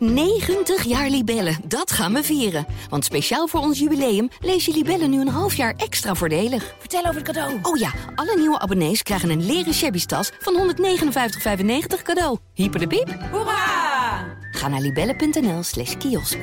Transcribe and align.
90 0.00 0.84
jaar 0.84 1.08
Libellen, 1.08 1.56
dat 1.64 1.92
gaan 1.92 2.12
we 2.12 2.22
vieren. 2.22 2.66
Want 2.88 3.04
speciaal 3.04 3.46
voor 3.46 3.60
ons 3.60 3.78
jubileum 3.78 4.28
lees 4.40 4.64
je 4.64 4.72
Libellen 4.72 5.10
nu 5.10 5.20
een 5.20 5.28
half 5.28 5.54
jaar 5.54 5.74
extra 5.76 6.14
voordelig. 6.14 6.74
Vertel 6.78 7.00
over 7.00 7.14
het 7.14 7.22
cadeau. 7.22 7.58
Oh 7.62 7.76
ja, 7.76 7.90
alle 8.14 8.36
nieuwe 8.36 8.58
abonnees 8.58 9.02
krijgen 9.02 9.30
een 9.30 9.46
leren 9.46 9.74
shabby 9.74 10.04
tas 10.04 10.32
van 10.38 10.74
159,95 10.74 12.02
cadeau. 12.02 12.38
Hyper 12.54 12.80
de 12.80 12.86
piep. 12.86 13.16
Hoera! 13.30 14.24
Ga 14.50 14.68
naar 14.68 14.80
libellen.nl 14.80 15.62
slash 15.62 15.96
kiosk. 15.96 16.38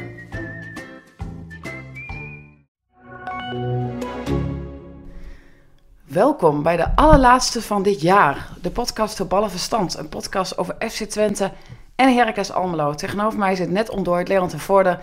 Welkom 6.04 6.64
bij 6.64 6.78
de 6.78 6.96
allerlaatste 6.96 7.62
van 7.62 7.84
dit 7.84 8.02
jaar. 8.02 8.50
De 8.62 8.72
podcast 8.72 9.18
voor 9.18 9.28
Ballen 9.28 9.52
Verstand. 9.52 9.98
Een 9.98 10.10
podcast 10.10 10.58
over 10.58 10.76
FC 10.90 11.04
Twente 11.04 11.52
en 11.98 12.16
Heracles 12.16 12.52
Almelo. 12.52 12.94
Tegenover 12.94 13.40
mij 13.40 13.56
zit 13.56 13.70
net 13.70 13.90
ontdooid 13.90 14.28
Leon 14.28 14.48
ten 14.48 14.60
Voorde. 14.60 15.00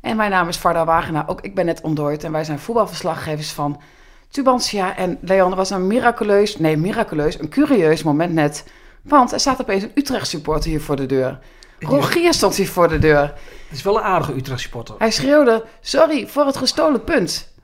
En 0.00 0.16
mijn 0.16 0.30
naam 0.30 0.48
is 0.48 0.56
Varda 0.56 0.84
Wagenaar. 0.84 1.28
Ook 1.28 1.40
ik 1.40 1.54
ben 1.54 1.66
net 1.66 1.80
ontdooid. 1.80 2.24
En 2.24 2.32
wij 2.32 2.44
zijn 2.44 2.58
voetbalverslaggevers 2.58 3.52
van 3.52 3.80
Tubantia. 4.28 4.96
En 4.96 5.18
Leon, 5.20 5.50
er 5.50 5.56
was 5.56 5.70
een 5.70 5.86
miraculeus, 5.86 6.58
nee 6.58 6.76
miraculeus, 6.76 7.38
een 7.38 7.48
curieus 7.48 8.02
moment 8.02 8.32
net. 8.32 8.64
Want 9.02 9.32
er 9.32 9.40
staat 9.40 9.60
opeens 9.60 9.82
een 9.82 9.90
Utrecht 9.94 10.28
supporter 10.28 10.70
hier 10.70 10.80
voor 10.80 10.96
de 10.96 11.06
deur. 11.06 11.38
Rogier 11.80 12.34
stond 12.34 12.56
hier 12.56 12.68
voor 12.68 12.88
de 12.88 12.98
deur. 12.98 13.20
Het 13.68 13.78
is 13.78 13.82
wel 13.82 13.96
een 13.96 14.02
aardige 14.02 14.34
Utrecht 14.34 14.60
supporter. 14.60 14.94
Hij 14.98 15.10
schreeuwde, 15.10 15.64
sorry 15.80 16.26
voor 16.26 16.46
het 16.46 16.56
gestolen 16.56 17.04
punt. 17.04 17.54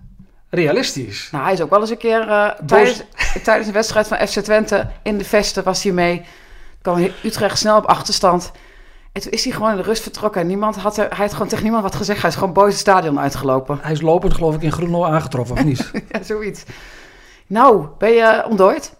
Realistisch. 0.51 1.29
Nou, 1.31 1.45
hij 1.45 1.53
is 1.53 1.61
ook 1.61 1.71
wel 1.71 1.81
eens 1.81 1.91
een 1.91 1.97
keer 1.97 2.29
eh, 2.29 2.51
tijdens, 2.67 3.03
tijdens 3.43 3.67
een 3.67 3.73
wedstrijd 3.73 4.09
van 4.09 4.29
FC 4.29 4.39
Twente 4.39 4.91
in 5.03 5.19
de 5.19 5.25
Vesten 5.25 5.65
was 5.65 5.83
hij 5.83 5.93
mee. 5.93 6.25
kwam 6.83 7.09
Utrecht 7.23 7.59
snel 7.59 7.77
op 7.77 7.85
achterstand. 7.85 8.53
En 9.13 9.21
toen 9.21 9.33
is 9.33 9.45
hij 9.45 9.53
gewoon 9.53 9.71
in 9.71 9.77
de 9.77 9.83
rust 9.83 10.03
vertrokken. 10.03 10.41
En 10.41 10.47
niemand 10.47 10.77
had 10.77 10.97
er, 10.97 11.09
hij 11.09 11.25
had 11.25 11.33
gewoon 11.33 11.49
tegen 11.49 11.63
niemand 11.63 11.83
wat 11.83 11.95
gezegd. 11.95 12.21
Hij 12.21 12.31
is 12.31 12.37
gewoon 12.37 12.53
boos 12.53 12.71
het 12.71 12.79
stadion 12.79 13.21
uitgelopen. 13.21 13.79
Hij 13.83 13.93
is 13.93 14.01
lopend 14.01 14.35
geloof 14.35 14.55
ik 14.55 14.63
in 14.63 14.73
Groenlo 14.73 15.05
aangetroffen, 15.05 15.57
of 15.57 15.65
niet? 15.65 15.91
ja, 16.13 16.23
zoiets. 16.23 16.65
Nou, 17.47 17.87
ben 17.99 18.11
je 18.11 18.45
ontdooid? 18.49 18.95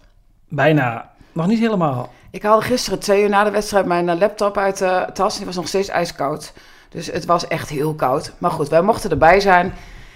Bijna. 0.47 1.11
Nog 1.31 1.47
niet 1.47 1.59
helemaal. 1.59 2.09
Ik 2.31 2.43
haalde 2.43 2.65
gisteren 2.65 2.99
twee 2.99 3.23
uur 3.23 3.29
na 3.29 3.43
de 3.43 3.51
wedstrijd 3.51 3.85
mijn 3.85 4.09
eh, 4.09 4.17
laptop 4.17 4.57
uit 4.57 4.77
de 4.77 5.09
tas. 5.13 5.37
Die 5.37 5.45
was 5.45 5.55
nog 5.55 5.67
steeds 5.67 5.87
ijskoud. 5.87 6.53
Dus 6.89 7.07
het 7.07 7.25
was 7.25 7.47
echt 7.47 7.69
heel 7.69 7.93
koud. 7.93 8.33
Maar 8.37 8.51
goed, 8.51 8.69
wij 8.69 8.81
mochten 8.81 9.09
erbij 9.09 9.39
zijn. 9.39 9.73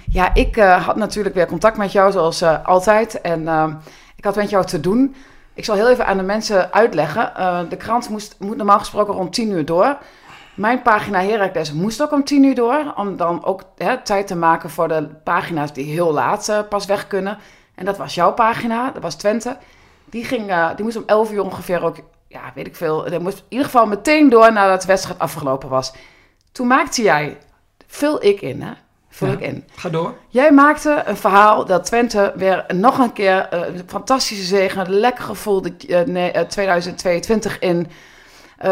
Ja, 0.09 0.33
ik 0.33 0.57
uh, 0.57 0.85
had 0.85 0.95
natuurlijk 0.95 1.35
weer 1.35 1.47
contact 1.47 1.77
met 1.77 1.91
jou, 1.91 2.11
zoals 2.11 2.41
uh, 2.41 2.65
altijd. 2.65 3.21
En 3.21 3.41
uh, 3.41 3.65
ik 4.15 4.23
had 4.23 4.35
met 4.35 4.49
jou 4.49 4.65
te 4.65 4.79
doen. 4.79 5.15
Ik 5.57 5.65
zal 5.65 5.75
heel 5.75 5.89
even 5.89 6.05
aan 6.05 6.17
de 6.17 6.23
mensen 6.23 6.73
uitleggen. 6.73 7.31
de 7.69 7.77
krant 7.77 8.09
moest, 8.09 8.35
moet 8.39 8.57
normaal 8.57 8.79
gesproken 8.79 9.13
rond 9.13 9.33
10 9.33 9.51
uur 9.51 9.65
door. 9.65 9.97
Mijn 10.55 10.81
pagina 10.81 11.21
Heracles 11.21 11.73
moest 11.73 12.01
ook 12.01 12.11
om 12.11 12.23
10 12.23 12.43
uur 12.43 12.55
door. 12.55 12.93
Om 12.95 13.17
dan 13.17 13.45
ook 13.45 13.63
hè, 13.77 14.01
tijd 14.01 14.27
te 14.27 14.35
maken 14.35 14.69
voor 14.69 14.87
de 14.87 15.09
pagina's 15.23 15.73
die 15.73 15.85
heel 15.85 16.13
laat 16.13 16.65
pas 16.69 16.85
weg 16.85 17.07
kunnen. 17.07 17.37
En 17.75 17.85
dat 17.85 17.97
was 17.97 18.15
jouw 18.15 18.33
pagina, 18.33 18.91
dat 18.91 19.01
was 19.01 19.15
Twente. 19.15 19.57
Die, 20.05 20.23
ging, 20.23 20.73
die 20.75 20.83
moest 20.83 20.97
om 20.97 21.03
11 21.05 21.31
uur 21.31 21.43
ongeveer 21.43 21.83
ook, 21.83 21.97
ja, 22.27 22.51
weet 22.55 22.67
ik 22.67 22.75
veel. 22.75 23.03
Die 23.03 23.19
moest 23.19 23.37
in 23.37 23.45
ieder 23.47 23.65
geval 23.65 23.85
meteen 23.85 24.29
door 24.29 24.53
nadat 24.53 24.81
de 24.81 24.87
wedstrijd 24.87 25.19
afgelopen 25.19 25.69
was. 25.69 25.93
Toen 26.51 26.67
maakte 26.67 27.01
jij, 27.01 27.37
vul 27.87 28.23
ik 28.23 28.41
in, 28.41 28.61
hè? 28.61 28.71
Vul 29.17 29.27
Ja. 29.27 29.33
ik 29.33 29.39
in. 29.39 29.63
Ga 29.75 29.89
door. 29.89 30.13
Jij 30.27 30.51
maakte 30.51 31.03
een 31.05 31.17
verhaal 31.17 31.65
dat 31.65 31.85
Twente 31.85 32.33
weer 32.35 32.65
nog 32.73 32.97
een 32.97 33.13
keer 33.13 33.47
eh, 33.49 33.59
een 33.75 33.83
fantastische 33.87 34.43
zege, 34.43 34.79
een 34.79 34.89
lekker 34.99 35.23
gevoel 35.23 35.61
de, 35.61 35.73
eh, 35.87 36.01
nee, 36.05 36.31
eh, 36.31 36.41
2022 36.45 37.59
in. 37.59 37.87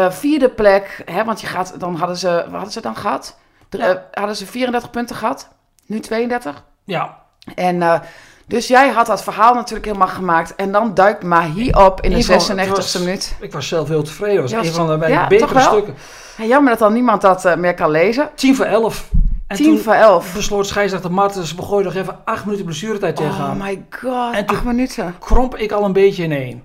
Vierde 0.08 0.48
plek, 0.48 1.02
hè, 1.04 1.24
want 1.24 1.40
je 1.40 1.46
gaat, 1.46 1.80
dan 1.80 1.94
hadden 1.96 2.16
ze, 2.16 2.28
wat 2.28 2.50
hadden 2.52 2.70
ze 2.72 2.80
dan 2.80 2.96
gehad? 2.96 3.38
Ja. 3.70 3.88
eh, 3.88 3.96
hadden 4.12 4.36
ze 4.36 4.46
34 4.46 4.90
punten 4.90 5.16
gehad, 5.16 5.48
nu 5.86 6.00
32. 6.00 6.62
Ja. 6.84 7.18
En 7.54 8.02
dus 8.46 8.66
jij 8.66 8.88
had 8.88 9.06
dat 9.06 9.22
verhaal 9.22 9.54
natuurlijk 9.54 9.86
helemaal 9.86 10.08
gemaakt. 10.08 10.54
En 10.54 10.72
dan 10.72 10.94
duikt 10.94 11.22
Mahi 11.22 11.70
op 11.70 12.00
in 12.00 12.10
de 12.10 12.16
In 12.16 12.22
ieder 12.22 12.40
geval, 12.40 12.56
96e 12.56 12.58
het 12.58 12.76
was- 12.92 12.98
minuut. 12.98 13.36
Ik 13.40 13.52
was 13.52 13.68
zelf 13.68 13.88
heel 13.88 14.02
tevreden. 14.02 14.42
Het 14.42 14.52
was 14.52 14.66
een 14.66 14.72
van 14.72 15.00
de 15.00 15.08
ja, 15.08 15.26
betere 15.26 15.60
stukken. 15.60 15.94
Ja, 16.36 16.44
jammer 16.44 16.70
dat 16.70 16.78
dan 16.78 16.92
niemand 16.92 17.20
dat 17.20 17.56
meer 17.56 17.74
kan 17.74 17.90
lezen. 17.90 18.30
10 18.34 18.56
voor 18.56 18.64
11. 18.64 19.08
En 19.46 19.56
10 19.56 19.66
toen 19.66 19.78
voor 19.78 19.92
11. 19.92 20.34
besloot 20.34 20.66
scheidsrechter 20.66 21.12
Martens, 21.12 21.54
we 21.54 21.62
gooien 21.62 21.84
nog 21.84 21.94
even 21.94 22.18
8 22.24 22.44
minuten 22.44 22.64
blessuretijd 22.64 23.18
Oh 23.18 23.26
tegenaan. 23.26 23.56
my 23.56 23.84
god, 23.90 24.34
En 24.34 24.46
acht 24.46 24.64
minuten. 24.64 25.14
Kromp 25.18 25.56
ik 25.56 25.72
al 25.72 25.84
een 25.84 25.92
beetje 25.92 26.22
in 26.22 26.32
één. 26.32 26.62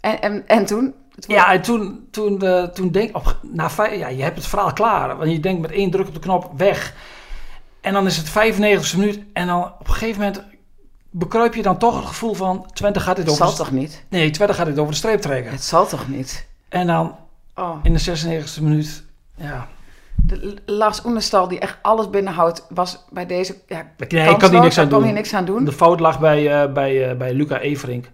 En, 0.00 0.20
en, 0.20 0.44
en 0.48 0.66
toen? 0.66 0.94
Ja, 1.26 1.52
en 1.52 1.62
toen, 1.62 2.06
toen, 2.10 2.42
eh, 2.42 2.62
toen 2.64 2.90
denk 2.90 3.16
op, 3.16 3.38
na 3.42 3.70
vijf, 3.70 3.98
ja, 3.98 4.08
je 4.08 4.22
hebt 4.22 4.36
het 4.36 4.46
verhaal 4.46 4.72
klaar. 4.72 5.16
Want 5.16 5.30
je 5.30 5.40
denkt 5.40 5.60
met 5.60 5.70
één 5.70 5.90
druk 5.90 6.08
op 6.08 6.14
de 6.14 6.20
knop 6.20 6.50
weg. 6.56 6.94
En 7.80 7.92
dan 7.92 8.06
is 8.06 8.16
het 8.16 8.28
95e 8.28 8.96
minuut. 8.96 9.20
En 9.32 9.46
dan 9.46 9.64
op 9.64 9.88
een 9.88 9.92
gegeven 9.94 10.20
moment 10.22 10.42
bekruip 11.10 11.54
je 11.54 11.62
dan 11.62 11.78
toch 11.78 11.96
het 11.96 12.06
gevoel 12.06 12.34
van... 12.34 12.66
Twente 12.72 13.00
gaat 13.00 13.16
dit 13.16 13.24
Het 13.24 13.34
over, 13.34 13.46
zal 13.46 13.56
de, 13.56 13.62
toch 13.62 13.72
niet? 13.80 14.04
nee, 14.08 14.30
Twente 14.30 14.54
gaat 14.54 14.66
dit 14.66 14.78
over 14.78 14.92
de 14.92 14.98
streep 14.98 15.20
trekken. 15.20 15.52
Het 15.52 15.64
zal 15.64 15.86
toch 15.86 16.08
niet? 16.08 16.46
En 16.68 16.86
dan 16.86 17.16
Oh. 17.54 17.78
in 17.82 17.92
de 17.92 18.00
96e 18.00 18.62
minuut... 18.62 19.04
Ja, 19.34 19.68
De 20.22 20.56
Lars 20.66 21.04
Oenestal, 21.04 21.48
die 21.48 21.58
echt 21.58 21.78
alles 21.82 22.10
binnenhoudt, 22.10 22.66
was 22.68 23.04
bij 23.10 23.26
deze. 23.26 23.56
Ja, 23.66 23.86
Nee, 24.08 24.30
ik 24.30 24.38
kan 24.38 24.50
hier 24.50 24.60
niks 24.60 24.78
aan 24.78 24.88
doen. 24.88 25.04
hier 25.04 25.12
niks 25.12 25.34
aan 25.34 25.44
doen. 25.44 25.64
de 25.64 25.72
fout 25.72 26.00
lag 26.00 26.20
bij, 26.20 26.62
eh, 26.62 26.72
bij, 26.72 27.10
eh, 27.10 27.16
bij 27.16 27.34
Luca 27.34 27.58
Everink. 27.58 28.10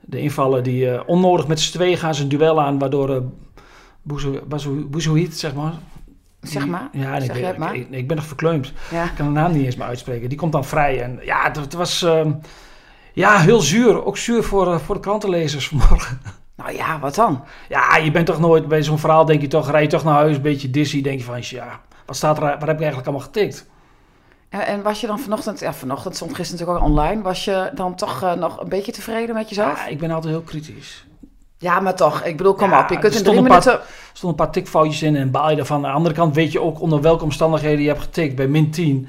De 0.00 0.20
invaller 0.20 0.62
die 0.62 0.90
eh, 0.90 1.02
onnodig 1.06 1.46
met 1.46 1.60
z'n 1.60 1.72
tweeën 1.72 1.96
gaan 1.96 2.14
zijn 2.14 2.28
duel 2.28 2.60
aan... 2.62 2.78
waardoor 2.78 3.10
uh, 3.10 4.16
zeg 5.30 5.54
maar... 5.54 5.72
Zeg 6.40 6.66
maar. 6.66 6.88
Ja, 6.92 7.20
Zeg 7.20 7.28
ik, 7.28 7.40
ben, 7.40 7.46
het 7.46 7.58
maar. 7.58 7.74
ik, 7.74 7.86
ik 7.90 8.08
ben 8.08 8.16
nog 8.16 8.26
verkleumd. 8.26 8.72
Ja. 8.90 9.04
Ik 9.04 9.14
kan 9.16 9.26
de 9.26 9.32
naam 9.32 9.52
niet 9.52 9.64
eens 9.64 9.76
meer 9.76 9.86
uitspreken. 9.86 10.28
Die 10.28 10.38
komt 10.38 10.52
dan 10.52 10.64
vrij. 10.64 11.02
En 11.02 11.20
ja, 11.22 11.42
het, 11.42 11.56
het 11.56 11.72
was 11.72 12.02
ehm, 12.02 12.32
ja, 13.12 13.38
heel 13.38 13.60
zuur. 13.60 14.04
Ook 14.04 14.16
zuur 14.16 14.42
voor, 14.42 14.80
voor 14.80 14.94
de 14.94 15.00
krantenlezers 15.00 15.68
vanmorgen. 15.68 16.20
Nou 16.72 16.82
ja, 16.82 16.98
wat 16.98 17.14
dan? 17.14 17.44
Ja, 17.68 17.96
je 17.96 18.10
bent 18.10 18.26
toch 18.26 18.40
nooit 18.40 18.68
bij 18.68 18.82
zo'n 18.82 18.98
verhaal, 18.98 19.24
denk 19.24 19.40
je 19.40 19.46
toch, 19.48 19.70
rij 19.70 19.82
je 19.82 19.88
toch 19.88 20.04
naar 20.04 20.14
huis, 20.14 20.36
een 20.36 20.42
beetje 20.42 20.70
dizzy. 20.70 21.02
Denk 21.02 21.18
je 21.18 21.24
van, 21.24 21.38
ja, 21.40 21.80
wat 22.06 22.16
staat 22.16 22.36
er, 22.36 22.42
wat 22.42 22.50
heb 22.50 22.60
ik 22.60 22.66
eigenlijk 22.80 23.06
allemaal 23.06 23.26
getikt? 23.26 23.66
En, 24.48 24.66
en 24.66 24.82
was 24.82 25.00
je 25.00 25.06
dan 25.06 25.18
vanochtend, 25.18 25.60
ja, 25.60 25.72
vanochtend 25.72 26.16
stond 26.16 26.34
gisteren 26.34 26.60
natuurlijk 26.60 26.86
ook 26.86 26.92
online, 26.96 27.22
was 27.22 27.44
je 27.44 27.70
dan 27.74 27.94
toch 27.94 28.22
eh, 28.22 28.32
nog 28.32 28.60
een 28.60 28.68
beetje 28.68 28.92
tevreden 28.92 29.34
met 29.34 29.48
jezelf? 29.48 29.78
Ja, 29.78 29.86
ik 29.86 29.98
ben 29.98 30.10
altijd 30.10 30.32
heel 30.32 30.42
kritisch. 30.42 31.06
Ja, 31.58 31.80
maar 31.80 31.94
toch, 31.96 32.22
ik 32.24 32.36
bedoel, 32.36 32.54
kom 32.54 32.70
Ja, 32.70 32.82
op. 32.82 32.88
Je 32.88 32.98
kunt 32.98 33.14
in 33.14 33.22
drie 33.22 33.36
een 33.36 33.42
paar- 33.42 33.50
minuten. 33.50 33.72
Er 33.72 33.86
stonden 34.12 34.38
een 34.40 34.44
paar 34.44 34.54
tikfoutjes 34.54 35.02
in 35.02 35.16
en 35.16 35.30
baal 35.30 35.50
je 35.50 35.56
ervan. 35.56 35.76
Aan 35.76 35.90
de 35.90 35.96
andere 35.96 36.14
kant 36.14 36.34
weet 36.34 36.52
je 36.52 36.60
ook 36.60 36.80
onder 36.80 37.00
welke 37.00 37.24
omstandigheden 37.24 37.80
je 37.82 37.88
hebt 37.88 38.00
getikt, 38.00 38.34
bij 38.36 38.46
min 38.46 38.70
10. 38.70 39.08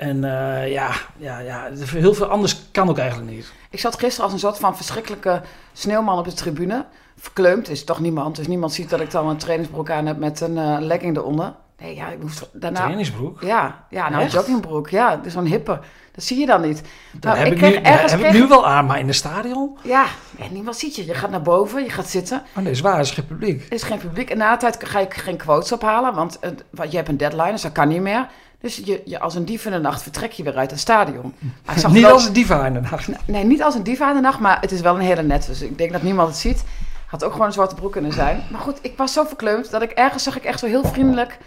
En 0.00 0.24
eh, 0.24 0.72
ja, 0.72 0.90
ja, 1.16 1.38
ja, 1.38 1.68
heel 1.86 2.14
veel 2.14 2.26
anders 2.26 2.62
kan 2.72 2.88
ook 2.88 2.98
eigenlijk 2.98 3.30
niet. 3.30 3.52
Ik 3.70 3.80
zat 3.80 3.98
gisteren 3.98 4.24
als 4.24 4.32
een 4.32 4.38
soort 4.38 4.58
van 4.58 4.76
verschrikkelijke 4.76 5.42
sneeuwman 5.72 6.18
op 6.18 6.24
de 6.24 6.32
tribune. 6.32 6.84
Verkleumd, 7.16 7.68
is 7.68 7.84
toch 7.84 8.00
niemand. 8.00 8.36
Dus 8.36 8.46
niemand 8.46 8.72
ziet 8.72 8.90
dat 8.90 9.00
ik 9.00 9.10
dan 9.10 9.28
een 9.28 9.36
trainingsbroek 9.36 9.90
aan 9.90 10.06
heb 10.06 10.18
met 10.18 10.40
een 10.40 10.58
eh, 10.58 10.76
legging 10.80 11.16
eronder. 11.16 11.54
Nee, 11.78 11.94
ja, 11.94 12.08
ik 12.08 12.22
moest 12.22 12.48
daarna... 12.52 12.78
Trainingsbroek. 12.78 13.42
Ja, 13.42 13.84
ja 13.90 14.02
nou, 14.02 14.14
een 14.14 14.20
Echt? 14.20 14.32
joggingbroek. 14.32 14.88
Ja, 14.88 15.16
dus 15.16 15.32
zo'n 15.32 15.44
hippe. 15.44 15.80
Dat 16.12 16.24
zie 16.24 16.38
je 16.38 16.46
dan 16.46 16.60
niet. 16.60 16.82
Dat 17.12 17.22
Nou, 17.34 17.36
heb 17.44 17.52
ik 17.52 17.60
nu, 17.60 17.72
dat 17.74 17.82
ergens 17.82 18.12
heb 18.12 18.20
ik 18.20 18.26
kreeg- 18.28 18.40
nu 18.42 18.48
wel 18.48 18.66
aan, 18.66 18.86
maar 18.86 18.98
in 18.98 19.06
de 19.06 19.12
stadion? 19.12 19.78
Ja, 19.82 20.04
en 20.38 20.52
niemand 20.52 20.76
ziet 20.76 20.96
je. 20.96 21.06
Je 21.06 21.14
gaat 21.14 21.30
naar 21.30 21.42
boven, 21.42 21.82
je 21.82 21.90
gaat 21.90 22.08
zitten. 22.08 22.42
Oh 22.56 22.62
nee, 22.62 22.72
is 22.72 22.80
waar, 22.80 23.00
is 23.00 23.10
geen 23.10 23.26
publiek. 23.26 23.66
Er 23.66 23.72
is 23.72 23.82
geen 23.82 23.98
publiek. 23.98 24.30
En 24.30 24.38
na 24.38 24.52
de 24.52 24.58
tijd 24.58 24.84
ga 24.88 24.98
ik 24.98 25.14
geen 25.14 25.36
quotes 25.36 25.72
ophalen, 25.72 26.14
want 26.14 26.38
want 26.70 26.90
je 26.90 26.96
hebt 26.96 27.08
een 27.08 27.16
deadline, 27.16 27.50
dus 27.50 27.62
dat 27.62 27.72
kan 27.72 27.88
niet 27.88 28.00
meer. 28.00 28.26
Dus 28.60 28.76
je, 28.84 29.02
je, 29.04 29.20
als 29.20 29.34
een 29.34 29.44
dief 29.44 29.64
in 29.64 29.72
de 29.72 29.78
nacht 29.78 30.02
vertrek 30.02 30.32
je 30.32 30.42
weer 30.42 30.56
uit 30.56 30.70
het 30.70 30.80
stadion. 30.80 31.34
Maar 31.64 31.74
ik 31.74 31.80
zag 31.80 31.92
Niet 31.92 32.02
wel- 32.02 32.12
als 32.12 32.26
een 32.26 32.32
diva 32.32 32.66
in 32.66 32.72
de 32.72 32.80
nacht. 32.80 33.08
Nee, 33.26 33.44
niet 33.44 33.62
als 33.62 33.74
een 33.74 33.82
diva 33.82 34.08
in 34.08 34.14
de 34.14 34.20
nacht, 34.20 34.38
maar 34.38 34.60
het 34.60 34.72
is 34.72 34.80
wel 34.80 34.94
een 34.94 35.00
hele 35.00 35.22
net. 35.22 35.46
Dus 35.46 35.62
ik 35.62 35.78
denk 35.78 35.92
dat 35.92 36.02
niemand 36.02 36.28
het 36.28 36.38
ziet. 36.38 36.64
Had 37.06 37.24
ook 37.24 37.32
gewoon 37.32 37.46
een 37.46 37.52
zwarte 37.52 37.74
broek 37.74 37.92
kunnen 37.92 38.12
zijn. 38.12 38.42
Maar 38.50 38.60
goed, 38.60 38.78
ik 38.82 38.96
was 38.96 39.12
zo 39.12 39.24
verkleumd 39.24 39.70
dat 39.70 39.82
ik 39.82 39.90
ergens 39.90 40.22
zag 40.22 40.36
ik 40.36 40.44
echt 40.44 40.58
zo 40.58 40.66
heel 40.66 40.84
vriendelijk. 40.84 41.38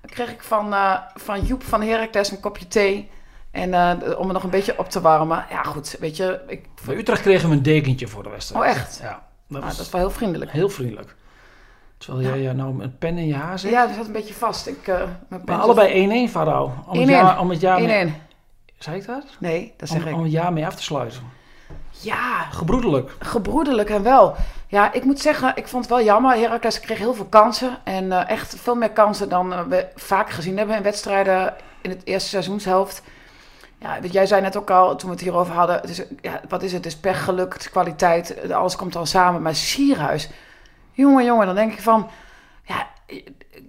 Dan 0.00 0.10
kreeg 0.10 0.30
ik 0.30 0.42
van, 0.42 0.72
eh, 0.72 0.94
van 1.14 1.40
Joep 1.44 1.62
van 1.62 1.82
Heracles 1.82 2.30
een 2.30 2.40
kopje 2.40 2.68
thee. 2.68 3.10
En 3.50 3.74
eh, 3.74 4.18
om 4.18 4.26
me 4.26 4.32
nog 4.32 4.42
een 4.42 4.50
beetje 4.50 4.78
op 4.78 4.88
te 4.90 5.00
warmen. 5.00 5.44
Ja, 5.50 5.62
goed, 5.62 5.96
weet 6.00 6.16
je. 6.16 6.40
Ik, 6.46 6.64
Bij 6.86 6.96
Utrecht 6.96 7.22
kregen 7.22 7.48
we 7.48 7.54
een 7.54 7.62
dekentje 7.62 8.08
voor 8.08 8.22
de 8.22 8.28
wedstrijd. 8.28 8.64
Oh, 8.64 8.70
echt? 8.70 8.98
Ja, 9.02 9.08
dat 9.08 9.20
nou, 9.46 9.64
was 9.64 9.76
dat 9.76 9.86
is 9.86 9.92
wel 9.92 10.00
heel 10.00 10.10
vriendelijk. 10.10 10.50
heel 10.50 10.68
vriendelijk. 10.68 11.14
Terwijl 12.00 12.26
jij 12.26 12.48
eh, 12.48 12.54
nou 12.54 12.82
een 12.82 12.98
pen 12.98 13.18
in 13.18 13.26
je 13.26 13.34
haar 13.34 13.58
zit. 13.58 13.70
Ja, 13.70 13.86
dat 13.86 13.96
zat 13.96 14.06
een 14.06 14.12
beetje 14.12 14.34
vast. 14.34 14.66
Ik, 14.66 14.88
eh, 14.88 15.02
mijn 15.28 15.42
maar 15.44 15.58
allebei 15.58 16.26
1-1, 16.28 16.30
Farao. 16.30 16.64
Om, 16.86 16.98
het 16.98 17.08
1-1. 17.08 17.10
jaar- 17.10 17.40
om 17.40 17.50
het 17.50 17.60
jaar 17.60 17.82
mee... 17.82 18.06
1-1. 18.06 18.12
Zei 18.78 18.96
ik 18.96 19.06
dat? 19.06 19.24
Nee, 19.38 19.74
dat 19.76 19.88
zeg 19.88 20.02
Om, 20.02 20.08
ik. 20.08 20.14
om 20.14 20.22
het 20.22 20.32
jaar 20.32 20.52
mee 20.52 20.66
af 20.66 20.74
te 20.74 20.82
sluiten. 20.82 21.22
Ja, 21.90 22.40
Gebroedelijk. 22.50 23.12
gebroederlijk 23.18 23.90
en 23.90 24.02
wel. 24.02 24.34
Ja, 24.66 24.92
ik 24.92 25.04
moet 25.04 25.20
zeggen, 25.20 25.52
ik 25.56 25.68
vond 25.68 25.84
het 25.84 25.92
wel 25.94 26.04
jammer. 26.04 26.36
Heracles 26.36 26.80
kreeg 26.80 26.98
heel 26.98 27.14
veel 27.14 27.24
kansen. 27.24 27.78
En 27.84 28.12
eh, 28.12 28.30
echt 28.30 28.54
veel 28.60 28.74
meer 28.74 28.90
kansen 28.90 29.28
dan 29.28 29.52
eh, 29.52 29.60
we 29.62 29.86
vaak 29.94 30.30
gezien 30.30 30.56
hebben 30.58 30.76
in 30.76 30.82
wedstrijden 30.82 31.54
in 31.80 31.90
het 31.90 32.00
eerste 32.04 32.28
seizoenshelft. 32.28 33.02
Ja, 33.78 33.98
jij 34.10 34.26
zei 34.26 34.40
net 34.40 34.56
ook 34.56 34.70
al, 34.70 34.96
toen 34.96 35.08
we 35.08 35.14
het 35.14 35.24
hierover 35.24 35.54
hadden. 35.54 35.76
Het 35.80 35.90
is, 35.90 36.02
ja, 36.20 36.40
wat 36.48 36.62
is 36.62 36.72
het? 36.72 36.84
Het 36.84 36.92
is 36.92 37.00
pech, 37.00 37.24
geluk, 37.24 37.52
het 37.52 37.62
is 37.62 37.70
kwaliteit. 37.70 38.52
Alles 38.52 38.76
komt 38.76 38.92
dan 38.92 39.06
samen. 39.06 39.42
Maar 39.42 39.54
Sierhuis, 39.54 40.28
jongen, 41.00 41.24
jongen, 41.24 41.46
dan 41.46 41.54
denk 41.54 41.72
ik 41.72 41.80
van... 41.80 42.06
Ja, 42.64 42.86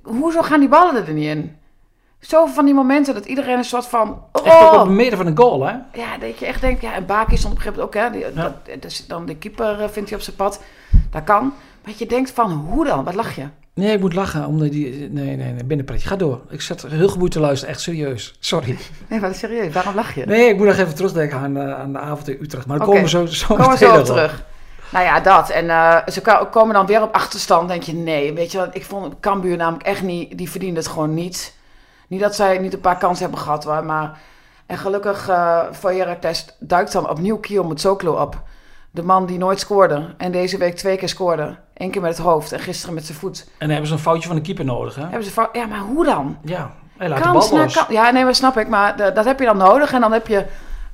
hoe 0.04 0.18
hoezo 0.20 0.42
gaan 0.42 0.60
die 0.60 0.70
ballen 0.70 1.08
er 1.08 1.14
niet 1.14 1.26
in? 1.26 1.56
Zoveel 2.20 2.54
van 2.54 2.66
die 2.66 2.74
momenten 2.74 3.14
dat 3.14 3.26
iedereen 3.26 3.58
een 3.58 3.64
soort 3.64 3.86
van... 3.88 4.24
Echt 4.32 4.46
ook 4.62 4.72
op 4.74 4.80
Oh, 4.80 4.86
een 4.86 4.96
meter 4.96 5.18
van 5.18 5.26
een 5.28 5.38
goal, 5.38 5.66
hè? 5.66 5.74
ja, 5.94 6.18
dat 6.20 6.40
je 6.40 6.46
echt 6.46 6.62
denkt... 6.62 6.82
Ja, 6.82 6.94
en 6.94 7.06
Baki 7.06 7.38
stond 7.38 7.54
op 7.54 7.60
een 7.60 7.66
gegeven 7.66 7.90
moment 7.96 8.14
ook, 8.16 8.24
hè. 8.24 8.32
Die, 8.32 8.42
Ja. 8.42 8.78
dat, 8.80 9.04
dan 9.08 9.26
de 9.26 9.36
keeper 9.36 9.82
eh, 9.82 9.90
vindt 9.90 10.10
hij 10.10 10.18
op 10.18 10.24
zijn 10.24 10.36
pad. 10.36 10.62
Dat 11.12 11.24
kan. 11.24 11.54
Maar 11.86 11.94
je 11.98 12.06
denkt 12.06 12.32
van, 12.32 12.52
hoe 12.52 12.86
dan? 12.86 13.04
Wat 13.04 13.14
lach 13.14 13.36
je? 13.36 13.46
Nee, 13.74 13.94
ik 13.94 14.00
moet 14.00 14.14
lachen. 14.14 14.46
Omdat 14.46 14.72
die... 14.72 15.10
Nee, 15.10 15.36
nee, 15.36 15.52
nee. 15.52 15.64
Binnenpretje. 15.64 16.08
Ga 16.08 16.16
door. 16.16 16.42
Ik 16.50 16.62
zet 16.62 16.86
heel 16.88 17.10
geboeid 17.10 17.32
te 17.32 17.40
luisteren. 17.40 17.74
Echt 17.74 17.84
serieus. 17.84 18.36
Sorry. 18.40 18.78
Nee, 19.10 19.20
maar 19.20 19.36
serieus, 19.36 19.74
waarom 19.74 19.96
lach 19.96 20.16
je? 20.16 20.26
Nee, 20.26 20.50
ik 20.50 20.58
moet 20.58 20.66
nog 20.68 20.78
even 20.78 20.96
terugdenken 20.96 21.38
aan, 21.38 21.58
eh, 21.58 21.74
aan 21.80 21.94
de 21.94 22.00
avond 22.00 22.28
in 22.30 22.38
Utrecht. 22.42 22.66
Maar 22.66 22.78
dan 22.78 22.88
komen 22.88 23.02
we 23.04 23.10
zo, 23.10 23.26
zo 23.26 23.56
Komen 23.56 23.78
zo 23.78 23.98
op 24.00 24.06
terug. 24.06 24.44
Nou 24.92 25.06
ja, 25.06 25.20
dat. 25.20 25.50
En 25.50 25.70
eh, 25.70 25.98
ze 26.08 26.48
komen 26.52 26.74
dan 26.76 26.86
weer 26.86 27.02
op 27.02 27.14
achterstand. 27.16 27.68
denk 27.68 27.84
je, 27.84 27.94
nee. 27.94 28.34
Weet 28.34 28.52
je 28.52 28.58
wat, 28.58 28.76
ik 28.76 28.86
vond 28.86 29.20
Cambuur 29.20 29.58
namelijk 29.58 29.84
echt 29.84 30.02
niet... 30.02 30.38
Die 30.38 30.50
verdiende 30.50 30.80
het 30.80 30.90
gewoon 30.90 31.14
niet. 31.14 31.56
Niet 32.08 32.20
dat 32.22 32.36
zij 32.36 32.58
niet 32.58 32.74
een 32.74 32.80
paar 32.82 32.98
kansen 32.98 33.24
hebben 33.24 33.42
gehad, 33.42 33.64
hoor. 33.64 33.84
Maar... 33.86 34.18
En 34.66 34.78
gelukkig 34.78 35.30
eh 35.30 35.60
voor 35.72 35.92
Heracles 35.92 36.46
duikt 36.60 36.92
dan 36.92 37.10
opnieuw 37.10 37.38
Kiel 37.38 37.64
Mutsoklo 37.64 38.14
op. 38.14 38.42
De 38.92 39.04
man 39.04 39.26
die 39.26 39.38
nooit 39.38 39.60
scoorde. 39.60 40.14
En 40.18 40.32
deze 40.32 40.58
week 40.58 40.76
twee 40.76 40.98
keer 40.98 41.10
scoorde. 41.10 41.56
Eén 41.74 41.92
keer 41.92 42.02
met 42.02 42.18
het 42.18 42.26
hoofd 42.26 42.52
en 42.52 42.60
gisteren 42.60 42.94
met 42.96 43.06
zijn 43.06 43.18
voet. 43.18 43.40
En 43.48 43.54
dan 43.60 43.70
hebben 43.70 43.88
ze 43.88 43.94
een 43.94 44.00
foutje 44.00 44.28
van 44.28 44.36
de 44.36 44.42
keeper 44.42 44.66
nodig, 44.66 44.96
hè? 44.96 45.02
Hebben 45.02 45.24
ze 45.24 45.32
fout- 45.32 45.50
ja, 45.56 45.66
maar 45.66 45.80
hoe 45.80 46.06
dan? 46.06 46.38
Ja. 46.44 46.72
Hij 46.98 47.10
laat 47.10 47.20
Kans 47.20 47.46
de 47.50 47.54
bal 47.56 47.64
los. 47.64 47.74
kans. 47.74 47.88
Ja, 47.90 48.12
nee, 48.12 48.24
maar 48.24 48.36
snap 48.36 48.58
ik. 48.58 48.68
Maar 48.68 48.96
de- 48.98 49.12
dat 49.12 49.26
heb 49.26 49.40
je 49.40 49.46
dan 49.46 49.58
nodig. 49.58 49.94
En 49.94 50.02
dan 50.02 50.12
heb 50.12 50.28
je, 50.28 50.46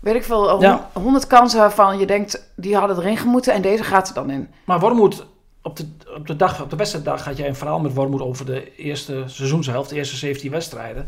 weet 0.01 0.15
ik 0.15 0.23
veel, 0.23 0.49
hon- 0.49 0.61
Ja. 0.61 0.89
100 0.93 1.27
kansen 1.27 1.59
waarvan 1.59 1.99
je 1.99 2.05
denkt... 2.05 2.51
Die 2.55 2.75
hadden 2.75 2.97
erin 2.97 3.17
gemoeten 3.17 3.53
en 3.53 3.61
deze 3.61 3.83
gaat 3.83 4.07
er 4.07 4.13
dan 4.13 4.29
in. 4.29 4.49
Maar 4.65 4.79
Wormoed, 4.79 5.25
op 5.61 5.75
de, 5.75 5.87
op 6.15 6.27
de 6.27 6.35
dag, 6.35 6.61
op 6.61 6.69
de 6.69 6.75
beste 6.75 7.01
dag 7.01 7.25
had 7.25 7.37
jij 7.37 7.47
een 7.47 7.55
verhaal 7.55 7.79
met 7.79 7.93
Wormoed 7.93 8.21
over 8.21 8.45
de 8.45 8.75
eerste 8.75 9.23
seizoenshelft, 9.25 9.89
de 9.89 9.95
eerste 9.95 10.15
17 10.15 10.51
wedstrijden. 10.51 11.07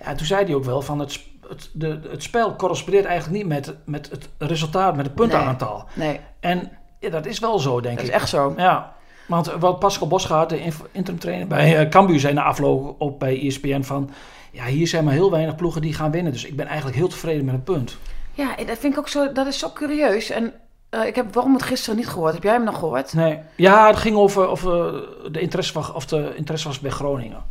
Ja, 0.00 0.06
en 0.06 0.16
toen 0.16 0.26
zei 0.26 0.44
hij 0.44 0.54
ook 0.54 0.64
wel 0.64 0.82
van 0.82 0.98
het, 0.98 1.20
het, 1.48 1.70
de, 1.72 2.00
het 2.10 2.22
spel 2.22 2.56
correspondeert 2.56 3.04
eigenlijk 3.04 3.36
niet 3.38 3.46
met, 3.52 3.74
met 3.84 4.10
het 4.10 4.28
resultaat, 4.38 4.96
met 4.96 5.06
het 5.06 5.14
puntenaantal. 5.14 5.84
Nee, 5.94 6.20
En 6.40 6.70
ja, 7.00 7.10
dat 7.10 7.26
is 7.26 7.38
wel 7.38 7.58
zo, 7.58 7.80
denk 7.80 7.94
dat 7.96 8.04
is 8.04 8.10
ik. 8.10 8.14
echt 8.20 8.28
zo. 8.28 8.54
Ja, 8.56 8.92
want 9.28 9.46
wat 9.58 9.78
Pascal 9.78 10.06
Bosgaard, 10.08 10.48
de 10.48 10.62
interim 10.92 11.18
trainer 11.20 11.46
bij 11.46 11.78
eh, 11.78 11.88
Cambuur, 11.88 12.20
zei 12.20 12.32
na 12.34 12.42
afloop 12.42 12.94
op 13.00 13.18
bij 13.18 13.46
ESPN 13.46 13.82
van... 13.82 14.10
Ja, 14.52 14.64
hier 14.64 14.88
zijn 14.88 15.04
maar 15.04 15.12
heel 15.12 15.30
weinig 15.30 15.54
ploegen 15.54 15.80
die 15.82 15.94
gaan 15.94 16.10
winnen. 16.10 16.32
Dus 16.32 16.44
ik 16.44 16.56
ben 16.56 16.66
eigenlijk 16.66 16.96
heel 16.96 17.08
tevreden 17.08 17.44
met 17.44 17.54
een 17.54 17.62
punt. 17.62 17.98
Ja, 18.34 18.54
dat 18.66 18.78
vind 18.78 18.92
ik 18.92 18.98
ook 18.98 19.08
zo, 19.08 19.32
dat 19.32 19.46
is 19.46 19.58
zo 19.58 19.70
curieus. 19.74 20.30
En 20.30 20.52
eh, 20.90 21.06
ik 21.06 21.14
heb 21.14 21.34
waarom 21.34 21.52
het 21.54 21.62
gisteren 21.62 21.96
niet 21.96 22.08
gehoord. 22.08 22.34
Heb 22.34 22.42
jij 22.42 22.52
hem 22.52 22.64
nog 22.64 22.78
gehoord? 22.78 23.12
Nee. 23.14 23.38
Ja, 23.56 23.86
het 23.86 23.96
ging 23.96 24.16
over 24.16 24.48
of, 24.48 24.60
de 25.30 25.40
interesse 25.40 25.72
van, 25.72 25.94
of 25.94 26.06
de 26.06 26.32
interesse 26.36 26.68
was 26.68 26.80
bij 26.80 26.90
Groningen. 26.90 27.42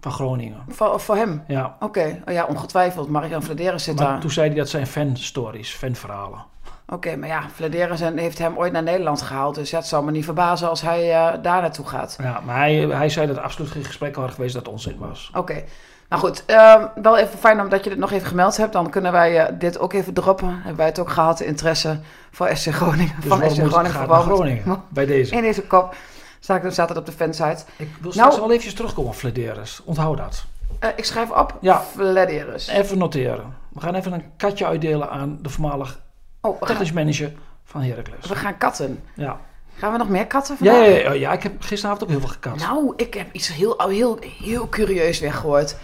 Van 0.00 0.12
Groningen. 0.12 0.64
Voor, 0.68 1.00
voor 1.00 1.16
hem? 1.16 1.44
Ja. 1.48 1.76
Oké, 1.80 2.22
oh 2.28 2.32
ja, 2.34 2.44
ongetwijfeld. 2.44 3.08
Mark-Jan 3.08 3.42
Vladeris 3.42 3.84
zit 3.84 3.96
Maar 3.96 4.06
daar. 4.06 4.20
toen 4.20 4.30
zei 4.30 4.46
hij 4.48 4.56
dat 4.56 4.68
zijn 4.68 4.86
fanstories, 4.86 5.70
fanverhalen. 5.70 6.44
Oké, 6.88 7.16
maar 7.16 7.28
ja, 7.28 7.42
Vladeris 7.54 8.00
en- 8.00 8.18
heeft 8.18 8.38
hem 8.38 8.56
ooit 8.56 8.72
naar 8.72 8.82
Nederland 8.82 9.22
gehaald. 9.22 9.54
Dus 9.54 9.70
het 9.70 9.86
zou 9.86 10.04
me 10.04 10.10
niet 10.10 10.24
verbazen 10.24 10.68
als 10.68 10.80
hij 10.80 11.10
eh, 11.12 11.42
daar 11.42 11.60
naartoe 11.60 11.86
gaat. 11.86 12.16
Ja, 12.22 12.40
maar 12.44 12.56
hij, 12.56 12.74
hij 12.76 13.08
zei 13.08 13.26
dat 13.26 13.36
er 13.36 13.42
absoluut 13.42 13.70
geen 13.70 13.84
gesprekken 13.84 14.20
waren 14.20 14.34
geweest 14.34 14.54
dat 14.54 14.68
onzin 14.68 14.98
was. 14.98 15.30
Oké. 15.34 15.64
Nou 16.10 16.22
goed, 16.22 16.44
ehm, 16.46 16.86
wel 17.02 17.18
even 17.18 17.38
fijn 17.38 17.60
omdat 17.60 17.84
je 17.84 17.90
dit 17.90 17.98
nog 17.98 18.12
even 18.12 18.26
gemeld 18.28 18.56
hebt. 18.56 18.72
Dan 18.72 18.90
kunnen 18.90 19.12
wij 19.12 19.38
eh, 19.46 19.54
dit 19.58 19.78
ook 19.78 19.92
even 19.92 20.12
droppen. 20.12 20.48
Hebben 20.54 20.76
wij 20.76 20.86
het 20.86 20.98
ook 20.98 21.10
gehad, 21.10 21.38
de 21.38 21.44
interesse 21.46 21.98
voor 22.30 22.50
SC 22.56 22.70
Groningen. 22.72 23.14
Dus 23.20 23.28
van 23.28 23.50
SC 23.50 23.62
Groningen 23.66 24.06
Bomen. 24.06 24.22
Groningen, 24.22 24.82
bij 24.88 25.06
deze. 25.06 25.34
In 25.34 25.42
deze 25.42 25.62
kop 25.62 25.94
staat, 26.40 26.72
staat 26.72 26.88
het 26.88 26.98
op 26.98 27.06
de 27.06 27.12
fansite. 27.12 27.62
Ik 27.76 27.88
wil 28.00 28.12
straks 28.12 28.28
Nou- 28.30 28.40
wel 28.40 28.48
eventjes 28.50 28.74
terugkomen 28.74 29.10
op 29.10 29.16
Flederis. 29.16 29.80
Onthoud 29.84 30.16
dat. 30.16 30.44
Eh, 30.78 30.88
ik 30.96 31.04
schrijf 31.04 31.30
op 31.30 31.56
Ja. 31.60 31.82
Vladeris. 31.94 32.66
Even 32.68 32.98
noteren. 32.98 33.54
We 33.72 33.80
gaan 33.80 33.94
even 33.94 34.12
een 34.12 34.24
katje 34.36 34.66
uitdelen 34.66 35.10
aan 35.10 35.38
de 35.42 35.48
voormalig 35.48 36.00
Oh, 36.40 36.62
technisch 36.62 36.92
manager 36.92 37.32
van 37.64 37.82
Heracles. 37.82 38.26
we 38.26 38.34
gaan 38.34 38.56
katten. 38.58 39.02
Ja. 39.14 39.36
Gaan 39.76 39.92
we 39.92 39.98
nog 39.98 40.08
meer 40.08 40.26
katten 40.26 40.56
Ja, 40.60 40.74
ja, 40.74 40.96
ja, 40.98 41.12
ja, 41.12 41.32
ik 41.32 41.42
heb 41.42 41.52
gisteravond 41.62 42.02
ook 42.02 42.08
heel 42.10 42.20
veel 42.20 42.28
gekat. 42.28 42.56
Nou, 42.56 42.92
ik 42.96 43.14
heb 43.14 43.26
iets 43.32 43.54
heel, 43.54 43.74
heel, 43.88 44.18
heel 44.42 44.68
curieus 44.68 45.20
weggehoord. 45.20 45.76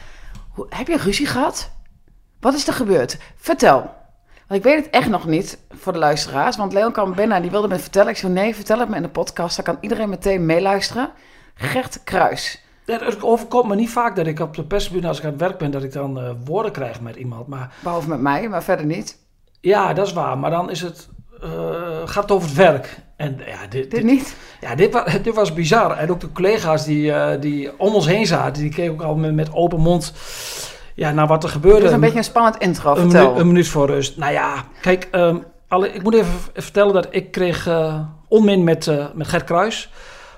Heb 0.69 0.87
je 0.87 0.97
ruzie 0.97 1.27
gehad? 1.27 1.71
Wat 2.41 2.55
is 2.55 2.67
er 2.67 2.73
gebeurd? 2.75 3.19
Vertel. 3.37 3.95
Want 4.49 4.61
ik 4.61 4.63
weet 4.63 4.85
het 4.85 4.95
echt 4.95 5.09
nog 5.09 5.27
niet 5.27 5.59
voor 5.71 5.93
de 5.93 5.99
luisteraars. 5.99 6.57
Want 6.57 6.73
Leon 6.73 7.17
en 7.17 7.43
die 7.43 7.51
wilde 7.51 7.69
me 7.69 7.79
vertellen. 7.79 8.09
Ik 8.11 8.17
zei, 8.17 8.33
nee, 8.33 8.55
vertel 8.55 8.79
het 8.79 8.89
me 8.89 8.97
in 8.97 9.03
de 9.03 9.09
podcast. 9.09 9.57
Dan 9.57 9.65
kan 9.65 9.79
iedereen 9.81 10.09
meteen 10.09 10.47
meeluisteren. 10.47 11.11
Gert 11.55 12.05
Kruis. 12.05 12.65
Ja, 12.85 12.99
Het 12.99 13.23
overkomt 13.23 13.69
me 13.69 13.75
niet 13.75 13.91
vaak 13.91 14.17
dat 14.17 14.27
ik 14.27 14.41
op 14.41 14.55
de 14.55 14.65
persbureau 14.65 15.09
als 15.09 15.19
ik 15.19 15.25
aan 15.25 15.31
het 15.31 15.41
werk 15.41 15.59
ben, 15.59 15.71
dat 15.71 15.83
ik 15.83 15.93
dan 15.93 16.21
eh, 16.21 16.31
woorden 16.45 16.73
krijg 16.73 17.01
met 17.01 17.17
iemand. 17.17 17.47
Maar 17.47 17.75
Behalve 17.83 18.09
met 18.09 18.21
mij, 18.21 18.49
maar 18.49 18.63
verder 18.63 18.87
niet. 18.87 19.19
ja, 19.61 19.93
dat 19.93 20.07
is 20.07 20.13
waar. 20.13 20.39
Maar 20.39 20.51
dan 20.51 20.71
is 20.71 20.81
het, 20.81 21.09
eh, 21.43 21.51
gaat 22.05 22.23
het 22.23 22.31
over 22.33 22.49
het 22.49 22.57
werk. 22.57 22.99
En 23.17 23.41
ja, 23.47 23.67
dit, 23.69 23.91
Dit 23.91 24.03
niet? 24.03 24.37
Ja, 24.61 24.75
dit 24.75 24.93
was, 24.93 25.05
dit 25.23 25.35
was 25.35 25.53
bizar. 25.53 25.97
En 25.97 26.11
ook 26.11 26.21
de 26.21 26.33
collega's 26.33 26.85
die, 26.85 27.13
eh, 27.13 27.41
die 27.41 27.79
om 27.79 27.95
ons 27.95 28.07
heen 28.07 28.27
zaten, 28.27 28.63
die 28.63 28.73
keken 28.73 28.93
ook 28.93 29.03
al 29.03 29.15
met, 29.15 29.35
met 29.35 29.55
open 29.55 29.81
mond 29.81 30.13
ja, 30.95 31.11
naar 31.11 31.27
wat 31.27 31.45
er 31.45 31.51
gebeurde. 31.51 31.79
Dat 31.79 31.89
is 31.89 31.95
een 31.95 32.01
beetje 32.01 32.19
een 32.19 32.25
spannend 32.25 32.57
intro. 32.59 32.91
een, 32.91 32.97
Vertel. 32.97 33.23
minuut, 33.23 33.41
een 33.41 33.47
minuut 33.47 33.69
voor 33.69 33.87
rust. 33.87 34.17
Nou 34.17 34.33
ja, 34.33 34.65
kijk, 34.81 35.09
ehm, 35.11 35.37
alle, 35.69 35.93
ik 35.93 36.03
moet 36.03 36.15
even 36.15 36.35
vertellen 36.55 36.95
dat 36.95 37.07
ik 37.11 37.31
kreeg 37.31 37.67
eh 37.67 38.01
onmin 38.29 38.65
met, 38.65 38.87
eh, 38.87 39.07
met 39.15 39.29
Gert 39.29 39.45
Kruis. 39.45 39.91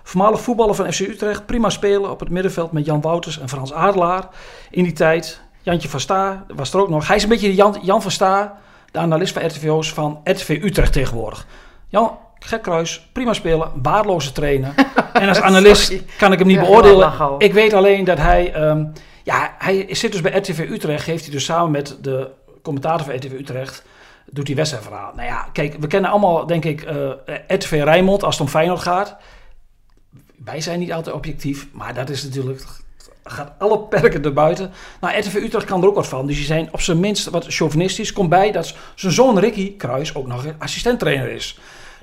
Voormalig 0.02 0.40
voetballer 0.40 0.74
van 0.74 0.92
FC 0.92 1.00
Utrecht. 1.00 1.46
Prima 1.46 1.70
spelen 1.70 2.10
op 2.10 2.20
het 2.20 2.30
middenveld 2.30 2.72
met 2.72 2.84
Jan 2.84 3.00
Wouters 3.00 3.38
en 3.40 3.48
Frans 3.48 3.72
Adelaar. 3.72 4.28
In 4.70 4.82
die 4.82 4.92
tijd. 4.92 5.40
Jantje 5.62 5.88
van 5.88 6.00
Staar 6.00 6.44
was 6.54 6.72
er 6.72 6.80
ook 6.80 6.88
nog. 6.88 7.06
Hij 7.06 7.16
is 7.16 7.22
een 7.22 7.28
beetje 7.28 7.48
de 7.48 7.54
Jan, 7.54 7.78
Jan 7.82 8.02
van 8.02 8.10
Staar, 8.10 8.52
de 8.90 8.98
analist 8.98 9.32
van 9.32 9.46
RTVO's 9.46 9.92
van 9.92 10.20
RTV 10.24 10.60
Utrecht 10.62 10.92
tegenwoordig. 10.92 11.46
Jan, 11.88 12.18
Gert 12.38 12.62
Kruis, 12.62 13.08
prima 13.12 13.32
spelen, 13.32 13.70
waardeloze 13.82 14.32
trainer. 14.32 14.74
en 15.12 15.28
als 15.28 15.40
analist 15.40 15.94
kan 16.18 16.32
ik 16.32 16.38
hem 16.38 16.48
niet 16.48 16.56
Ja, 16.56 16.62
beoordelen. 16.62 17.34
Ik 17.38 17.52
weet 17.52 17.72
alleen 17.72 18.04
dat 18.04 18.18
hij... 18.18 18.52
ehm, 18.52 18.84
ja, 19.24 19.54
hij 19.58 19.86
zit 19.90 20.12
dus 20.12 20.20
bij 20.20 20.38
RTV 20.38 20.66
Utrecht. 20.70 21.06
Heeft 21.06 21.22
hij 21.22 21.32
dus 21.32 21.44
samen 21.44 21.70
met 21.70 21.96
de 22.00 22.30
commentator 22.62 23.06
van 23.06 23.14
RTV 23.14 23.32
Utrecht... 23.32 23.82
doet 24.30 24.46
hij 24.46 24.56
wedstrijdverhaal. 24.56 25.12
Nou 25.14 25.28
ja, 25.28 25.48
kijk, 25.52 25.76
we 25.80 25.86
kennen 25.86 26.10
allemaal, 26.10 26.46
denk 26.46 26.64
ik, 26.64 26.82
eh 26.82 27.10
RTV 27.48 27.70
Rijnmond 27.84 28.22
als 28.24 28.34
het 28.34 28.44
om 28.44 28.50
Feyenoord 28.50 28.80
gaat. 28.80 29.16
Wij 30.44 30.60
zijn 30.60 30.78
niet 30.78 30.92
altijd 30.92 31.14
objectief, 31.14 31.68
maar 31.72 31.94
dat 31.94 32.10
is 32.10 32.24
natuurlijk... 32.24 32.62
gaat 33.24 33.52
alle 33.58 33.78
perken 33.78 34.24
erbuiten. 34.24 34.72
Nou, 35.00 35.18
RTV 35.18 35.34
Utrecht 35.34 35.64
kan 35.66 35.82
er 35.82 35.88
ook 35.88 35.94
wat 35.94 36.06
van. 36.06 36.26
Dus 36.26 36.36
die 36.36 36.44
zijn 36.44 36.68
op 36.72 36.80
zijn 36.80 37.00
minst 37.00 37.30
wat 37.30 37.46
chauvinistisch. 37.48 38.12
Komt 38.12 38.28
bij 38.28 38.52
dat 38.52 38.74
zijn 38.94 39.12
zoon 39.12 39.38
Ricky 39.38 39.76
Kruis 39.76 40.14
ook 40.14 40.26
nog 40.26 40.44
assistenttrainer 40.58 41.30
is. 41.30 41.58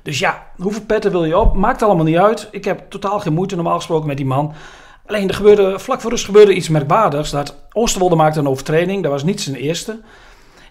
Dus 0.06 0.18
ja, 0.18 0.46
hoeveel 0.56 0.84
petten 0.86 1.10
wil 1.10 1.24
je 1.24 1.38
op? 1.38 1.54
Maakt 1.56 1.82
allemaal 1.82 2.04
niet 2.04 2.16
uit. 2.16 2.48
Ik 2.50 2.64
heb 2.64 2.90
totaal 2.90 3.20
geen 3.20 3.32
moeite 3.32 3.54
normaal 3.54 3.76
gesproken 3.76 4.06
met 4.06 4.16
die 4.16 4.26
man. 4.26 4.52
Alleen 5.06 5.28
er 5.28 5.34
gebeurde, 5.34 5.78
vlak 5.78 6.00
voor 6.00 6.10
rust 6.10 6.24
gebeurde 6.24 6.54
iets 6.54 6.68
merkwaardigs. 6.68 7.30
Dat 7.30 7.54
Oosterwolde 7.72 8.14
maakte 8.14 8.38
een 8.38 8.48
overtreding. 8.48 9.02
Dat 9.02 9.12
was 9.12 9.24
niet 9.24 9.40
zijn 9.40 9.56
eerste. 9.56 10.00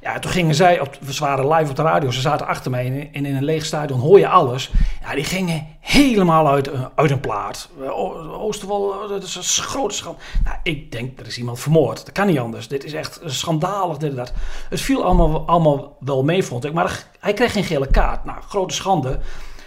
Ja, 0.05 0.19
toen 0.19 0.31
gingen 0.31 0.55
zij, 0.55 0.79
op, 0.79 0.97
we 0.99 1.15
waren 1.19 1.53
live 1.53 1.69
op 1.69 1.75
de 1.75 1.81
radio, 1.81 2.11
ze 2.11 2.21
zaten 2.21 2.47
achter 2.47 2.71
mij 2.71 2.85
en 2.85 3.25
in, 3.25 3.35
een 3.35 3.43
leeg 3.43 3.65
stadion 3.65 3.99
hoor 3.99 4.19
je 4.19 4.27
alles. 4.27 4.71
Ja, 5.01 5.15
die 5.15 5.23
gingen 5.23 5.67
helemaal 5.79 6.47
uit, 6.49 6.67
eh, 6.71 6.85
uit 6.95 7.11
een 7.11 7.19
plaat. 7.19 7.69
Eh, 7.81 7.97
O- 7.99 8.33
Oosterwolde, 8.33 9.07
dat 9.07 9.23
is 9.23 9.35
een 9.35 9.63
grote 9.63 9.95
schande. 9.95 10.17
Nou, 10.43 10.57
ik 10.63 10.91
denk, 10.91 11.19
er 11.19 11.27
is 11.27 11.37
iemand 11.37 11.59
vermoord. 11.59 11.97
Dat 12.05 12.11
kan 12.11 12.27
niet 12.27 12.39
anders. 12.39 12.67
Dit 12.67 12.83
is 12.83 12.93
echt 12.93 13.19
schandalig, 13.25 13.97
dat. 13.97 14.33
Het 14.69 14.81
viel 14.81 15.03
allemaal, 15.03 15.47
allemaal 15.47 15.97
wel 15.99 16.23
mee, 16.23 16.43
vond 16.43 16.65
ik. 16.65 16.73
Maar 16.73 17.05
hij 17.19 17.33
kreeg 17.33 17.51
geen 17.51 17.63
gele 17.63 17.87
kaart. 17.87 18.25
Nou, 18.25 18.37
grote 18.47 18.73
schande. 18.73 19.19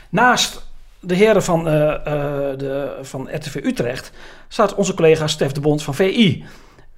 Naast 0.09 0.67
de 1.01 1.15
heren 1.15 1.43
van, 1.43 1.69
eh, 1.69 1.95
eh, 1.95 2.59
de, 2.59 2.99
van 3.03 3.29
RTV 3.33 3.55
Utrecht 3.55 4.13
zat 4.49 4.75
onze 4.75 4.95
collega 4.95 5.27
Stef 5.27 5.53
de 5.53 5.61
Bond 5.61 5.83
van 5.83 5.95
VI. 5.95 6.45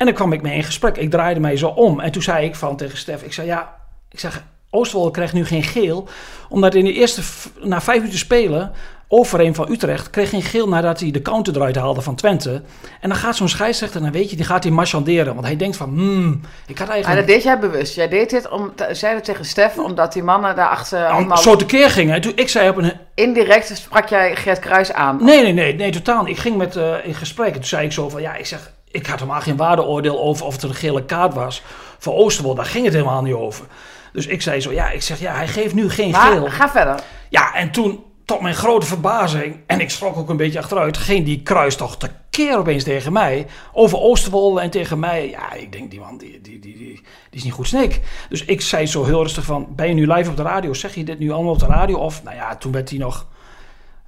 En 0.01 0.07
dan 0.07 0.15
kwam 0.15 0.33
ik 0.33 0.43
mee 0.43 0.57
in 0.57 0.63
gesprek. 0.63 0.97
Ik 0.97 1.11
draaide 1.11 1.41
mij 1.41 1.57
zo 1.57 1.67
om. 1.67 2.01
En 2.01 2.13
toen 2.13 2.23
zei 2.23 2.47
ik 2.47 2.55
van 2.55 2.77
tegen 2.77 2.99
Stef, 2.99 3.23
ik 3.23 3.33
zei 3.33 3.47
ja, 3.47 3.77
ik 4.11 4.21
zeg, 4.21 4.45
Oosterwolde 4.71 5.11
krijgt 5.11 5.33
nu 5.33 5.45
geen 5.45 5.63
geel. 5.63 6.09
Omdat 6.49 6.75
in 6.75 6.85
de 6.85 6.93
eerste, 6.93 7.23
na 7.63 7.81
vijf 7.81 7.99
minuten 7.99 8.19
spelen, 8.19 8.73
Overeem 9.13 9.55
van 9.55 9.71
Utrecht 9.71 10.11
kreeg 10.11 10.31
geen 10.31 10.43
geel 10.43 10.69
nadat 10.69 11.01
hij 11.01 11.11
de 11.11 11.23
counter 11.23 11.57
eruit 11.57 11.77
haalde 11.77 12.01
van 12.01 12.15
Twente. 12.15 12.63
En 13.01 13.09
dan 13.09 13.19
gaat 13.19 13.37
zo'n 13.37 13.49
scheidsrechter, 13.49 14.01
dan 14.01 14.13
weet 14.13 14.31
je, 14.31 14.37
die 14.37 14.45
gaat 14.45 14.63
hij 14.63 14.73
marchanderen. 14.73 15.35
Want 15.35 15.47
hij 15.47 15.57
denkt 15.57 15.77
van, 15.77 15.89
hmm, 15.89 16.41
ik 16.67 16.79
had 16.79 16.87
Maar 16.87 16.97
eigenlijk... 16.97 17.27
dat 17.27 17.35
deed 17.37 17.45
jij 17.45 17.59
bewust. 17.59 17.95
Jij 17.95 18.09
deed 18.09 18.31
dit 18.31 18.49
om, 18.49 18.73
zei 18.91 19.15
het 19.15 19.25
tegen 19.25 19.45
Stef, 19.45 19.79
omdat 19.79 20.13
die 20.13 20.23
mannen 20.23 20.57
daarachter 20.57 20.99
Nou, 20.99 21.13
allemaal... 21.13 21.37
zo 21.37 21.57
tekeer 21.57 21.91
ging. 21.91 22.13
En 22.13 22.21
toen 22.21 22.33
ik 22.35 22.49
zei 22.49 22.69
op 22.69 22.77
een, 22.77 22.93
Indirect 23.15 23.77
sprak 23.77 24.09
jij 24.09 24.37
Gert 24.37 24.59
Kruis 24.59 24.93
aan. 24.93 25.25
Nee, 25.25 25.43
nee, 25.43 25.53
nee, 25.53 25.75
nee, 25.75 25.91
totaal. 25.91 26.27
Ik 26.27 26.39
ging 26.39 26.57
met 26.57 26.77
eh, 26.77 26.95
in 27.03 27.15
gesprek 27.15 27.49
en 27.49 27.55
toen 27.55 27.65
zei 27.65 27.85
ik 27.85 27.93
zo 27.93 28.09
van, 28.09 28.23
ja, 28.23 28.35
ik 28.35 28.47
zeg, 28.47 28.73
ik 28.91 29.07
had 29.07 29.19
helemaal 29.19 29.41
geen 29.41 29.57
waardeoordeel 29.57 30.21
over 30.21 30.47
of 30.47 30.53
het 30.53 30.63
een 30.63 30.75
gele 30.75 31.05
kaart 31.05 31.35
was 31.35 31.63
voor 31.99 32.15
Oosterwolde. 32.15 32.61
Daar 32.61 32.71
ging 32.71 32.85
het 32.85 32.95
helemaal 32.95 33.23
niet 33.23 33.35
over. 33.35 33.67
Dus 34.13 34.27
ik 34.27 34.43
zei 34.43 34.61
zo, 34.61 34.73
ja, 34.73 34.91
ik 34.91 35.03
zeg, 35.03 35.21
ja, 35.21 35.35
hij 35.35 35.49
geeft 35.49 35.75
nu 35.75 35.91
geen 35.91 36.11
Maar 36.11 36.33
geel. 36.33 36.51
ga 36.51 36.71
verder. 36.71 37.01
Ja, 37.29 37.55
en 37.55 37.71
toen, 37.71 38.05
tot 38.25 38.41
mijn 38.41 38.55
grote 38.55 38.87
verbazing, 38.87 39.57
en 39.67 39.81
ik 39.81 39.91
schrok 39.91 40.17
ook 40.17 40.29
een 40.29 40.37
beetje 40.37 40.59
achteruit, 40.59 40.97
ging 40.97 41.25
die 41.25 41.43
kruis 41.43 41.77
toch 41.77 41.97
keer 42.31 42.59
opeens 42.59 42.85
tegen 42.85 43.13
mij. 43.13 43.47
Over 43.73 43.99
Oosterwolde 43.99 44.61
en 44.61 44.71
tegen 44.71 44.99
mij. 44.99 45.31
Ja, 45.31 45.53
ik 45.53 45.73
denk, 45.73 45.91
die 45.91 46.01
man, 46.01 46.19
die, 46.19 46.41
die, 46.41 46.59
die, 46.59 46.77
die, 46.77 47.03
is 47.31 47.45
niet 47.45 47.53
goed 47.53 47.67
sneek. 47.67 48.01
Dus 48.29 48.45
ik 48.45 48.61
zei 48.61 48.87
zo 48.87 49.05
heel 49.05 49.23
rustig 49.23 49.45
van, 49.45 49.67
ben 49.77 49.89
je 49.89 49.95
nu 49.95 50.13
live 50.13 50.31
op 50.31 50.37
de 50.37 50.43
radio? 50.43 50.75
Zeg 50.75 50.95
je 50.95 51.05
dit 51.05 51.19
nu 51.19 51.31
allemaal 51.31 51.53
op 51.53 51.59
de 51.59 51.67
radio? 51.67 51.99
Of, 51.99 52.23
nou 52.23 52.37
ja, 52.37 52.57
toen 52.57 52.73
werd 52.73 52.91
hij 52.91 52.99
nog... 52.99 53.27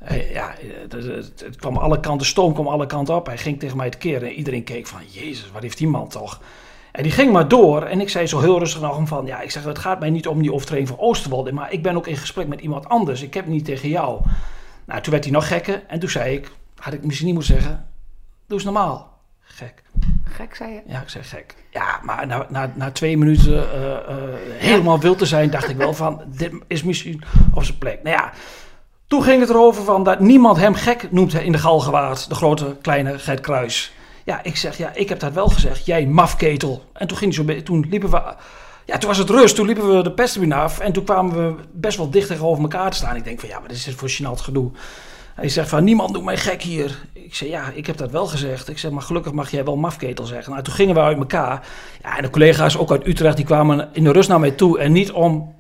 Eh, 0.04 0.32
ja, 0.32 0.54
het, 0.88 1.42
het, 1.44 1.56
kwam 1.56 1.76
alle 1.76 2.00
kanten, 2.00 2.26
stoom 2.26 2.54
kwam 2.54 2.66
alle 2.66 2.86
kanten 2.86 3.14
op. 3.14 3.26
Hij 3.26 3.38
ging 3.38 3.60
tegen 3.60 3.76
mij 3.76 3.90
te 3.90 3.98
keren 3.98 4.28
en 4.28 4.34
iedereen 4.34 4.64
keek 4.64 4.86
van, 4.86 5.00
jezus, 5.08 5.50
wat 5.50 5.62
heeft 5.62 5.78
die 5.78 5.88
man 5.88 6.08
toch... 6.08 6.40
En 6.92 7.02
die 7.02 7.12
ging 7.12 7.32
maar 7.32 7.48
door. 7.48 7.82
En 7.82 8.00
ik 8.00 8.08
zei 8.08 8.26
zo 8.26 8.40
heel 8.40 8.58
rustig 8.58 8.80
nog 8.80 9.08
van... 9.08 9.26
Ja, 9.26 9.40
ik 9.40 9.50
zeg, 9.50 9.64
het 9.64 9.78
gaat 9.78 10.00
mij 10.00 10.10
niet 10.10 10.26
om 10.26 10.42
die 10.42 10.52
overtreding 10.52 10.88
van 10.88 10.98
Oosterwolde. 10.98 11.52
Maar 11.52 11.72
ik 11.72 11.82
ben 11.82 11.96
ook 11.96 12.06
in 12.06 12.16
gesprek 12.16 12.46
met 12.46 12.60
iemand 12.60 12.88
anders. 12.88 13.22
Ik 13.22 13.34
heb 13.34 13.46
niet 13.46 13.64
tegen 13.64 13.88
jou. 13.88 14.20
Nou, 14.84 15.00
toen 15.00 15.12
werd 15.12 15.24
hij 15.24 15.32
nog 15.32 15.48
gekker. 15.48 15.82
En 15.86 15.98
toen 15.98 16.08
zei 16.08 16.34
ik... 16.34 16.50
Had 16.76 16.92
ik 16.92 17.04
misschien 17.04 17.26
niet 17.26 17.34
moeten 17.34 17.54
zeggen... 17.54 17.86
Doe 18.46 18.56
eens 18.56 18.64
normaal. 18.64 19.18
Gek. 19.40 19.82
Gek, 20.24 20.54
zei 20.54 20.72
je? 20.72 20.80
Ja, 20.86 21.00
ik 21.00 21.08
zei 21.08 21.24
gek. 21.24 21.54
Ja, 21.70 22.00
maar 22.02 22.26
na, 22.26 22.46
na, 22.48 22.72
na 22.74 22.90
twee 22.90 23.18
minuten 23.18 23.52
uh, 23.52 23.82
uh, 23.82 23.96
helemaal 24.58 25.00
wild 25.00 25.18
te 25.18 25.26
zijn... 25.26 25.50
dacht 25.50 25.68
ik 25.68 25.76
wel 25.76 25.94
van... 25.94 26.22
Dit 26.26 26.52
is 26.66 26.82
misschien 26.82 27.22
op 27.54 27.64
zijn 27.64 27.78
plek. 27.78 28.02
Nou 28.02 28.16
ja... 28.16 28.32
Toen 29.12 29.22
ging 29.22 29.40
het 29.40 29.50
erover 29.50 29.84
van 29.84 30.04
dat 30.04 30.20
niemand 30.20 30.56
hem 30.56 30.74
gek 30.74 31.08
noemt 31.10 31.34
in 31.34 31.52
de 31.52 31.58
Galgenwaard. 31.58 32.28
De 32.28 32.34
grote, 32.34 32.76
kleine 32.80 33.18
Gert 33.18 33.40
Kruis. 33.40 33.92
Ja, 34.24 34.42
ik 34.42 34.56
zeg, 34.56 34.78
ja, 34.78 34.90
ik 34.94 35.08
heb 35.08 35.18
dat 35.18 35.32
wel 35.32 35.48
gezegd. 35.48 35.86
Jij 35.86 36.06
mafketel. 36.06 36.82
En 36.92 37.06
toen, 37.06 37.16
ging 37.16 37.34
zo, 37.34 37.44
toen 37.62 37.86
liepen 37.90 38.10
we... 38.10 38.22
Ja, 38.86 38.98
toen 38.98 39.08
was 39.08 39.18
het 39.18 39.30
rust. 39.30 39.54
Toen 39.54 39.66
liepen 39.66 39.96
we 39.96 40.02
de 40.02 40.12
pestwin 40.12 40.52
af. 40.52 40.78
En 40.78 40.92
toen 40.92 41.04
kwamen 41.04 41.34
we 41.36 41.62
best 41.72 41.96
wel 41.96 42.10
dicht 42.10 42.26
tegenover 42.26 42.62
elkaar 42.62 42.90
te 42.90 42.96
staan. 42.96 43.16
Ik 43.16 43.24
denk 43.24 43.40
van, 43.40 43.48
ja, 43.48 43.62
wat 43.62 43.70
is 43.70 43.84
dit 43.84 43.94
voor 43.94 44.10
gênant 44.10 44.42
gedoe? 44.42 44.70
Hij 45.34 45.48
zegt 45.48 45.68
van, 45.68 45.84
niemand 45.84 46.14
doet 46.14 46.24
mij 46.24 46.36
gek 46.36 46.62
hier. 46.62 46.98
Ik 47.12 47.34
zeg, 47.34 47.48
ja, 47.48 47.70
ik 47.74 47.86
heb 47.86 47.96
dat 47.96 48.10
wel 48.10 48.26
gezegd. 48.26 48.68
Ik 48.68 48.78
zeg, 48.78 48.90
maar 48.90 49.02
gelukkig 49.02 49.32
mag 49.32 49.50
jij 49.50 49.64
wel 49.64 49.76
mafketel 49.76 50.24
zeggen. 50.24 50.52
Nou, 50.52 50.64
toen 50.64 50.74
gingen 50.74 50.94
we 50.94 51.00
uit 51.00 51.18
elkaar. 51.18 51.66
Ja, 52.02 52.16
en 52.16 52.22
de 52.22 52.30
collega's, 52.30 52.76
ook 52.76 52.90
uit 52.90 53.06
Utrecht, 53.06 53.36
die 53.36 53.46
kwamen 53.46 53.88
in 53.92 54.04
de 54.04 54.12
rust 54.12 54.28
naar 54.28 54.40
mij 54.40 54.50
toe. 54.50 54.78
En 54.78 54.92
niet 54.92 55.12
om 55.12 55.54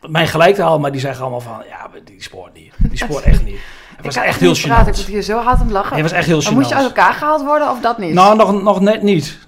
mij 0.00 0.26
gelijk 0.26 0.54
te 0.54 0.62
halen, 0.62 0.80
maar 0.80 0.92
die 0.92 1.00
zeggen 1.00 1.20
allemaal 1.20 1.40
van, 1.40 1.62
ja, 1.68 1.90
die 2.04 2.22
spoort 2.22 2.54
niet. 2.54 2.72
Die 2.78 2.98
spoort 2.98 3.24
echt 3.24 3.44
niet. 3.44 3.58
Het 3.96 4.04
was 4.04 4.16
echt 4.16 4.40
heel 4.40 4.56
gênant. 4.56 4.88
Ik 4.88 4.96
moet 4.96 5.06
hier 5.06 5.22
zo 5.22 5.38
hard 5.38 5.60
om 5.60 5.70
lachen. 5.70 5.92
Het 5.92 6.02
was 6.02 6.12
echt 6.12 6.26
heel 6.26 6.42
gênant. 6.42 6.52
Moest 6.54 6.68
je 6.68 6.74
uit 6.74 6.84
elkaar 6.84 7.14
gehaald 7.14 7.42
worden 7.42 7.70
of 7.70 7.80
dat 7.80 7.98
niet? 7.98 8.14
Nou, 8.14 8.36
nog, 8.36 8.62
nog 8.62 8.80
net 8.80 9.02
niet. 9.02 9.38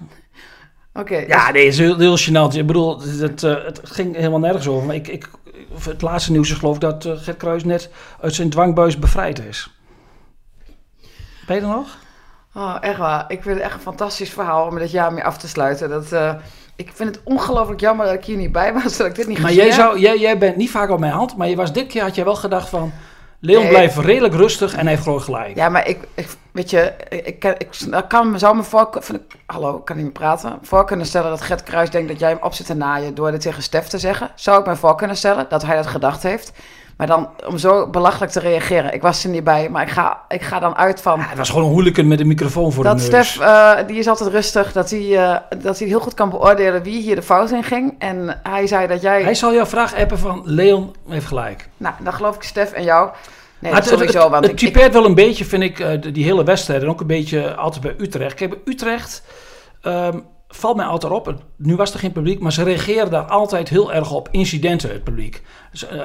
Oké. 0.93 1.15
ja, 1.17 1.45
dus- 1.45 1.53
nee, 1.53 1.63
het 1.65 1.73
is 1.73 1.79
heel, 1.79 1.97
heel 1.97 2.19
gênant. 2.19 2.57
Ik 2.57 2.67
bedoel, 2.67 3.01
het, 3.01 3.43
uh, 3.43 3.63
het 3.63 3.79
ging 3.83 4.15
helemaal 4.15 4.39
nergens 4.39 4.67
over. 4.67 4.85
Maar 4.85 4.95
ik, 4.95 5.07
ik, 5.07 5.29
het 5.83 6.01
laatste 6.01 6.31
nieuws 6.31 6.51
is 6.51 6.57
geloof 6.57 6.75
ik 6.75 6.81
dat 6.81 7.05
uh, 7.05 7.13
Gert 7.15 7.37
Kruis 7.37 7.63
net 7.63 7.89
uit 8.21 8.35
zijn 8.35 8.49
dwangbuis 8.49 8.99
bevrijd 8.99 9.39
is. 9.39 9.71
Ben 11.47 11.55
je 11.55 11.61
er 11.61 11.67
nog? 11.67 11.97
Oh, 12.53 12.77
echt 12.81 12.97
waar. 12.97 13.25
Ik 13.27 13.41
vind 13.41 13.55
het 13.55 13.63
echt 13.63 13.73
een 13.73 13.81
fantastisch 13.81 14.29
verhaal 14.29 14.67
om 14.67 14.79
dit 14.79 14.91
jaar 14.91 15.13
mee 15.13 15.23
af 15.23 15.37
te 15.37 15.47
sluiten. 15.47 15.89
Dat, 15.89 16.11
uh, 16.11 16.33
ik 16.75 16.91
vind 16.93 17.15
het 17.15 17.23
ongelooflijk 17.23 17.79
jammer 17.79 18.05
dat 18.05 18.15
ik 18.15 18.25
hier 18.25 18.37
niet 18.37 18.51
bij 18.51 18.73
was, 18.73 18.97
dat 18.97 19.07
ik 19.07 19.15
dit 19.15 19.27
niet 19.27 19.39
Maar 19.39 19.53
jij, 19.53 19.71
zou, 19.71 19.99
jij, 19.99 20.17
jij 20.17 20.37
bent 20.37 20.55
niet 20.55 20.71
vaak 20.71 20.89
op 20.89 20.99
mijn 20.99 21.11
hand, 21.11 21.37
maar 21.37 21.47
je 21.47 21.55
was 21.55 21.73
dit 21.73 21.87
keer 21.87 22.01
had 22.01 22.15
jij 22.15 22.25
wel 22.25 22.35
gedacht 22.35 22.69
van... 22.69 22.91
Leon 23.43 23.67
blijft 23.67 23.97
redelijk 23.97 24.33
rustig 24.33 24.75
en 24.75 24.87
heeft 24.87 25.03
gewoon 25.03 25.21
gelijk. 25.21 25.55
Ja, 25.55 25.69
maar 25.69 25.87
ik, 25.87 25.99
ik 26.13 26.27
weet 26.51 26.69
je, 26.69 26.93
ik, 27.09 27.43
ik, 27.43 27.43
ik 27.57 28.05
kan, 28.07 28.39
zou 28.39 28.55
me 28.55 28.63
voor... 28.63 28.89
Hallo, 29.45 29.77
ik 29.77 29.85
kan 29.85 29.95
niet 29.95 30.05
meer 30.05 30.13
praten. 30.13 30.59
Voor 30.61 30.85
kunnen 30.85 31.05
stellen 31.05 31.29
dat 31.29 31.41
Gert 31.41 31.63
Kruis 31.63 31.89
denkt 31.89 32.07
dat 32.07 32.19
jij 32.19 32.29
hem 32.29 32.39
op 32.41 32.53
zit 32.53 32.65
te 32.65 32.73
naaien 32.73 33.15
door 33.15 33.31
dit 33.31 33.41
tegen 33.41 33.63
Stef 33.63 33.87
te 33.87 33.97
zeggen. 33.97 34.31
Zou 34.35 34.59
ik 34.59 34.65
me 34.65 34.75
voor 34.75 34.95
kunnen 34.95 35.17
stellen 35.17 35.45
dat 35.49 35.61
hij 35.65 35.75
dat 35.75 35.87
gedacht 35.87 36.23
heeft. 36.23 36.51
Maar 37.01 37.09
dan 37.09 37.29
om 37.47 37.57
zo 37.57 37.87
belachelijk 37.87 38.31
te 38.31 38.39
reageren. 38.39 38.93
Ik 38.93 39.01
was 39.01 39.23
er 39.23 39.29
niet 39.29 39.43
bij, 39.43 39.69
maar 39.69 39.81
ik 39.81 39.89
ga, 39.89 40.21
ik 40.27 40.41
ga 40.41 40.59
dan 40.59 40.75
uit 40.77 41.01
van... 41.01 41.19
Ja, 41.19 41.25
het 41.27 41.37
was 41.37 41.49
gewoon 41.49 41.65
een 41.65 41.71
hooligan 41.71 42.07
met 42.07 42.19
een 42.19 42.27
microfoon 42.27 42.71
voor 42.71 42.83
dat 42.83 42.99
de 42.99 43.09
neus. 43.09 43.29
Stef, 43.31 43.41
uh, 43.41 43.77
die 43.87 43.97
is 43.97 44.07
altijd 44.07 44.29
rustig. 44.29 44.71
Dat 44.71 44.89
hij, 44.89 44.99
uh, 45.01 45.35
dat 45.61 45.79
hij 45.79 45.87
heel 45.87 45.99
goed 45.99 46.13
kan 46.13 46.29
beoordelen 46.29 46.83
wie 46.83 47.01
hier 47.01 47.15
de 47.15 47.21
fout 47.21 47.51
in 47.51 47.63
ging. 47.63 47.95
En 47.99 48.39
hij 48.43 48.67
zei 48.67 48.87
dat 48.87 49.01
jij... 49.01 49.23
Hij 49.23 49.35
zal 49.35 49.53
jouw 49.53 49.65
vraag 49.65 49.95
appen 49.95 50.17
van 50.17 50.41
Leon 50.45 50.95
heeft 51.07 51.25
gelijk. 51.25 51.69
Nou, 51.77 51.95
dan 51.99 52.13
geloof 52.13 52.35
ik 52.35 52.43
Stef 52.43 52.71
en 52.71 52.83
jou. 52.83 53.09
Nee, 53.59 53.73
het, 53.73 53.87
sowieso. 53.87 54.19
Want 54.19 54.33
het, 54.33 54.45
het 54.45 54.57
typeert 54.57 54.85
ik, 54.85 54.93
wel 54.93 55.05
een 55.05 55.15
beetje, 55.15 55.45
vind 55.45 55.63
ik, 55.63 55.79
uh, 55.79 56.13
die 56.13 56.23
hele 56.23 56.43
wedstrijd. 56.43 56.81
En 56.81 56.89
ook 56.89 57.01
een 57.01 57.07
beetje 57.07 57.55
altijd 57.55 57.81
bij 57.81 57.95
Utrecht. 57.97 58.33
Kijk, 58.33 58.49
bij 58.49 58.73
Utrecht... 58.73 59.23
Um, 59.83 60.25
valt 60.47 60.75
mij 60.75 60.85
altijd 60.85 61.13
op. 61.13 61.35
Nu 61.57 61.75
was 61.75 61.93
er 61.93 61.99
geen 61.99 62.11
publiek, 62.11 62.39
maar 62.39 62.51
ze 62.51 62.63
reageren 62.63 63.11
daar 63.11 63.23
altijd 63.23 63.69
heel 63.69 63.93
erg 63.93 64.11
op 64.11 64.27
incidenten, 64.31 64.89
het 64.89 65.03
publiek. 65.03 65.41
Dus, 65.71 65.87
uh, 65.93 65.99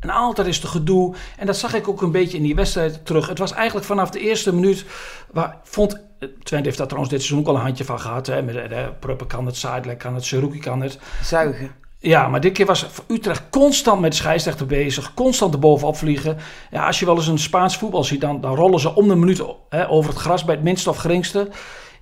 en 0.00 0.10
altijd 0.10 0.46
is 0.46 0.56
het 0.56 0.66
gedoe. 0.66 1.14
En 1.36 1.46
dat 1.46 1.56
zag 1.56 1.74
ik 1.74 1.88
ook 1.88 2.02
een 2.02 2.10
beetje 2.10 2.36
in 2.36 2.42
die 2.42 2.54
wedstrijd 2.54 3.06
terug. 3.06 3.28
Het 3.28 3.38
was 3.38 3.52
eigenlijk 3.52 3.86
vanaf 3.86 4.10
de 4.10 4.20
eerste 4.20 4.54
minuut. 4.54 4.84
Waar, 5.32 5.56
vond, 5.62 6.00
Twente 6.18 6.66
heeft 6.66 6.78
daar 6.78 6.86
trouwens 6.86 7.12
dit 7.12 7.22
seizoen 7.22 7.40
ook 7.40 7.48
al 7.48 7.54
een 7.54 7.66
handje 7.66 7.84
van 7.84 8.00
gehad. 8.00 8.26
Hè, 8.26 8.42
met 8.42 8.54
de, 8.54 8.68
de 8.68 8.92
Pruppen 9.00 9.26
kan 9.26 9.46
het, 9.46 9.56
Zuidelijk 9.56 9.98
kan 9.98 10.14
het, 10.14 10.24
Seruki 10.24 10.58
kan 10.58 10.82
het. 10.82 10.98
Zuigen. 11.22 11.70
Ja, 12.00 12.28
maar 12.28 12.40
dit 12.40 12.52
keer 12.52 12.66
was 12.66 12.86
Utrecht 13.08 13.42
constant 13.50 14.00
met 14.00 14.10
de 14.10 14.16
scheidsrechter 14.16 14.66
bezig. 14.66 15.14
Constant 15.14 15.54
erbovenop 15.54 15.96
vliegen. 15.96 16.36
Ja, 16.70 16.86
als 16.86 16.98
je 16.98 17.06
wel 17.06 17.16
eens 17.16 17.26
een 17.26 17.38
Spaans 17.38 17.76
voetbal 17.76 18.04
ziet, 18.04 18.20
dan, 18.20 18.40
dan 18.40 18.54
rollen 18.54 18.80
ze 18.80 18.94
om 18.94 19.08
de 19.08 19.16
minuut 19.16 19.42
hè, 19.68 19.88
over 19.88 20.10
het 20.10 20.20
gras 20.20 20.44
bij 20.44 20.54
het 20.54 20.64
minste 20.64 20.90
of 20.90 20.96
geringste. 20.96 21.48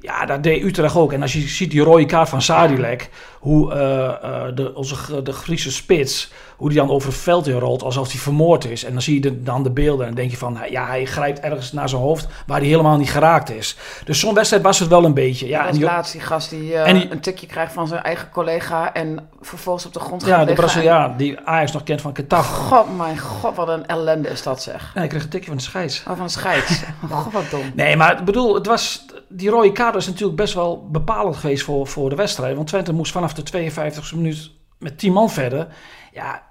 Ja, 0.00 0.26
dat 0.26 0.42
deed 0.42 0.62
Utrecht 0.62 0.96
ook. 0.96 1.12
En 1.12 1.22
als 1.22 1.32
je 1.32 1.40
ziet 1.40 1.70
die 1.70 1.80
rode 1.80 2.06
kaart 2.06 2.28
van 2.28 2.42
Sadilek, 2.42 3.10
hoe 3.40 3.74
uh, 3.74 3.78
uh, 3.78 4.42
de, 4.54 4.74
onze, 4.74 5.22
de 5.22 5.32
Griekse 5.32 5.72
spits, 5.72 6.30
hoe 6.56 6.68
die 6.68 6.78
dan 6.78 6.90
over 6.90 7.08
het 7.08 7.18
veld 7.18 7.46
in 7.46 7.58
rolt 7.58 7.82
alsof 7.82 8.10
hij 8.10 8.20
vermoord 8.20 8.64
is. 8.64 8.84
En 8.84 8.92
dan 8.92 9.02
zie 9.02 9.14
je 9.14 9.20
de, 9.20 9.42
dan 9.42 9.62
de 9.62 9.70
beelden 9.70 10.06
en 10.06 10.06
dan 10.06 10.20
denk 10.20 10.30
je 10.30 10.36
van, 10.36 10.58
ja, 10.70 10.86
hij 10.86 11.04
grijpt 11.04 11.40
ergens 11.40 11.72
naar 11.72 11.88
zijn 11.88 12.00
hoofd 12.00 12.26
waar 12.46 12.58
hij 12.58 12.68
helemaal 12.68 12.96
niet 12.96 13.10
geraakt 13.10 13.50
is. 13.50 13.76
Dus 14.04 14.20
zo'n 14.20 14.34
wedstrijd 14.34 14.62
was 14.62 14.78
het 14.78 14.88
wel 14.88 15.04
een 15.04 15.14
beetje. 15.14 15.48
Ja, 15.48 15.66
en 15.66 15.72
die 15.72 15.82
laatst 15.82 16.12
die 16.12 16.20
gast 16.20 16.50
die, 16.50 16.72
uh, 16.72 16.84
die, 16.84 17.10
een 17.10 17.20
tikje 17.20 17.46
krijgt 17.46 17.72
van 17.72 17.88
zijn 17.88 18.02
eigen 18.02 18.30
collega 18.30 18.92
en 18.92 19.28
vervolgens 19.40 19.86
op 19.86 19.92
de 19.92 20.00
grond 20.00 20.22
gaat 20.22 20.38
Ja, 20.38 20.44
de 20.44 20.52
Braziliaan, 20.52 21.10
en... 21.10 21.16
die 21.16 21.40
Ajax 21.40 21.72
nog 21.72 21.82
kent 21.82 22.00
van 22.00 22.12
Qatar. 22.12 22.42
God, 22.42 22.96
mijn 22.96 23.18
god, 23.18 23.56
wat 23.56 23.68
een 23.68 23.86
ellende 23.86 24.28
is 24.28 24.42
dat 24.42 24.62
zeg. 24.62 24.90
Ja, 24.94 25.02
ik 25.02 25.08
kreeg 25.08 25.22
een 25.22 25.28
tikje 25.28 25.48
van 25.48 25.56
de 25.56 25.62
scheids. 25.62 26.02
Oh, 26.08 26.16
van 26.16 26.26
de 26.26 26.32
scheids. 26.32 26.82
god, 27.10 27.32
wat 27.32 27.50
dom. 27.50 27.72
Nee, 27.74 27.96
maar 27.96 28.18
ik 28.18 28.24
bedoel, 28.24 28.54
het 28.54 28.66
was, 28.66 29.04
die 29.28 29.48
rode 29.48 29.72
kaart 29.72 29.94
is 29.94 30.06
natuurlijk 30.06 30.36
best 30.36 30.54
wel 30.54 30.88
bepalend 30.90 31.36
geweest 31.36 31.64
voor, 31.64 31.86
voor 31.86 32.10
de 32.10 32.16
wedstrijd. 32.16 32.56
Want 32.56 32.68
Twente 32.68 32.92
moest 32.92 33.12
vanaf 33.12 33.34
de 33.34 33.70
52e 33.70 34.14
minuut 34.14 34.50
met 34.78 34.98
10 34.98 35.12
man 35.12 35.30
verder. 35.30 35.66
Ja, 36.12 36.42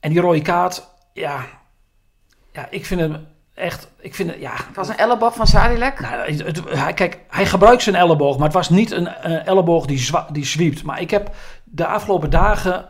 en 0.00 0.10
die 0.10 0.20
rode 0.20 0.42
kaart, 0.42 0.88
ja, 1.12 1.44
ja 2.52 2.66
ik 2.70 2.86
vind 2.86 3.00
het 3.00 3.20
echt, 3.54 3.88
ik 3.98 4.14
vind 4.14 4.30
het, 4.30 4.40
ja. 4.40 4.52
Het 4.52 4.76
was 4.76 4.88
een 4.88 4.96
elleboog 4.96 5.34
van 5.34 5.46
Sadilek? 5.46 6.00
Nou, 6.00 6.30
het, 6.30 6.42
het, 6.42 6.60
hij, 6.78 6.94
kijk, 6.94 7.18
hij 7.28 7.46
gebruikt 7.46 7.82
zijn 7.82 7.96
elleboog, 7.96 8.36
maar 8.36 8.46
het 8.46 8.54
was 8.56 8.70
niet 8.70 8.90
een, 8.90 9.30
een 9.30 9.44
elleboog 9.44 9.86
die, 9.86 9.98
zwa, 9.98 10.26
die 10.32 10.44
zwiept. 10.44 10.82
Maar 10.82 11.00
ik 11.00 11.10
heb 11.10 11.34
de 11.64 11.86
afgelopen 11.86 12.30
dagen 12.30 12.88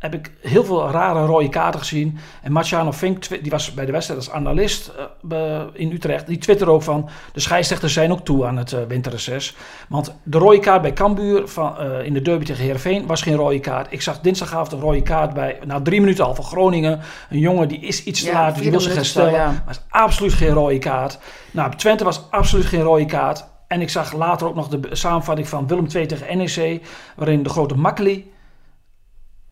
heb 0.00 0.14
ik 0.14 0.30
heel 0.40 0.64
veel 0.64 0.90
rare 0.90 1.26
rode 1.26 1.48
kaarten 1.48 1.80
gezien. 1.80 2.18
En 2.42 2.52
Marciano 2.52 2.92
Fink, 2.92 3.28
die 3.42 3.50
was 3.50 3.74
bij 3.74 3.86
de 3.86 3.92
wedstrijd 3.92 4.20
als 4.20 4.30
analist 4.30 4.92
uh, 5.32 5.62
in 5.72 5.92
Utrecht, 5.92 6.26
die 6.26 6.38
twitterde 6.38 6.72
ook 6.72 6.82
van... 6.82 7.08
de 7.32 7.40
scheidsrechters 7.40 7.92
zijn 7.92 8.12
ook 8.12 8.24
toe 8.24 8.46
aan 8.46 8.56
het 8.56 8.72
uh, 8.72 8.80
winterreces. 8.88 9.56
Want 9.88 10.14
de 10.22 10.38
rode 10.38 10.58
kaart 10.58 10.82
bij 10.82 10.92
Cambuur 10.92 11.48
van, 11.48 11.74
uh, 11.80 12.04
in 12.04 12.12
de 12.12 12.22
derby 12.22 12.44
tegen 12.44 12.62
Heerenveen 12.62 13.06
was 13.06 13.22
geen 13.22 13.34
rode 13.34 13.60
kaart. 13.60 13.92
Ik 13.92 14.02
zag 14.02 14.20
dinsdagavond 14.20 14.72
een 14.72 14.80
rode 14.80 15.02
kaart 15.02 15.34
bij, 15.34 15.58
na 15.64 15.80
drie 15.80 16.00
minuten 16.00 16.24
al 16.24 16.34
van 16.34 16.44
Groningen. 16.44 17.00
Een 17.30 17.38
jongen 17.38 17.68
die 17.68 17.80
is 17.80 18.04
iets 18.04 18.20
te 18.20 18.26
ja, 18.26 18.32
laat, 18.32 18.52
dus 18.52 18.62
die 18.62 18.70
wil 18.70 18.80
zich 18.80 18.94
herstellen. 18.94 19.32
Ja. 19.32 19.46
Maar 19.46 19.70
is 19.70 19.80
absoluut 19.88 20.32
geen 20.32 20.52
rode 20.52 20.78
kaart. 20.78 21.18
Nou, 21.50 21.76
Twente 21.76 22.04
was 22.04 22.30
absoluut 22.30 22.66
geen 22.66 22.82
rode 22.82 23.06
kaart. 23.06 23.48
En 23.66 23.80
ik 23.80 23.90
zag 23.90 24.12
later 24.12 24.46
ook 24.46 24.54
nog 24.54 24.68
de 24.68 24.96
samenvatting 24.96 25.48
van 25.48 25.66
Willem 25.66 25.86
II 25.94 26.06
tegen 26.06 26.38
NEC... 26.38 26.82
waarin 27.16 27.42
de 27.42 27.48
grote 27.48 27.74
Makkeli 27.74 28.32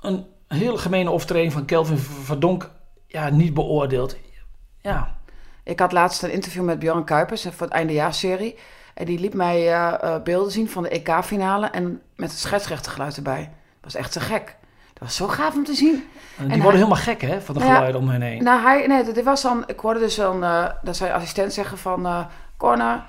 een 0.00 0.26
hele 0.56 0.78
gemene 0.78 1.10
overtreding 1.10 1.52
van 1.52 1.64
Kelvin 1.64 1.98
Verdonk 1.98 2.70
ja, 3.06 3.28
niet 3.30 3.54
beoordeeld. 3.54 4.16
Ja. 4.80 5.16
Ik 5.64 5.80
had 5.80 5.92
laatst 5.92 6.22
een 6.22 6.32
interview 6.32 6.64
met 6.64 6.78
Björn 6.78 7.04
Kuipers 7.04 7.42
voor 7.42 7.66
het 7.66 7.70
eindejaarsserie. 7.70 8.58
En 8.94 9.04
die 9.06 9.18
liet 9.18 9.34
mij 9.34 9.72
uh, 9.72 10.22
beelden 10.24 10.52
zien 10.52 10.70
van 10.70 10.82
de 10.82 10.88
EK-finale 10.88 11.66
en 11.66 12.02
met 12.16 12.30
het 12.30 12.38
scheidsrechtergeluid 12.38 13.16
erbij. 13.16 13.40
Dat 13.80 13.92
was 13.92 13.94
echt 13.94 14.12
te 14.12 14.20
gek. 14.20 14.56
Dat 14.92 15.02
was 15.08 15.16
zo 15.16 15.26
gaaf 15.26 15.54
om 15.54 15.64
te 15.64 15.74
zien. 15.74 16.08
En 16.36 16.44
die 16.44 16.52
en 16.52 16.60
worden 16.60 16.80
helemaal 16.80 17.02
gek, 17.02 17.20
hè, 17.20 17.40
van 17.40 17.54
de 17.54 17.60
nou 17.60 17.72
geluiden 17.72 18.00
om 18.00 18.08
hen 18.08 18.22
heen. 18.22 18.42
Nou, 18.42 18.62
hij, 18.62 18.86
nee, 18.86 19.12
dit 19.12 19.24
was 19.24 19.42
dan, 19.42 19.64
ik 19.66 19.80
hoorde 19.80 20.00
dus 20.00 20.14
dan, 20.14 20.42
uh, 20.42 20.66
dat 20.82 20.96
zijn 20.96 21.12
assistent 21.12 21.52
zeggen 21.52 21.78
van, 21.78 22.06
uh, 22.06 22.26
corner, 22.56 23.04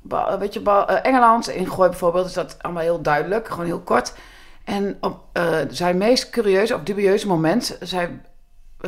bal, 0.00 0.38
weet 0.38 0.54
je, 0.54 0.60
bal, 0.60 0.88
Engeland, 0.88 1.48
ingooi 1.48 1.88
bijvoorbeeld, 1.88 2.26
is 2.26 2.32
dat 2.32 2.56
allemaal 2.60 2.82
heel 2.82 3.02
duidelijk, 3.02 3.48
gewoon 3.48 3.64
heel 3.66 3.80
kort. 3.80 4.14
En 4.64 4.96
op 5.00 5.24
uh, 5.32 5.58
zijn 5.68 5.98
meest 5.98 6.30
curieuze 6.30 6.74
of 6.74 6.80
dubieuze 6.82 7.26
moment, 7.26 7.76
zei 7.80 8.20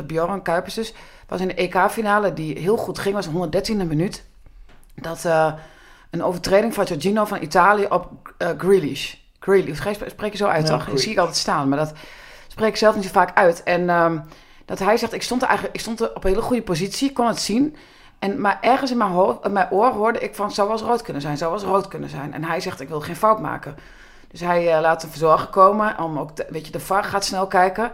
Bjorn 0.05 0.41
Kuipers 0.41 0.73
dus, 0.73 0.93
was 1.27 1.41
in 1.41 1.47
de 1.47 1.53
EK-finale 1.53 2.33
die 2.33 2.59
heel 2.59 2.77
goed 2.77 2.99
ging, 2.99 3.15
was 3.15 3.27
113e 3.27 3.87
minuut. 3.87 4.23
Dat 4.95 5.23
uh, 5.25 5.53
een 6.09 6.23
overtreding 6.23 6.73
van 6.73 6.87
Giorgino 6.87 7.25
van 7.25 7.41
Italië 7.41 7.85
op 7.89 8.09
uh, 8.37 8.49
Grealish. 8.57 9.15
Grealish, 9.39 9.81
spreek 10.07 10.31
je 10.31 10.37
zo 10.37 10.47
uit, 10.47 10.65
toch? 10.65 10.85
Dat 10.85 10.99
zie 10.99 11.11
ik 11.11 11.17
altijd 11.17 11.37
staan, 11.37 11.69
maar 11.69 11.77
dat 11.77 11.93
spreek 12.47 12.69
ik 12.69 12.75
zelf 12.75 12.95
niet 12.95 13.03
zo 13.03 13.09
vaak 13.11 13.37
uit. 13.37 13.63
En 13.63 13.89
um, 13.89 14.23
Dat 14.65 14.79
hij 14.79 14.97
zegt, 14.97 15.13
ik 15.13 15.21
stond, 15.21 15.41
er 15.41 15.47
eigenlijk, 15.47 15.77
ik 15.77 15.81
stond 15.81 16.01
er 16.01 16.15
op 16.15 16.23
een 16.23 16.29
hele 16.29 16.41
goede 16.41 16.61
positie, 16.61 17.09
ik 17.09 17.13
kon 17.13 17.27
het 17.27 17.39
zien. 17.39 17.75
En, 18.19 18.41
maar 18.41 18.57
ergens 18.61 18.91
in 18.91 18.97
mijn, 18.97 19.09
hoofd, 19.09 19.45
in 19.45 19.53
mijn 19.53 19.71
oor 19.71 19.91
hoorde 19.91 20.19
ik 20.19 20.35
van, 20.35 20.51
zou 20.51 20.67
wel 20.67 20.77
eens 20.77 20.87
rood 20.87 21.01
kunnen 21.01 21.21
zijn, 21.21 21.37
zou 21.37 21.51
wel 21.51 21.59
eens 21.59 21.69
rood 21.69 21.87
kunnen 21.87 22.09
zijn. 22.09 22.33
En 22.33 22.43
hij 22.43 22.59
zegt, 22.59 22.79
ik 22.81 22.87
wil 22.87 23.01
geen 23.01 23.15
fout 23.15 23.39
maken. 23.39 23.75
Dus 24.33 24.41
hij 24.41 24.75
eh, 24.75 24.81
laat 24.81 25.03
een 25.03 25.09
verzorger 25.09 25.47
komen, 25.47 25.99
om 25.99 26.19
ook, 26.19 26.35
de, 26.35 26.45
weet 26.49 26.65
je, 26.65 26.71
de 26.71 26.79
VAR 26.79 27.03
gaat 27.03 27.25
snel 27.25 27.47
kijken. 27.47 27.83
En 27.83 27.91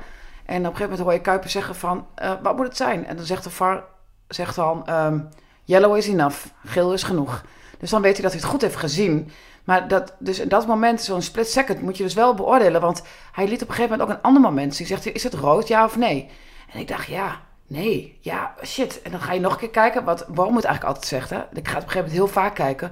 op 0.55 0.55
een 0.55 0.63
gegeven 0.63 0.81
moment 0.81 0.99
hoor 0.99 1.13
je 1.13 1.21
Kuiper 1.21 1.49
zeggen 1.49 1.75
van, 1.75 2.07
eh, 2.15 2.31
wat 2.41 2.55
moet 2.55 2.65
het 2.65 2.77
zijn? 2.77 3.05
En 3.05 3.15
dan 3.15 3.25
zegt 3.25 3.43
de 3.43 3.49
VAR, 3.49 3.83
zegt 4.27 4.55
dan, 4.55 4.87
ehm, 4.87 5.19
yellow 5.63 5.97
is 5.97 6.07
enough, 6.07 6.45
geel 6.65 6.93
is 6.93 7.03
genoeg. 7.03 7.43
Dus 7.79 7.89
dan 7.89 8.01
weet 8.01 8.13
hij 8.13 8.21
dat 8.21 8.31
hij 8.31 8.41
het 8.41 8.49
goed 8.49 8.61
heeft 8.61 8.75
gezien. 8.75 9.31
Maar 9.63 9.87
dat, 9.87 10.15
dus 10.19 10.39
in 10.39 10.47
dat 10.47 10.67
moment, 10.67 11.01
zo'n 11.01 11.21
split 11.21 11.49
second, 11.49 11.81
moet 11.81 11.97
je 11.97 12.03
dus 12.03 12.13
wel 12.13 12.33
beoordelen. 12.33 12.81
Want 12.81 13.03
hij 13.31 13.47
liet 13.47 13.61
op 13.61 13.67
een 13.67 13.75
gegeven 13.75 13.97
moment 13.97 14.09
ook 14.09 14.15
een 14.15 14.23
ander 14.23 14.41
moment 14.41 14.75
zien. 14.75 14.87
Zegt 14.87 15.05
is 15.05 15.23
het 15.23 15.33
rood, 15.33 15.67
ja 15.67 15.85
of 15.85 15.97
nee? 15.97 16.29
En 16.73 16.79
ik 16.79 16.87
dacht, 16.87 17.07
ja, 17.07 17.41
nee, 17.67 18.17
ja, 18.21 18.55
shit. 18.63 19.01
En 19.01 19.11
dan 19.11 19.19
ga 19.19 19.33
je 19.33 19.39
nog 19.39 19.51
een 19.53 19.59
keer 19.59 19.69
kijken, 19.69 20.03
wat 20.03 20.25
waarom 20.27 20.53
moet 20.53 20.63
eigenlijk 20.63 20.95
altijd 20.95 21.11
zegt, 21.13 21.29
hè? 21.29 21.37
Ik 21.37 21.67
ga 21.67 21.73
het 21.73 21.83
op 21.83 21.87
een 21.87 21.91
gegeven 21.91 21.95
moment 21.95 22.13
heel 22.13 22.27
vaak 22.27 22.55
kijken. 22.55 22.91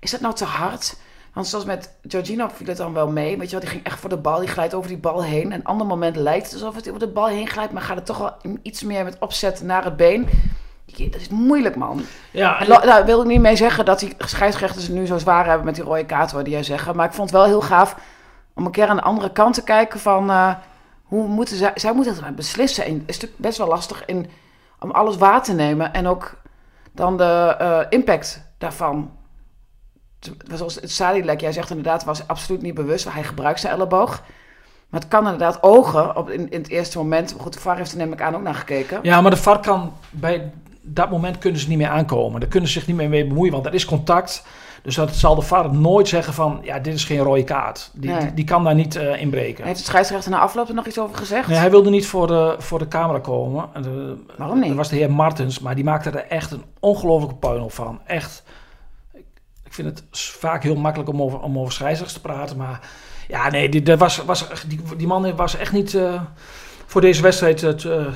Is 0.00 0.10
dat 0.10 0.20
nou 0.20 0.34
te 0.34 0.44
hard? 0.44 0.96
Want 1.34 1.46
zoals 1.46 1.64
met 1.64 1.98
Georgino 2.02 2.48
viel 2.52 2.66
het 2.66 2.76
dan 2.76 2.92
wel 2.92 3.08
mee. 3.08 3.38
Weet 3.38 3.46
je 3.46 3.50
wel, 3.50 3.60
die 3.60 3.68
ging 3.68 3.84
echt 3.84 3.98
voor 3.98 4.10
de 4.10 4.16
bal, 4.16 4.38
die 4.38 4.48
glijdt 4.48 4.74
over 4.74 4.88
die 4.88 4.98
bal 4.98 5.22
heen. 5.22 5.52
En 5.52 5.58
een 5.58 5.64
ander 5.64 5.86
moment 5.86 6.16
lijkt 6.16 6.44
het 6.44 6.54
alsof 6.54 6.74
het 6.74 6.88
over 6.88 7.00
de 7.00 7.08
bal 7.08 7.26
heen 7.26 7.48
glijdt, 7.48 7.72
maar 7.72 7.82
gaat 7.82 7.96
het 7.96 8.06
toch 8.06 8.18
wel 8.18 8.36
iets 8.62 8.82
meer 8.82 9.04
met 9.04 9.18
opzet 9.18 9.62
naar 9.62 9.84
het 9.84 9.96
been. 9.96 10.28
Dat 11.10 11.20
is 11.20 11.28
moeilijk, 11.28 11.76
man. 11.76 12.02
Ja, 12.30 12.60
En 12.60 13.04
wil 13.04 13.20
ik 13.20 13.26
niet 13.26 13.40
mee 13.40 13.56
zeggen 13.56 13.84
dat 13.84 13.98
die 13.98 14.14
scheidsrechters 14.18 14.86
het 14.86 14.94
nu 14.94 15.06
zo 15.06 15.18
zwaar 15.18 15.46
hebben 15.46 15.64
met 15.66 15.74
die 15.74 15.84
rode 15.84 16.04
kaart, 16.06 16.30
hoor, 16.30 16.42
die 16.44 16.52
jij 16.52 16.62
zeggen. 16.62 16.96
Maar 16.96 17.06
ik 17.06 17.12
vond 17.12 17.30
het 17.30 17.38
wel 17.38 17.46
heel 17.48 17.60
gaaf 17.60 17.96
om 18.54 18.66
een 18.66 18.72
keer 18.72 18.86
aan 18.86 18.96
de 18.96 19.02
andere 19.02 19.32
kant 19.32 19.54
te 19.54 19.64
kijken 19.64 20.00
van... 20.00 20.30
eh, 20.30 20.54
hoe 21.02 21.26
moeten 21.26 21.56
zij... 21.56 21.72
Zij 21.74 21.92
moeten 21.92 22.12
het 22.12 22.22
maar 22.22 22.34
beslissen. 22.34 22.84
En 22.84 22.92
het 22.92 23.02
is 23.06 23.14
natuurlijk 23.14 23.40
best 23.40 23.58
wel 23.58 23.66
lastig 23.68 24.04
in, 24.04 24.30
om 24.80 24.90
alles 24.90 25.16
waar 25.16 25.42
te 25.42 25.52
nemen. 25.52 25.92
En 25.92 26.06
ook 26.06 26.34
dan 26.92 27.16
de 27.16 27.54
eh, 27.58 27.80
impact 27.88 28.42
daarvan. 28.58 29.10
Zoals 30.52 30.74
het 30.74 30.90
Sadilek, 30.90 31.40
jij 31.40 31.52
zegt 31.52 31.70
inderdaad, 31.70 32.04
was 32.04 32.26
absoluut 32.26 32.62
niet 32.62 32.74
bewust. 32.74 33.12
Hij 33.12 33.22
gebruikt 33.24 33.60
zijn 33.60 33.72
elleboog. 33.72 34.22
Maar 34.88 35.00
het 35.00 35.08
kan 35.08 35.24
inderdaad 35.24 35.62
ogen 35.62 36.16
op, 36.16 36.30
in, 36.30 36.50
in 36.50 36.58
het 36.60 36.68
eerste 36.70 36.98
moment. 36.98 37.34
Goed, 37.38 37.52
de 37.52 37.60
VAR 37.60 37.76
heeft 37.76 37.90
er 37.92 37.98
neem 37.98 38.12
ik 38.12 38.22
aan 38.22 38.34
ook 38.34 38.42
naar 38.42 38.54
gekeken. 38.54 38.98
Ja, 39.02 39.20
maar 39.20 39.30
de 39.30 39.36
VAR 39.36 39.60
kan 39.60 39.92
bij 40.10 40.52
dat 40.82 41.10
moment 41.10 41.38
kunnen 41.38 41.60
ze 41.60 41.68
niet 41.68 41.78
meer 41.78 41.88
aankomen. 41.88 42.40
Daar 42.40 42.48
kunnen 42.48 42.68
ze 42.68 42.78
zich 42.78 42.86
niet 42.88 42.96
meer 42.96 43.08
mee 43.08 43.26
bemoeien, 43.26 43.52
want 43.52 43.66
er 43.66 43.74
is 43.74 43.84
contact. 43.84 44.46
Dus 44.82 44.94
dat 44.94 45.14
zal 45.14 45.34
de 45.34 45.42
VAR 45.42 45.74
nooit 45.74 46.08
zeggen 46.08 46.34
van, 46.34 46.60
ja, 46.62 46.78
dit 46.78 46.94
is 46.94 47.04
geen 47.04 47.18
rode 47.18 47.44
kaart. 47.44 47.90
Die, 47.94 48.10
Nee. 48.10 48.20
die, 48.20 48.34
die 48.34 48.44
kan 48.44 48.64
daar 48.64 48.74
niet 48.74 48.96
eh 48.96 49.20
inbreken. 49.20 49.64
Heeft 49.64 49.78
de 49.78 49.84
scheidsrechter 49.84 50.30
na 50.30 50.38
afloop 50.38 50.68
er 50.68 50.74
nog 50.74 50.86
iets 50.86 50.98
over 50.98 51.16
gezegd? 51.16 51.48
Nee, 51.48 51.58
hij 51.58 51.70
wilde 51.70 51.90
niet 51.90 52.06
voor 52.06 52.26
de, 52.26 52.54
voor 52.58 52.78
de 52.78 52.88
camera 52.88 53.18
komen. 53.18 53.68
De- 53.82 54.16
Waarom 54.36 54.58
niet? 54.58 54.68
Dat 54.68 54.76
was 54.76 54.88
de 54.88 54.96
heer 54.96 55.10
Martens, 55.12 55.58
maar 55.58 55.74
die 55.74 55.84
maakte 55.84 56.10
er 56.10 56.26
echt 56.28 56.50
een 56.50 56.62
ongelofelijke 56.80 57.34
puinhoop 57.38 57.72
van. 57.72 58.00
Echt. 58.06 58.42
Vind 59.84 59.98
het 59.98 60.20
vaak 60.20 60.62
heel 60.62 60.76
makkelijk 60.76 61.10
om 61.10 61.22
over, 61.22 61.40
om 61.40 61.58
over 61.58 61.72
scheidsrechters 61.72 62.22
te 62.22 62.28
praten, 62.28 62.56
maar 62.56 62.80
ja, 63.28 63.50
nee, 63.50 63.68
die, 63.68 63.82
dat 63.82 63.98
was, 63.98 64.16
was, 64.16 64.46
die, 64.66 64.80
die 64.96 65.06
man 65.06 65.36
was 65.36 65.56
echt 65.56 65.72
niet 65.72 65.94
eh, 65.94 66.22
voor 66.86 67.00
deze 67.00 67.22
wedstrijd 67.22 67.60
het, 67.60 67.84
eh, 67.84 68.06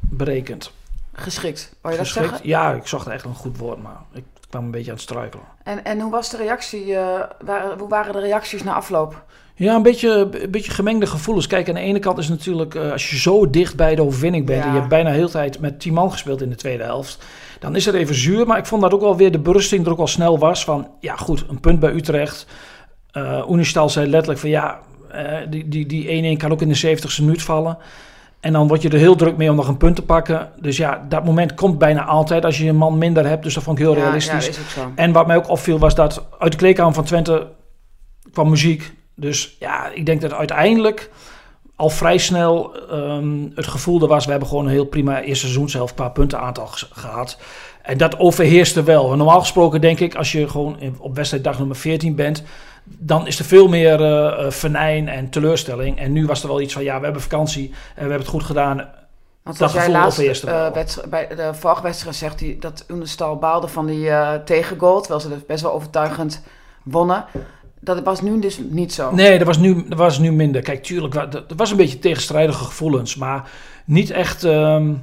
berekend. 0.00 0.72
Geschikt, 1.12 1.74
wou 1.80 1.94
je 1.94 2.00
dat 2.00 2.10
zeggen? 2.10 2.38
Ja, 2.42 2.72
ik 2.72 2.86
zocht 2.86 3.06
echt 3.06 3.24
een 3.24 3.34
goed 3.34 3.58
woord, 3.58 3.82
maar 3.82 4.00
ik 4.12 4.24
kwam 4.52 4.64
een 4.64 4.70
beetje 4.70 4.90
aan 4.90 4.96
het 4.96 5.04
struikelen. 5.04 5.44
En, 5.62 5.84
en 5.84 6.00
hoe 6.00 6.10
was 6.10 6.30
de 6.30 6.36
reactie? 6.36 6.94
eh, 6.96 7.20
waar- 7.44 7.78
hoe 7.78 7.88
waren 7.88 8.12
de 8.12 8.20
reacties 8.20 8.62
na 8.62 8.74
afloop? 8.74 9.24
Ja, 9.54 9.74
een 9.74 9.82
beetje, 9.82 10.28
een 10.42 10.50
beetje 10.50 10.70
gemengde 10.70 11.06
gevoelens. 11.06 11.46
Kijk, 11.46 11.68
aan 11.68 11.74
de 11.74 11.80
ene 11.80 11.98
kant 11.98 12.18
is 12.18 12.28
natuurlijk, 12.28 12.74
eh, 12.74 12.92
als 12.92 13.10
je 13.10 13.18
zo 13.18 13.50
dicht 13.50 13.76
bij 13.76 13.94
de 13.94 14.02
overwinning 14.02 14.46
bent... 14.46 14.58
Ja. 14.58 14.64
en 14.64 14.72
je 14.72 14.76
hebt 14.78 14.88
bijna 14.90 15.08
de 15.10 15.14
hele 15.16 15.30
tijd 15.30 15.60
met 15.60 15.80
10 15.80 15.92
man 15.92 16.10
gespeeld 16.12 16.42
in 16.42 16.48
de 16.48 16.54
tweede 16.56 16.82
helft... 16.82 17.24
dan 17.58 17.76
is 17.76 17.84
het 17.86 17.94
even 17.94 18.14
zuur. 18.14 18.46
Maar 18.46 18.58
ik 18.58 18.66
vond 18.66 18.82
dat 18.82 18.92
ook 18.92 19.00
wel 19.00 19.16
weer 19.16 19.32
de 19.32 19.38
berusting 19.38 19.86
er 19.86 19.92
ook 19.92 19.98
al 19.98 20.06
snel 20.06 20.38
was 20.38 20.64
van... 20.64 20.88
ja, 21.00 21.16
goed, 21.16 21.44
een 21.48 21.60
punt 21.60 21.80
bij 21.80 21.92
Utrecht. 21.92 22.46
Eh 23.10 23.46
Unistal 23.50 23.88
zei 23.88 24.06
letterlijk 24.06 24.40
van 24.40 24.50
ja, 24.50 24.80
die, 25.48 25.68
die, 25.68 25.86
die 25.86 26.34
1-1 26.36 26.38
kan 26.40 26.52
ook 26.52 26.62
in 26.62 26.68
de 26.68 26.96
70ste 26.98 27.20
minuut 27.22 27.42
vallen... 27.42 27.78
En 28.42 28.52
dan 28.52 28.68
word 28.68 28.82
je 28.82 28.88
er 28.88 28.98
heel 28.98 29.16
druk 29.16 29.36
mee 29.36 29.50
om 29.50 29.56
nog 29.56 29.68
een 29.68 29.76
punt 29.76 29.96
te 29.96 30.02
pakken. 30.02 30.50
Dus 30.60 30.76
ja, 30.76 31.04
dat 31.08 31.24
moment 31.24 31.54
komt 31.54 31.78
bijna 31.78 32.04
altijd 32.04 32.44
als 32.44 32.58
je 32.58 32.68
een 32.68 32.76
man 32.76 32.98
minder 32.98 33.26
hebt. 33.26 33.42
Dus 33.42 33.54
dat 33.54 33.62
vond 33.62 33.78
ik 33.78 33.84
heel 33.84 33.96
Ja, 33.96 34.02
realistisch. 34.02 34.44
Ja, 34.44 34.50
is 34.50 34.58
ook 34.58 34.68
zo. 34.68 34.92
En 34.94 35.12
wat 35.12 35.26
mij 35.26 35.36
ook 35.36 35.48
opviel 35.48 35.78
was 35.78 35.94
dat 35.94 36.26
uit 36.38 36.52
de 36.52 36.58
kleedkamer 36.58 36.94
van 36.94 37.04
Twente 37.04 37.46
kwam 38.32 38.50
muziek. 38.50 38.92
Dus 39.14 39.56
ja, 39.58 39.88
ik 39.88 40.06
denk 40.06 40.20
dat 40.20 40.32
uiteindelijk 40.32 41.10
al 41.82 41.88
vrij 41.90 42.18
snel 42.18 42.74
ehm, 42.90 43.48
het 43.54 43.66
gevoel 43.66 44.02
er 44.02 44.08
was... 44.08 44.24
we 44.24 44.30
hebben 44.30 44.48
gewoon 44.48 44.64
een 44.64 44.70
heel 44.70 44.84
prima 44.84 45.20
eerste 45.20 45.44
seizoen 45.44 45.68
zelf 45.70 45.94
qua 45.94 46.08
puntenaantal 46.08 46.66
ge- 46.66 46.86
gehad. 46.92 47.38
En 47.82 47.98
dat 47.98 48.18
overheerste 48.18 48.82
wel. 48.82 49.12
En 49.12 49.18
normaal 49.18 49.40
gesproken 49.40 49.80
denk 49.80 50.00
ik, 50.00 50.14
als 50.14 50.32
je 50.32 50.48
gewoon 50.48 50.76
op 50.98 51.14
wedstrijddag 51.14 51.58
nummer 51.58 51.76
14 51.76 52.14
bent... 52.14 52.42
dan 52.84 53.26
is 53.26 53.38
er 53.38 53.44
veel 53.44 53.68
meer 53.68 54.00
eh 54.00 54.44
eh, 54.46 54.50
venijn 54.50 55.08
en 55.08 55.30
teleurstelling. 55.30 55.98
En 55.98 56.12
nu 56.12 56.26
was 56.26 56.42
er 56.42 56.48
wel 56.48 56.60
iets 56.60 56.72
van, 56.72 56.82
ja, 56.82 56.98
we 56.98 57.04
hebben 57.04 57.22
vakantie 57.22 57.68
en 57.68 57.74
we 57.94 58.00
hebben 58.00 58.18
het 58.18 58.28
goed 58.28 58.42
gedaan. 58.44 58.76
Want 59.42 59.58
dat 59.58 59.72
jij 59.72 59.90
laatst 59.90 60.18
wedstrijd- 60.74 61.10
bij 61.10 61.28
de 61.36 61.50
vorige 61.54 61.82
wedstrijd 61.82 62.16
zegt 62.16 62.40
hij 62.40 62.56
dat 62.60 62.84
Unestal 62.88 63.36
baalde 63.36 63.68
van 63.68 63.86
die 63.86 64.08
eh 64.10 64.34
tegengoal, 64.44 64.98
terwijl 65.00 65.20
ze 65.20 65.28
dus 65.28 65.46
best 65.46 65.62
wel 65.62 65.72
overtuigend 65.72 66.42
wonnen. 66.82 67.24
Dat 67.84 68.02
was 68.02 68.20
nu 68.20 68.38
dus 68.38 68.58
niet 68.70 68.92
zo. 68.92 69.14
Nee, 69.14 69.38
dat 69.38 69.46
was 69.46 69.58
nu, 69.58 69.88
dat 69.88 69.98
was 69.98 70.18
nu 70.18 70.32
minder. 70.32 70.62
Kijk, 70.62 70.82
tuurlijk, 70.82 71.14
dat 71.14 71.32
dat 71.32 71.52
was 71.56 71.70
een 71.70 71.76
beetje 71.76 71.98
tegenstrijdige 71.98 72.64
gevoelens, 72.64 73.16
maar 73.16 73.50
niet 73.84 74.10
echt, 74.10 74.44
ehm, 74.44 74.94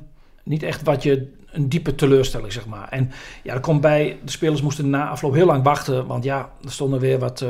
niet 0.43 0.63
echt 0.63 0.83
wat 0.83 1.03
je 1.03 1.33
een 1.51 1.69
diepe 1.69 1.95
teleurstelling, 1.95 2.53
zeg 2.53 2.65
maar. 2.65 2.87
En 2.89 3.11
ja, 3.43 3.53
er 3.53 3.59
komt 3.59 3.81
bij, 3.81 4.19
de 4.23 4.31
spelers 4.31 4.61
moesten 4.61 4.89
na 4.89 5.09
afloop 5.09 5.33
heel 5.33 5.45
lang 5.45 5.63
wachten, 5.63 6.07
want 6.07 6.23
ja, 6.23 6.49
er 6.63 6.71
stonden 6.71 6.99
weer 6.99 7.19
wat, 7.19 7.43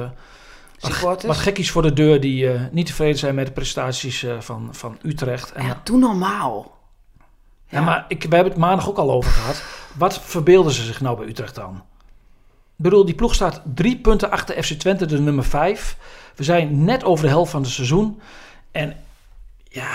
Supporters. 0.82 1.26
wat 1.26 1.38
gekkies 1.38 1.72
voor 1.72 1.82
de 1.82 1.94
deur 1.94 2.22
die 2.22 2.52
eh, 2.52 2.62
niet 2.72 2.86
tevreden 2.86 3.18
zijn 3.18 3.36
met 3.36 3.46
de 3.46 3.52
prestaties 3.52 4.24
eh, 4.24 4.40
van, 4.40 4.70
van 4.72 4.98
Utrecht. 5.02 5.52
En, 5.52 5.66
ja, 5.66 5.82
doe 5.84 5.98
normaal. 5.98 6.78
ja, 7.68 7.82
maar 7.82 8.06
ik, 8.08 8.24
we 8.24 8.36
hebben 8.36 8.54
het 8.54 8.62
maandag 8.62 8.90
ook 8.90 8.98
al 8.98 9.12
over 9.12 9.32
gehad. 9.32 9.64
Wat 9.98 10.20
verbeelden 10.20 10.72
ze 10.72 10.84
zich 10.84 11.02
nou 11.02 11.18
bij 11.18 11.28
Utrecht 11.28 11.56
dan? 11.56 11.84
Ik 12.80 12.86
bedoel, 12.86 13.06
die 13.06 13.16
ploeg 13.16 13.34
staat 13.34 13.62
drie 13.76 13.98
punten 13.98 14.32
achter 14.32 14.64
FC 14.64 14.74
Twente, 14.74 15.06
de 15.06 15.20
nummer 15.20 15.44
vijf. 15.44 15.98
We 16.36 16.44
zijn 16.44 16.84
net 16.84 17.04
over 17.04 17.26
de 17.26 17.32
helft 17.32 17.52
van 17.52 17.62
het 17.62 17.72
seizoen. 17.72 18.22
En 18.72 18.98
ja, 19.64 19.92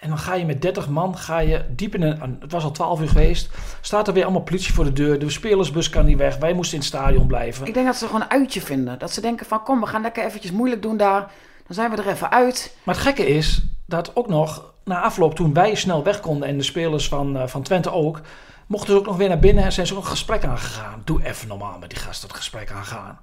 en 0.00 0.08
dan 0.08 0.18
ga 0.18 0.34
je 0.34 0.44
met 0.44 0.62
30 0.62 0.88
man, 0.88 1.16
ga 1.16 1.38
je 1.38 1.64
diep 1.68 1.94
in 1.94 2.02
een... 2.02 2.36
Het 2.40 2.52
was 2.52 2.64
al 2.64 2.70
12 2.70 3.00
uur 3.00 3.08
geweest. 3.08 3.50
Staat 3.80 4.08
er 4.08 4.14
weer 4.14 4.22
allemaal 4.22 4.42
politie 4.42 4.74
voor 4.74 4.84
de 4.84 4.92
deur. 4.92 5.18
De 5.18 5.30
spelersbus 5.30 5.90
kan 5.90 6.04
niet 6.04 6.18
weg. 6.18 6.36
Wij 6.36 6.52
moesten 6.52 6.74
in 6.74 6.80
het 6.80 6.88
stadion 6.88 7.26
blijven. 7.26 7.66
Ik 7.66 7.74
denk 7.74 7.86
dat 7.86 7.96
ze 7.96 8.06
gewoon 8.06 8.20
een 8.20 8.30
uitje 8.30 8.60
vinden. 8.60 8.98
Dat 8.98 9.12
ze 9.12 9.20
denken 9.20 9.46
van 9.46 9.62
kom, 9.62 9.80
we 9.80 9.86
gaan 9.86 10.02
lekker 10.02 10.24
eventjes 10.24 10.52
moeilijk 10.52 10.82
doen 10.82 10.96
daar. 10.96 11.20
Dan 11.66 11.74
zijn 11.74 11.90
we 11.90 11.96
er 11.96 12.08
even 12.08 12.30
uit. 12.30 12.76
Maar 12.82 12.94
het 12.94 13.04
gekke 13.04 13.26
is 13.26 13.62
dat 13.86 14.16
ook 14.16 14.28
nog 14.28 14.72
na 14.84 15.00
afloop, 15.00 15.34
toen 15.34 15.52
wij 15.52 15.74
snel 15.74 16.02
weg 16.02 16.20
konden 16.20 16.48
en 16.48 16.56
de 16.56 16.62
spelers 16.62 17.08
van, 17.08 17.36
eh, 17.36 17.46
van 17.46 17.62
Twente 17.62 17.92
ook, 17.92 18.20
mochten 18.66 18.92
ze 18.92 18.98
ook 18.98 19.06
nog 19.06 19.16
weer 19.16 19.28
naar 19.28 19.38
binnen 19.38 19.64
en 19.64 19.72
zijn 19.72 19.86
ze 19.86 19.96
ook 19.96 20.02
een 20.02 20.06
gesprek 20.06 20.44
aangegaan. 20.44 21.02
Doe 21.04 21.24
even 21.24 21.48
normaal 21.48 21.78
met 21.78 21.90
die 21.90 21.98
gasten 21.98 22.28
het 22.28 22.36
gesprek 22.36 22.70
aangaan. 22.70 23.20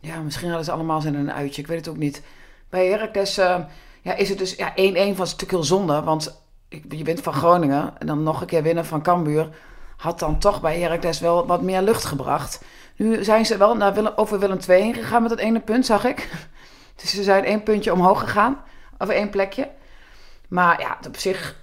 Ja, 0.00 0.20
misschien 0.20 0.48
hadden 0.48 0.64
ze 0.64 0.72
allemaal 0.72 1.00
zin 1.00 1.14
in 1.14 1.20
een 1.20 1.32
uitje. 1.32 1.62
Ik 1.62 1.68
weet 1.68 1.78
het 1.78 1.88
ook 1.88 1.96
niet. 1.96 2.22
Bij 2.68 2.86
Heracles 2.86 3.38
eh, 3.38 3.58
ja, 4.02 4.14
is 4.14 4.28
het 4.28 4.38
dus... 4.38 4.54
Ja, 4.54 4.70
1-1 4.70 4.74
was 4.74 5.30
natuurlijk 5.30 5.50
heel 5.50 5.64
zonde. 5.64 6.02
Want 6.02 6.42
je 6.68 7.04
wint 7.04 7.20
van 7.20 7.32
Groningen. 7.32 7.98
En 7.98 8.06
dan 8.06 8.22
nog 8.22 8.40
een 8.40 8.46
keer 8.46 8.62
winnen 8.62 8.86
van 8.86 9.02
Cambuur. 9.02 9.48
Had 9.96 10.18
dan 10.18 10.38
toch 10.38 10.60
bij 10.60 10.80
Heracles 10.80 11.20
wel 11.20 11.46
wat 11.46 11.62
meer 11.62 11.82
lucht 11.82 12.04
gebracht. 12.04 12.64
Nu 12.96 13.24
zijn 13.24 13.46
ze 13.46 13.56
wel 13.56 13.76
naar 13.76 14.16
over 14.16 14.38
Willem 14.38 14.58
II 14.68 14.82
heen 14.82 14.94
gegaan 14.94 15.22
met 15.22 15.30
dat 15.30 15.40
ene 15.40 15.60
punt, 15.60 15.86
zag 15.86 16.04
ik. 16.04 16.28
Dus 17.00 17.10
ze 17.10 17.22
zijn 17.22 17.44
één 17.44 17.62
puntje 17.62 17.92
omhoog 17.92 18.20
gegaan. 18.20 18.58
Over 18.98 19.14
één 19.14 19.30
plekje. 19.30 19.70
Maar 20.48 20.80
ja, 20.80 20.98
op 21.06 21.16
zich... 21.16 21.56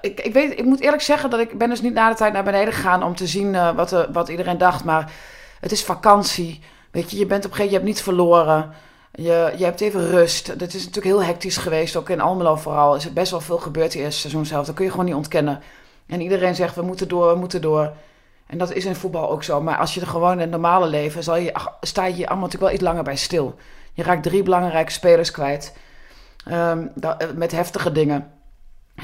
Ik, 0.00 0.20
ik, 0.20 0.32
weet, 0.32 0.58
ik 0.58 0.64
moet 0.64 0.80
eerlijk 0.80 1.02
zeggen 1.02 1.30
dat 1.30 1.40
ik 1.40 1.58
ben 1.58 1.68
dus 1.68 1.80
niet 1.82 1.94
na 1.94 2.08
de 2.08 2.14
tijd 2.14 2.32
naar 2.32 2.44
beneden 2.44 2.72
gegaan 2.74 3.02
om 3.02 3.14
te 3.16 3.26
zien 3.26 3.54
eh, 3.54 3.74
wat, 3.74 3.92
er- 3.92 4.12
wat 4.12 4.28
iedereen 4.28 4.58
dacht. 4.58 4.84
Maar 4.84 5.12
het 5.60 5.72
is 5.72 5.84
vakantie. 5.84 6.60
Weet 6.90 7.10
je, 7.10 7.18
je 7.18 7.26
bent 7.26 7.44
op 7.44 7.50
een 7.50 7.56
gegeven 7.56 7.78
moment, 7.78 7.98
je 7.98 8.02
hebt 8.06 8.16
niets 8.16 8.34
verloren. 8.42 8.72
Je, 9.12 9.52
je 9.56 9.64
hebt 9.64 9.80
even 9.80 10.06
rust. 10.10 10.46
Het 10.46 10.74
is 10.74 10.84
natuurlijk 10.86 11.16
heel 11.16 11.22
hectisch 11.24 11.56
geweest, 11.56 11.96
ook 11.96 12.08
in 12.08 12.20
Almelo 12.20 12.56
vooral. 12.56 12.90
Er 12.92 12.96
is 12.98 13.12
best 13.12 13.30
wel 13.30 13.40
veel 13.40 13.58
gebeurd 13.58 13.92
die 13.92 14.00
eerste 14.02 14.20
seizoen 14.20 14.46
zelf. 14.46 14.66
Dat 14.66 14.74
kun 14.74 14.84
je 14.84 14.90
gewoon 14.90 15.04
niet 15.06 15.14
ontkennen. 15.14 15.60
En 16.06 16.20
iedereen 16.20 16.54
zegt, 16.54 16.74
we 16.74 16.82
moeten 16.82 17.08
door, 17.08 17.32
we 17.32 17.38
moeten 17.38 17.60
door. 17.60 17.92
En 18.46 18.58
dat 18.58 18.72
is 18.72 18.84
in 18.84 18.94
voetbal 18.94 19.30
ook 19.30 19.42
zo. 19.42 19.60
Maar 19.62 19.76
als 19.76 19.94
je 19.94 20.00
er 20.00 20.06
gewoon 20.06 20.32
in 20.32 20.38
het 20.40 20.50
normale 20.50 20.86
leven, 20.86 21.22
zal 21.22 21.36
je, 21.36 21.54
ach, 21.54 21.76
sta 21.80 22.04
je 22.04 22.14
hier 22.14 22.26
allemaal 22.26 22.44
natuurlijk 22.44 22.72
wel 22.72 22.80
iets 22.80 22.88
langer 22.88 23.02
bij 23.04 23.16
stil. 23.16 23.54
Je 23.92 24.02
raakt 24.02 24.22
drie 24.22 24.42
belangrijke 24.42 24.92
spelers 24.92 25.30
kwijt. 25.30 25.72
Ehm, 26.46 26.86
da- 26.94 27.18
eh, 27.18 27.28
met 27.34 27.52
heftige 27.52 27.92
dingen. 27.92 28.30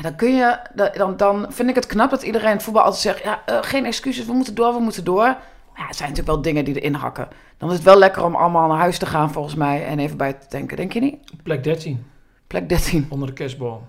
Dan 0.03 0.17
kun 0.17 0.35
je, 0.37 0.59
da- 0.75 0.89
dan, 0.91 1.17
dan 1.17 1.47
vind 1.49 1.69
ik 1.69 1.75
het 1.75 1.87
knap 1.87 2.11
dat 2.11 2.23
iedereen 2.23 2.51
het 2.53 2.63
voetbal 2.63 2.83
altijd 2.83 3.03
zegt: 3.03 3.23
ja, 3.23 3.43
eh, 3.47 3.59
geen 3.61 3.85
excuses, 3.85 4.27
we 4.27 4.33
moeten 4.33 4.55
door, 4.55 4.73
we 4.75 4.81
moeten 4.81 5.05
door. 5.05 5.25
Maar 5.25 5.85
ja, 5.85 5.87
het 5.87 5.97
zijn 5.97 6.09
natuurlijk 6.09 6.37
wel 6.37 6.43
dingen 6.53 6.65
die 6.65 6.75
erin 6.81 6.95
hakken. 6.95 7.29
Dan 7.59 7.69
is 7.69 7.75
het 7.75 7.85
wel 7.85 7.99
lekker 7.99 8.25
om 8.25 8.35
allemaal 8.35 8.69
naar 8.69 8.79
huis 8.79 8.99
te 8.99 9.07
gaan, 9.07 9.33
volgens 9.33 9.55
mij, 9.55 9.87
en 9.87 9.99
even 9.99 10.17
bij 10.17 10.33
te 10.33 10.47
denken. 10.49 10.77
Denk 10.77 10.93
je 10.93 11.01
niet? 11.01 11.43
Plek 11.43 11.65
13, 11.65 12.07
Plek 12.47 12.69
13. 12.69 13.07
onder 13.09 13.29
de 13.29 13.35
kerstboom. 13.35 13.81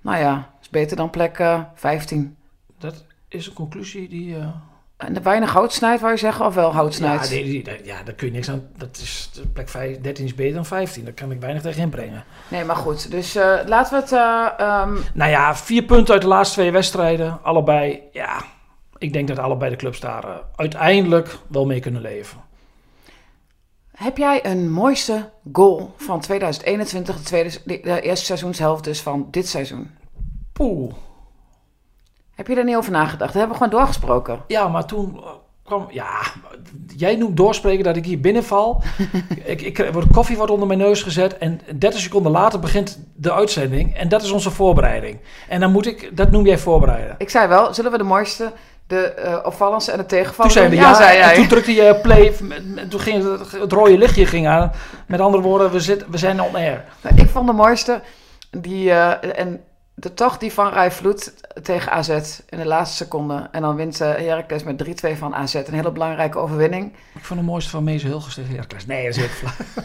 Nou 0.00 0.18
ja, 0.18 0.50
is 0.60 0.68
beter 0.70 0.96
dan 0.96 1.10
plek 1.10 1.38
eh 1.38 1.60
15. 1.74 2.36
Dat 2.78 3.04
is 3.28 3.46
een 3.46 3.52
conclusie 3.52 4.08
die... 4.08 4.36
eh, 4.36 4.46
En 5.06 5.22
weinig 5.22 5.52
hout 5.52 5.72
snijdt, 5.72 6.00
wou 6.00 6.12
je 6.12 6.18
zeggen? 6.18 6.46
Of 6.46 6.54
wel 6.54 6.72
hout 6.72 6.94
ja, 6.96 7.18
die, 7.26 7.70
ja, 7.84 8.02
daar 8.02 8.14
kun 8.14 8.26
je 8.26 8.32
niks 8.32 8.50
aan... 8.50 8.68
Dat 8.76 8.96
is, 8.96 9.30
de 9.34 9.46
plek 9.46 9.68
vijf- 9.68 10.00
13 10.00 10.24
is 10.24 10.34
beter 10.34 10.54
dan 10.54 10.66
15. 10.66 11.04
Daar 11.04 11.12
kan 11.12 11.30
ik 11.30 11.40
weinig 11.40 11.62
tegen 11.62 11.82
inbrengen. 11.82 12.24
Nee, 12.48 12.64
maar 12.64 12.76
goed. 12.76 13.10
Dus 13.10 13.34
eh, 13.34 13.58
laten 13.66 13.94
we 13.94 14.00
het... 14.00 14.12
eh, 14.12 14.66
ehm, 14.66 14.96
Nou 15.14 15.30
ja, 15.30 15.56
vier 15.56 15.82
punten 15.82 16.12
uit 16.12 16.22
de 16.22 16.28
laatste 16.28 16.54
twee 16.54 16.72
wedstrijden. 16.72 17.38
Allebei, 17.42 18.00
ja... 18.12 18.42
Ik 18.98 19.12
denk 19.12 19.28
dat 19.28 19.38
allebei 19.38 19.70
de 19.70 19.76
clubs 19.76 20.00
daar 20.00 20.24
eh, 20.24 20.30
uiteindelijk 20.56 21.36
wel 21.48 21.66
mee 21.66 21.80
kunnen 21.80 22.00
leven. 22.02 22.40
heb 23.94 24.16
jij 24.16 24.46
een 24.46 24.70
mooiste 24.72 25.30
goal 25.52 25.94
van 25.96 26.20
2021, 26.20 27.16
de, 27.16 27.22
tweede, 27.22 27.50
de, 27.64 27.80
de 27.82 28.00
eerste 28.00 28.24
seizoenshelft 28.24 28.84
dus 28.84 29.00
van 29.00 29.28
dit 29.30 29.48
seizoen? 29.48 29.90
Poeh. 30.52 30.92
Heb 32.34 32.46
je 32.46 32.56
er 32.56 32.64
niet 32.64 32.76
over 32.76 32.92
nagedacht? 32.92 33.32
Dat 33.32 33.40
hebben 33.40 33.58
we 33.58 33.64
gewoon 33.64 33.78
doorgesproken. 33.78 34.40
Ja, 34.46 34.68
maar 34.68 34.84
toen 34.84 35.16
eh, 35.16 35.30
kwam... 35.64 35.86
Ja, 35.90 36.20
jij 36.96 37.16
noemt 37.16 37.36
doorspreken 37.36 37.84
dat 37.84 37.96
ik 37.96 38.04
hier 38.04 38.20
binnenval. 38.20 38.82
ik, 39.44 39.60
ik, 39.60 39.88
wordt 39.92 40.12
koffie 40.12 40.36
wordt 40.36 40.52
onder 40.52 40.66
mijn 40.66 40.78
neus 40.78 41.02
gezet. 41.02 41.38
En 41.38 41.60
30 41.78 42.00
seconden 42.00 42.32
later 42.32 42.58
begint 42.58 42.98
de 43.14 43.32
uitzending. 43.32 43.96
En 43.96 44.08
dat 44.08 44.22
is 44.22 44.30
onze 44.30 44.50
voorbereiding. 44.50 45.18
En 45.48 45.60
dan 45.60 45.72
moet 45.72 45.86
ik... 45.86 46.16
Dat 46.16 46.30
noem 46.30 46.46
jij 46.46 46.58
voorbereiden. 46.58 47.14
Ik 47.18 47.30
zei 47.30 47.48
wel, 47.48 47.74
zullen 47.74 47.90
we 47.90 47.98
de 47.98 48.04
mooiste, 48.04 48.52
de 48.86 49.00
eh 49.00 49.38
opvallendste 49.42 49.92
en 49.92 49.98
de 49.98 50.32
Toen 50.36 50.50
zei 50.50 50.68
we 50.68 50.74
doen? 50.74 50.84
ja, 50.84 50.94
zei 50.94 51.18
en 51.18 51.34
toen 51.34 51.48
drukte 51.48 51.72
je 51.72 51.98
play. 52.02 52.34
Toen 52.88 53.00
ging 53.00 53.24
het, 53.24 53.52
het 53.52 53.72
rode 53.72 53.98
lichtje 53.98 54.26
ging 54.26 54.48
aan. 54.48 54.72
Met 55.06 55.20
andere 55.20 55.42
woorden, 55.42 55.70
we, 55.70 55.80
zit, 55.80 56.04
we 56.10 56.18
zijn 56.18 56.42
on 56.42 56.54
air. 56.54 56.84
Nou, 57.00 57.16
ik 57.16 57.28
vond 57.28 57.46
de 57.46 57.52
mooiste, 57.52 58.00
die, 58.50 58.90
eh, 58.90 59.38
en 59.40 59.60
de 60.02 60.14
toch 60.14 60.38
die 60.38 60.52
van 60.52 60.72
Rijvloed 60.72 61.34
tegen 61.62 61.92
AZ 61.92 62.40
in 62.48 62.58
de 62.58 62.66
laatste 62.66 62.96
seconde. 62.96 63.48
En 63.52 63.62
dan 63.62 63.76
wint 63.76 64.00
uh, 64.00 64.08
Heracles 64.08 64.62
met 64.62 65.04
3-2 65.14 65.18
van 65.18 65.34
AZ. 65.34 65.54
Een 65.54 65.74
hele 65.74 65.90
belangrijke 65.90 66.38
overwinning. 66.38 66.92
Ik 67.14 67.24
vond 67.24 67.40
de 67.40 67.46
mooiste 67.46 67.70
van 67.70 67.84
Mees 67.84 68.02
Hilgers 68.02 68.34
tegen 68.34 68.50
Heracles. 68.50 68.86
Nee, 68.86 69.06
dat 69.06 69.16
is 69.16 69.20
heel 69.20 69.28
flauw. 69.28 69.52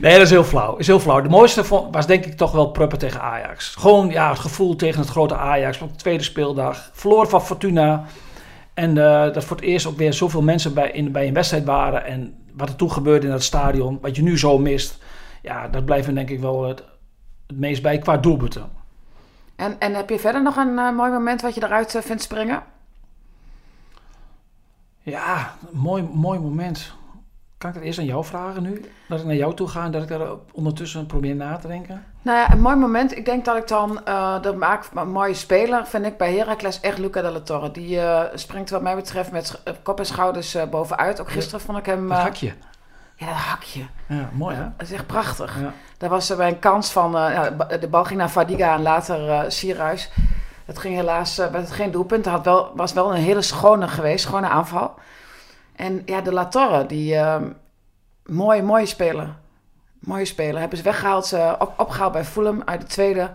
nee, 0.00 0.12
dat 0.12 0.22
is 0.22 0.30
heel 0.30 0.44
flauw. 0.44 0.76
is 0.76 0.86
heel 0.86 1.00
flauw. 1.00 1.20
De 1.20 1.28
mooiste 1.28 1.88
was 1.90 2.06
denk 2.06 2.24
ik 2.24 2.36
toch 2.36 2.52
wel 2.52 2.70
Pruppen 2.70 2.98
tegen 2.98 3.20
Ajax. 3.20 3.74
Gewoon 3.74 4.08
ja, 4.08 4.30
het 4.30 4.38
gevoel 4.38 4.76
tegen 4.76 5.00
het 5.00 5.10
grote 5.10 5.36
Ajax. 5.36 5.80
Op 5.80 5.90
de 5.90 5.96
tweede 5.96 6.22
speeldag. 6.22 6.90
Verloren 6.92 7.28
van 7.28 7.42
Fortuna. 7.42 8.04
En 8.74 8.98
eh, 8.98 9.32
dat 9.32 9.44
voor 9.44 9.56
het 9.56 9.64
eerst 9.64 9.86
ook 9.86 9.96
weer 9.96 10.12
zoveel 10.12 10.42
mensen 10.42 10.74
bij, 10.74 10.90
in, 10.90 11.12
bij 11.12 11.26
een 11.26 11.34
wedstrijd 11.34 11.64
waren. 11.64 12.04
En 12.04 12.34
wat 12.52 12.68
er 12.68 12.76
toen 12.76 12.92
gebeurde 12.92 13.26
in 13.26 13.32
dat 13.32 13.42
stadion. 13.42 13.98
Wat 14.00 14.16
je 14.16 14.22
nu 14.22 14.38
zo 14.38 14.58
mist. 14.58 14.98
Ja, 15.42 15.68
dat 15.68 15.84
blijft 15.84 16.06
me 16.06 16.12
denk 16.12 16.30
ik 16.30 16.40
wel 16.40 16.64
het, 16.64 16.82
het 17.48 17.58
meest 17.58 17.82
bij 17.82 17.98
qua 17.98 18.16
doelpunten. 18.16 18.70
En, 19.56 19.76
en 19.78 19.94
heb 19.94 20.10
je 20.10 20.18
verder 20.18 20.42
nog 20.42 20.56
een 20.56 20.78
eh, 20.78 20.90
mooi 20.90 21.10
moment 21.10 21.42
wat 21.42 21.54
je 21.54 21.64
eruit 21.64 21.94
eh, 21.94 22.02
vindt 22.02 22.22
springen? 22.22 22.62
Ja, 25.02 25.54
een 25.72 25.78
mooi, 25.78 26.02
mooi 26.02 26.38
moment. 26.38 26.96
Kan 27.58 27.70
ik 27.70 27.76
het 27.76 27.84
eerst 27.84 27.98
aan 27.98 28.04
jou 28.04 28.24
vragen 28.24 28.62
nu? 28.62 28.84
Dat 29.08 29.20
ik 29.20 29.26
naar 29.26 29.34
jou 29.34 29.54
toe 29.54 29.68
ga 29.68 29.84
en 29.84 29.90
dat 29.90 30.02
ik 30.02 30.08
daar 30.08 30.28
ondertussen 30.52 31.06
probeer 31.06 31.34
na 31.34 31.56
te 31.56 31.66
denken? 31.66 32.04
Nou 32.22 32.38
ja, 32.38 32.52
een 32.52 32.60
mooi 32.60 32.76
moment. 32.76 33.16
Ik 33.16 33.24
denk 33.24 33.44
dat 33.44 33.56
ik 33.56 33.68
dan, 33.68 34.04
eh 34.04 34.42
de 34.42 34.52
maak 34.52 34.84
een 34.94 35.10
mooie 35.10 35.34
speler, 35.34 35.86
vind 35.86 36.06
ik 36.06 36.16
bij 36.16 36.34
Heracles 36.34 36.80
echt 36.80 36.98
Luca 36.98 37.22
de 37.22 37.30
la 37.30 37.40
Torre. 37.40 37.70
Die 37.70 38.00
springt 38.34 38.70
wat 38.70 38.82
mij 38.82 38.94
betreft 38.94 39.32
met 39.32 39.62
kop 39.82 39.98
en 39.98 40.06
schouders 40.06 40.56
bovenuit. 40.70 41.20
Ook 41.20 41.30
gisteren 41.30 41.60
vond 41.60 41.78
ik 41.78 41.86
hem... 41.86 42.08
Dat 42.08 42.16
eh, 42.16 42.22
hakje. 42.22 42.54
Ja, 43.18 43.26
dat 43.26 43.34
hakje. 43.34 43.86
Ja, 44.06 44.30
mooi 44.32 44.56
hè? 44.56 44.62
Dat 44.62 44.86
is 44.86 44.92
echt 44.92 45.06
prachtig. 45.06 45.60
Ja. 45.60 45.72
Daar 45.96 46.10
was 46.10 46.30
er 46.30 46.36
bij 46.36 46.48
een 46.48 46.58
kans 46.58 46.92
van, 46.92 47.16
eh, 47.16 47.80
de 47.80 47.88
bal 47.88 48.04
ging 48.04 48.18
naar 48.18 48.28
Fadiga 48.28 48.74
en 48.74 48.82
later 48.82 49.30
eh 49.30 49.44
Sierhuis. 49.48 50.10
Het 50.64 50.78
ging 50.78 50.94
helaas, 50.94 51.38
uh, 51.38 51.46
werd 51.46 51.64
het 51.64 51.74
geen 51.74 51.90
doelpunt. 51.90 52.24
Het 52.24 52.34
had 52.34 52.44
wel, 52.44 52.72
was 52.74 52.92
wel 52.92 53.14
een 53.14 53.22
hele 53.22 53.42
schone 53.42 53.88
geweest, 53.88 54.24
schone 54.24 54.48
aanval. 54.48 54.94
En 55.76 56.02
ja, 56.04 56.20
de 56.20 56.32
La 56.32 56.46
Torre, 56.46 56.86
die 56.86 57.14
uh, 57.14 57.36
mooie, 58.26 58.62
mooie 58.62 58.86
speler. 58.86 59.34
Mooie 59.98 60.24
speler. 60.24 60.60
Hebben 60.60 60.78
ze 60.78 60.84
weggehaald, 60.84 61.32
uh, 61.32 61.52
op, 61.58 61.72
opgehaald 61.76 62.12
bij 62.12 62.24
Fulham 62.24 62.62
uit 62.64 62.80
de 62.80 62.86
tweede 62.86 63.30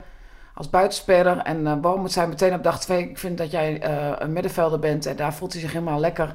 als 0.53 0.69
buitenspeler. 0.69 1.37
En 1.37 1.59
uh, 1.59 1.73
Boom 1.73 2.01
moet 2.01 2.11
zijn 2.11 2.29
meteen 2.29 2.53
op 2.53 2.63
dag 2.63 2.79
twee. 2.79 3.09
Ik 3.09 3.17
vind 3.17 3.37
dat 3.37 3.51
jij 3.51 3.89
uh, 3.89 4.11
een 4.17 4.33
middenvelder 4.33 4.79
bent 4.79 5.05
en 5.05 5.15
daar 5.15 5.33
voelt 5.33 5.51
hij 5.51 5.61
zich 5.61 5.71
helemaal 5.71 5.99
lekker. 5.99 6.33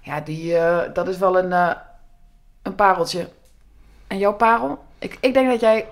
Ja, 0.00 0.20
die, 0.20 0.52
uh, 0.52 0.78
dat 0.92 1.08
is 1.08 1.18
wel 1.18 1.38
een, 1.38 1.50
uh, 1.50 1.70
een 2.62 2.74
pareltje. 2.74 3.28
En 4.06 4.18
jouw 4.18 4.34
parel? 4.34 4.84
Ik, 4.98 5.18
ik 5.20 5.34
denk 5.34 5.50
dat 5.50 5.60
jij 5.60 5.88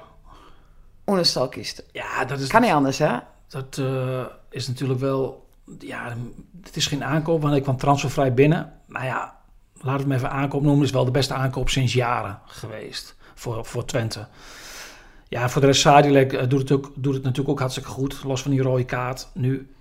Oenestal 1.07 1.49
kiest. 1.49 1.85
Ja, 1.93 2.25
dat 2.25 2.41
is... 2.41 2.49
Kan 2.49 2.61
niet 2.61 2.71
anders, 2.71 2.99
hè? 2.99 3.17
Dat 3.49 3.77
uh, 3.77 4.25
is 4.49 4.69
natuurlijk 4.69 5.01
wel... 5.01 5.47
Ja, 5.79 6.17
het 6.63 6.77
is 6.77 6.87
geen 6.87 7.05
aankoop, 7.05 7.43
want 7.43 7.57
ik 7.57 7.63
kwam 7.63 7.77
transfervrij 7.77 8.35
binnen. 8.35 8.73
Maar 8.87 9.05
ja, 9.05 9.37
laat 9.81 9.99
het 9.99 10.09
me 10.09 10.15
even 10.15 10.31
aankoop 10.31 10.63
noemen. 10.63 10.85
is 10.85 10.91
wel 10.91 11.05
de 11.05 11.11
beste 11.11 11.35
aankoop 11.35 11.69
sinds 11.69 11.93
jaren 11.93 12.39
geweest 12.47 13.17
voor, 13.35 13.65
voor 13.65 13.85
Twente. 13.85 14.27
Ja, 15.29 15.49
voor 15.49 15.61
de 15.61 15.67
rest 15.67 15.81
Sadilek 15.81 16.33
uh, 16.33 16.43
doet, 16.49 16.61
het 16.61 16.73
ook, 16.73 16.93
doet 16.95 17.15
het 17.15 17.23
natuurlijk 17.23 17.51
ook 17.51 17.59
hartstikke 17.59 17.91
goed. 17.91 18.25
Los 18.25 18.43
van 18.43 18.51
die 18.51 18.63
rode 18.63 18.85
kaart. 18.85 19.29
Nu, 19.33 19.75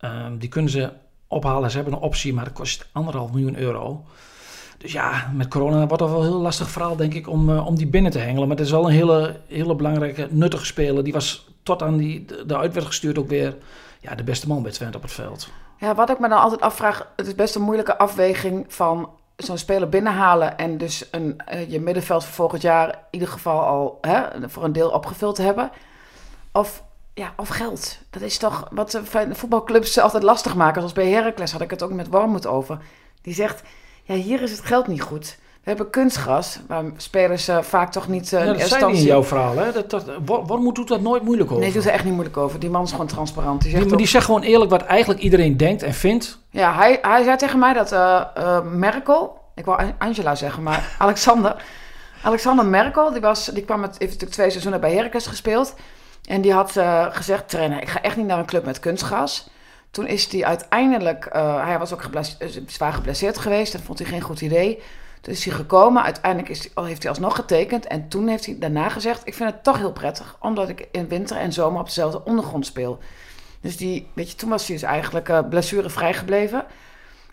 uh, 0.00 0.26
die 0.38 0.48
kunnen 0.48 0.70
ze 0.70 0.92
ophalen. 1.26 1.70
Ze 1.70 1.76
hebben 1.76 1.94
een 1.94 2.00
optie, 2.00 2.34
maar 2.34 2.44
dat 2.44 2.52
kost 2.52 2.88
anderhalf 2.92 3.32
miljoen 3.32 3.56
euro. 3.56 4.04
Dus 4.82 4.92
ja, 4.92 5.30
met 5.34 5.48
corona 5.48 5.86
wordt 5.86 5.98
dat 5.98 6.10
wel 6.10 6.20
een 6.20 6.26
heel 6.26 6.40
lastig 6.40 6.68
verhaal, 6.68 6.96
denk 6.96 7.14
ik, 7.14 7.28
om, 7.28 7.50
uh, 7.50 7.66
om 7.66 7.76
die 7.76 7.86
binnen 7.86 8.10
te 8.10 8.18
hengelen. 8.18 8.48
Maar 8.48 8.56
het 8.56 8.66
is 8.66 8.72
wel 8.72 8.84
een 8.84 8.94
hele, 8.94 9.40
hele 9.46 9.74
belangrijke, 9.74 10.28
nuttige 10.30 10.64
speler. 10.64 11.04
Die 11.04 11.12
was 11.12 11.48
tot 11.62 11.82
aan 11.82 11.96
die, 11.96 12.24
de, 12.24 12.56
werd 12.56 12.84
gestuurd 12.84 13.18
ook 13.18 13.28
weer 13.28 13.56
ja, 14.00 14.14
de 14.14 14.24
beste 14.24 14.48
man 14.48 14.62
bij 14.62 14.72
Twente 14.72 14.96
op 14.96 15.02
het 15.02 15.12
veld. 15.12 15.48
Ja, 15.78 15.94
wat 15.94 16.10
ik 16.10 16.18
me 16.18 16.28
dan 16.28 16.40
altijd 16.40 16.60
afvraag, 16.60 17.08
het 17.16 17.26
is 17.26 17.34
best 17.34 17.54
een 17.54 17.62
moeilijke 17.62 17.98
afweging 17.98 18.64
van 18.68 19.08
zo'n 19.36 19.58
speler 19.58 19.88
binnenhalen 19.88 20.58
en 20.58 20.78
dus 20.78 21.08
een, 21.10 21.40
uh, 21.52 21.70
je 21.70 21.80
middenveld 21.80 22.24
voor 22.24 22.34
volgend 22.34 22.62
jaar 22.62 22.88
in 22.88 22.94
ieder 23.10 23.28
geval 23.28 23.60
al 23.60 23.98
hè, 24.00 24.48
voor 24.48 24.64
een 24.64 24.72
deel 24.72 24.90
opgevuld 24.90 25.34
te 25.34 25.42
hebben. 25.42 25.70
Of, 26.52 26.82
ja, 27.14 27.32
of 27.36 27.48
geld. 27.48 27.98
Dat 28.10 28.22
is 28.22 28.38
toch 28.38 28.68
wat 28.70 28.90
de 28.90 29.34
voetbalclubs 29.34 29.98
altijd 29.98 30.22
lastig 30.22 30.54
maken. 30.54 30.80
Zoals 30.80 30.92
bij 30.92 31.10
Heracles 31.10 31.52
had 31.52 31.60
ik 31.60 31.70
het 31.70 31.82
ook 31.82 31.92
met 31.92 32.08
Wormoed 32.08 32.46
over. 32.46 32.78
Die 33.22 33.34
zegt, 33.34 33.62
ja, 34.02 34.14
hier 34.14 34.42
is 34.42 34.50
het 34.50 34.60
geld 34.60 34.86
niet 34.86 35.02
goed. 35.02 35.36
We 35.62 35.68
hebben 35.68 35.90
kunstgras, 35.90 36.58
waar 36.68 36.84
spelers 36.96 37.48
uh, 37.48 37.58
vaak 37.62 37.92
toch 37.92 38.08
niet... 38.08 38.32
Uh, 38.32 38.40
ja, 38.40 38.46
dat 38.46 38.60
in 38.60 38.66
zei 38.66 38.96
in 38.96 39.02
jouw 39.02 39.24
verhaal, 39.24 39.56
hè? 39.56 39.72
Dat, 39.72 39.90
dat, 39.90 40.04
Wormoed 40.24 40.74
doet 40.74 40.88
dat 40.88 41.00
nooit 41.00 41.22
moeilijk 41.22 41.50
over. 41.50 41.62
Nee, 41.62 41.72
doet 41.72 41.84
er 41.84 41.90
echt 41.90 42.04
niet 42.04 42.12
moeilijk 42.12 42.36
over. 42.36 42.58
Die 42.58 42.70
man 42.70 42.84
is 42.84 42.90
gewoon 42.90 43.06
transparant. 43.06 43.60
Die, 43.60 43.70
zegt 43.70 43.82
die, 43.82 43.90
maar 43.90 44.00
die 44.00 44.08
zegt 44.08 44.24
gewoon 44.24 44.42
eerlijk 44.42 44.70
wat 44.70 44.82
eigenlijk 44.82 45.20
iedereen 45.20 45.56
denkt 45.56 45.82
en 45.82 45.94
vindt. 45.94 46.38
Ja, 46.50 46.74
hij, 46.74 46.98
hij 47.02 47.22
zei 47.22 47.36
tegen 47.36 47.58
mij 47.58 47.72
dat 47.72 47.92
uh, 47.92 48.60
Merkel... 48.72 49.40
Ik 49.54 49.64
wou 49.64 49.92
Angela 49.98 50.34
zeggen, 50.34 50.62
maar 50.62 50.94
Alexander... 50.98 51.64
Alexander 52.22 52.66
Merkel, 52.66 53.12
die, 53.12 53.20
was, 53.20 53.44
die 53.44 53.64
kwam 53.64 53.80
met, 53.80 53.90
heeft 53.90 54.12
natuurlijk 54.12 54.32
twee 54.32 54.50
seizoenen 54.50 54.80
bij 54.80 54.92
Heracles 54.92 55.26
gespeeld. 55.26 55.74
En 56.24 56.40
die 56.40 56.52
had 56.52 56.72
gezegd, 57.10 57.48
trainer, 57.48 57.82
ik 57.82 57.88
ga 57.88 58.02
echt 58.02 58.16
niet 58.16 58.26
naar 58.26 58.38
een 58.38 58.46
club 58.46 58.64
met 58.64 58.80
kunstgras. 58.80 59.50
Toen 59.92 60.06
is 60.06 60.32
hij 60.32 60.44
uiteindelijk, 60.44 61.28
uh, 61.34 61.64
hij 61.64 61.78
was 61.78 61.92
ook 61.92 62.08
zwaar 62.66 62.92
geblesseerd 62.92 63.38
geweest. 63.38 63.72
Dat 63.72 63.80
vond 63.80 63.98
hij 63.98 64.08
geen 64.08 64.20
goed 64.20 64.40
idee. 64.40 64.82
Toen 65.20 65.32
is 65.32 65.44
hij 65.44 65.54
gekomen. 65.54 66.02
Uiteindelijk 66.02 66.52
is 66.52 66.70
hij, 66.74 66.84
heeft 66.84 67.02
hij 67.02 67.10
alsnog 67.10 67.36
getekend. 67.36 67.86
En 67.86 68.08
toen 68.08 68.28
heeft 68.28 68.46
hij 68.46 68.56
daarna 68.58 68.88
gezegd: 68.88 69.26
Ik 69.26 69.34
vind 69.34 69.50
het 69.50 69.64
toch 69.64 69.76
heel 69.76 69.92
prettig. 69.92 70.36
Omdat 70.40 70.68
ik 70.68 70.88
in 70.92 71.08
winter 71.08 71.36
en 71.36 71.52
zomer 71.52 71.80
op 71.80 71.86
dezelfde 71.86 72.24
ondergrond 72.24 72.66
speel. 72.66 72.98
Dus 73.60 73.76
die, 73.76 74.08
weet 74.14 74.30
je, 74.30 74.36
toen 74.36 74.50
was 74.50 74.66
hij 74.66 74.76
dus 74.76 74.84
eigenlijk 74.84 75.28
uh, 75.28 75.38
blessurevrij 75.48 76.14
gebleven. 76.14 76.64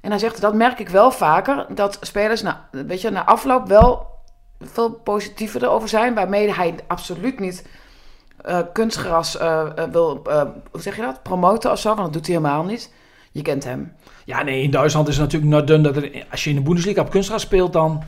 En 0.02 0.10
hij 0.10 0.20
zegt: 0.20 0.42
Dat 0.42 0.54
merk 0.54 0.80
ik 0.80 0.90
wel 0.90 1.12
vaker. 1.12 1.66
Dat 1.70 1.98
spelers, 2.02 2.42
nou, 2.42 2.56
weet 2.72 3.02
je, 3.02 3.10
na 3.10 3.26
afloop 3.26 3.68
wel 3.68 4.08
veel 4.60 4.92
positiever 4.92 5.64
erover 5.64 5.90
zijn. 5.90 6.14
Waarmee 6.14 6.54
hij 6.54 6.76
absoluut 6.88 7.40
niet 7.40 7.64
uh, 8.46 8.60
kunstgras 8.74 9.36
uh, 9.36 9.64
wil, 9.92 10.22
hoe 10.72 10.82
zeg 10.82 10.96
je 10.96 11.02
dat? 11.02 11.24
Promoten 11.24 11.72
of 11.72 11.80
zo. 11.80 11.90
Want 11.90 12.02
dat 12.02 12.14
doet 12.14 12.28
hij 12.28 12.36
helemaal 12.36 12.64
niet. 12.64 12.92
Je 13.32 13.42
kent 13.42 13.64
hem. 13.64 13.94
Ja, 14.26 14.44
nee, 14.44 14.62
in 14.62 14.72
Duitsland 14.72 15.08
is 15.08 15.18
het 15.18 15.24
natuurlijk 15.24 15.52
not 15.52 15.68
done 15.68 15.84
dat 15.84 15.96
er, 15.96 16.26
als 16.32 16.44
je 16.44 16.50
in 16.50 16.56
de 16.56 16.62
Bundesliga 16.62 17.02
op 17.02 17.10
kunstgras 17.10 17.42
speelt, 17.42 17.74
dan... 17.74 18.04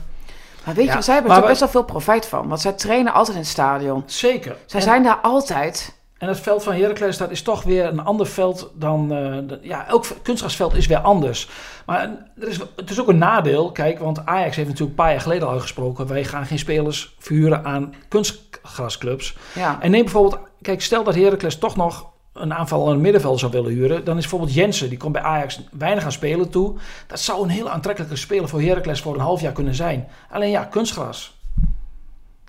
Maar 0.66 0.76
weet 0.76 0.94
je, 0.94 1.02
zij 1.02 1.14
hebben 1.14 1.36
er 1.36 1.42
best 1.42 1.60
wel 1.60 1.70
veel 1.70 1.84
profijt 1.84 2.26
van. 2.26 2.48
Want 2.48 2.62
zij 2.62 2.72
trainen 2.72 3.14
altijd 3.14 3.36
in 3.36 3.42
het 3.42 3.52
stadion. 3.52 4.04
Zeker. 4.06 4.56
Zij 4.66 4.80
en, 4.80 4.86
zijn 4.86 5.04
daar 5.04 5.18
altijd. 5.22 5.94
En 6.22 6.28
het 6.28 6.40
veld 6.40 6.64
van 6.64 6.74
Heracles, 6.74 7.18
dat 7.18 7.32
is 7.32 7.42
toch 7.42 7.64
weer 7.64 7.86
een 7.86 8.04
ander 8.04 8.26
veld 8.28 8.72
dan... 8.74 9.02
Uh, 9.04 9.38
de, 9.48 9.60
ja, 9.62 9.88
elk 9.88 10.06
kunstgrasveld 10.22 10.74
is 10.74 10.88
weer 10.88 10.98
anders. 10.98 11.50
Maar 11.86 12.02
er 12.40 12.48
is, 12.48 12.60
het 12.76 12.90
is 12.90 13.02
ook 13.02 13.08
een 13.08 13.18
nadeel. 13.18 13.72
Kijk, 13.72 14.00
want 14.00 14.26
Ajax 14.26 14.56
heeft 14.56 14.70
natuurlijk 14.70 14.98
een 14.98 15.04
paar 15.04 15.12
jaar 15.12 15.22
geleden 15.22 15.48
al 15.48 15.60
gesproken. 15.60 16.08
Wij 16.08 16.24
gaan 16.24 16.46
geen 16.46 16.60
spelers 16.60 17.16
verhuren 17.20 17.66
aan 17.66 17.94
kunstgrasclubs. 18.08 19.38
Ja. 19.54 19.78
En 19.82 19.92
neem 19.92 20.04
bijvoorbeeld... 20.04 20.40
Kijk, 20.62 20.82
stel 20.82 21.04
dat 21.04 21.16
Heracles 21.16 21.58
toch 21.58 21.76
nog 21.76 22.10
een 22.34 22.54
aanval 22.54 22.86
aan 22.86 22.92
het 22.92 23.02
middenveld 23.02 23.40
zou 23.40 23.52
willen 23.52 23.72
huren, 23.72 24.04
dan 24.04 24.16
is 24.16 24.22
bijvoorbeeld 24.22 24.54
Jensen, 24.54 24.90
die 24.90 24.98
komt 24.98 25.14
bij 25.14 25.22
Ajax 25.22 25.62
weinig 25.72 26.04
aan 26.04 26.12
spelen 26.12 26.50
toe. 26.50 26.76
Dat 27.08 27.20
zou 27.20 27.44
een 27.44 27.50
heel 27.50 27.70
aantrekkelijke 27.70 28.16
speler 28.16 28.50
voor 28.50 28.62
Heracles 28.62 29.02
voor 29.02 29.14
een 29.14 29.20
half 29.20 29.42
jaar 29.42 29.52
kunnen 29.52 29.76
zijn. 29.76 30.08
Alleen 30.30 30.50
ja, 30.50 30.64
kunstgras. 30.64 31.40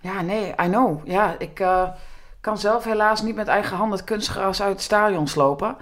Ja, 0.00 0.20
nee, 0.20 0.48
I 0.48 0.68
know. 0.68 1.08
Ja, 1.08 1.34
ik 1.38 1.60
uh, 1.60 1.88
kan 2.42 2.58
zelf 2.58 2.84
helaas 2.84 3.22
niet 3.22 3.34
met 3.34 3.48
eigen 3.48 3.76
hand 3.76 3.92
het 3.92 4.04
kunstgras 4.04 4.62
uit 4.62 4.72
het 4.72 4.82
stadion 4.82 5.28
slopen. 5.28 5.76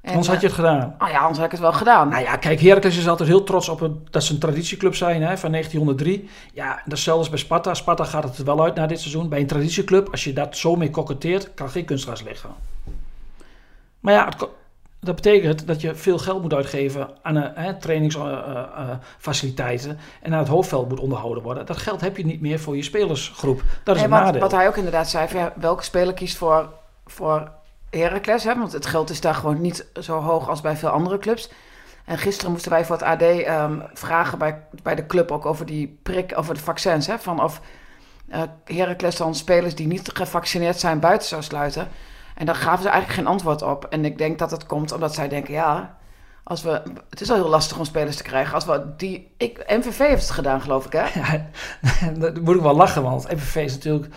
En, 0.00 0.10
Anders 0.10 0.28
had 0.28 0.40
je 0.40 0.46
het 0.46 0.54
gedaan. 0.54 0.78
uh, 0.78 1.06
oh 1.06 1.08
ja, 1.08 1.18
anders 1.18 1.36
had 1.36 1.46
ik 1.46 1.52
het 1.52 1.60
wel 1.60 1.72
gedaan. 1.72 2.08
Nou 2.08 2.22
ja, 2.22 2.36
kijk, 2.36 2.60
Heracles 2.60 2.96
is 2.96 3.08
altijd 3.08 3.28
heel 3.28 3.44
trots 3.44 3.68
op 3.68 3.80
het, 3.80 4.12
dat 4.12 4.22
ze 4.22 4.32
een 4.32 4.38
traditieclub 4.38 4.94
zijn 4.94 5.22
hè, 5.22 5.38
van 5.38 5.50
1903. 5.50 6.28
Ja, 6.52 6.82
dat 6.84 6.98
is 6.98 7.04
zelfs 7.04 7.28
bij 7.28 7.38
Sparta. 7.38 7.74
Sparta 7.74 8.04
gaat 8.04 8.24
het 8.24 8.38
er 8.38 8.44
wel 8.44 8.62
uit 8.62 8.74
na 8.74 8.86
dit 8.86 9.00
seizoen. 9.00 9.28
Bij 9.28 9.40
een 9.40 9.46
traditieclub, 9.46 10.08
als 10.10 10.24
je 10.24 10.32
dat 10.32 10.56
zo 10.56 10.76
mee 10.76 10.90
koketteert, 10.90 11.54
kan 11.54 11.70
geen 11.70 11.84
kunstgras 11.84 12.22
liggen. 12.22 12.50
Maar 14.00 14.14
ja, 14.14 14.24
het, 14.24 14.48
dat 15.00 15.14
betekent 15.14 15.66
dat 15.66 15.80
je 15.80 15.94
veel 15.94 16.18
geld 16.18 16.42
moet 16.42 16.54
uitgeven 16.54 17.08
aan 17.22 17.36
uh, 17.36 17.68
trainingsfaciliteiten 17.68 19.98
en 20.22 20.32
aan 20.32 20.38
het 20.38 20.48
hoofdveld 20.48 20.88
moet 20.88 21.00
onderhouden 21.00 21.42
worden. 21.42 21.66
Dat 21.66 21.76
geld 21.76 22.00
heb 22.00 22.16
je 22.16 22.24
niet 22.24 22.40
meer 22.40 22.60
voor 22.60 22.76
je 22.76 22.82
spelersgroep. 22.82 23.62
Dat 23.84 23.96
is 23.96 24.02
Nee, 24.02 24.10
een 24.10 24.16
wat, 24.16 24.24
nadeel. 24.24 24.40
wat 24.40 24.52
hij 24.52 24.66
ook 24.66 24.76
inderdaad 24.76 25.08
zei, 25.08 25.28
van, 25.28 25.40
ja, 25.40 25.52
welke 25.56 25.82
speler 25.82 26.14
kiest 26.14 26.36
voor, 26.36 26.68
voor 27.06 27.50
Heracles? 27.90 28.44
Hè? 28.44 28.58
Want 28.58 28.72
het 28.72 28.86
geld 28.86 29.10
is 29.10 29.20
daar 29.20 29.34
gewoon 29.34 29.60
niet 29.60 29.86
zo 30.00 30.20
hoog 30.20 30.48
als 30.48 30.60
bij 30.60 30.76
veel 30.76 30.88
andere 30.88 31.18
clubs. 31.18 31.50
En 32.04 32.18
gisteren 32.18 32.50
moesten 32.50 32.70
wij 32.70 32.84
voor 32.84 32.96
het 32.96 33.04
AD 33.04 33.22
ehm, 33.22 33.78
vragen 33.92 34.38
bij, 34.38 34.62
bij 34.82 34.94
de 34.94 35.06
club 35.06 35.30
ook 35.30 35.46
over 35.46 35.66
die 35.66 35.98
prik, 36.02 36.32
over 36.38 36.54
de 36.54 36.60
vaccins. 36.60 37.06
Hè? 37.06 37.18
Van 37.18 37.42
of 37.42 37.60
eh 38.28 38.42
Heracles 38.64 39.16
dan 39.16 39.34
spelers 39.34 39.74
die 39.74 39.86
niet 39.86 40.10
gevaccineerd 40.14 40.78
zijn 40.78 41.00
buiten 41.00 41.28
zou 41.28 41.42
sluiten. 41.42 41.88
En 42.38 42.46
daar 42.46 42.54
gaven 42.54 42.82
ze 42.82 42.88
eigenlijk 42.88 43.20
geen 43.20 43.32
antwoord 43.32 43.62
op. 43.62 43.84
En 43.84 44.04
ik 44.04 44.18
denk 44.18 44.38
dat 44.38 44.50
het 44.50 44.66
komt 44.66 44.92
omdat 44.92 45.14
zij 45.14 45.28
denken, 45.28 45.54
ja, 45.54 45.96
als 46.44 46.62
we, 46.62 46.82
het 47.10 47.20
is 47.20 47.30
al 47.30 47.36
heel 47.36 47.48
lastig 47.48 47.78
om 47.78 47.84
spelers 47.84 48.16
te 48.16 48.22
krijgen. 48.22 48.54
Als 48.54 48.64
we 48.64 48.84
die, 48.96 49.34
ik, 49.36 49.64
MVV 49.66 49.98
heeft 49.98 50.22
het 50.22 50.30
gedaan, 50.30 50.60
geloof 50.60 50.86
ik, 50.86 50.92
hè? 50.92 51.04
Ja, 51.20 52.10
dat 52.18 52.40
moet 52.40 52.56
ik 52.56 52.62
wel 52.62 52.76
lachen, 52.76 53.02
want 53.02 53.32
MVV 53.32 53.56
is 53.56 53.72
natuurlijk 53.72 54.14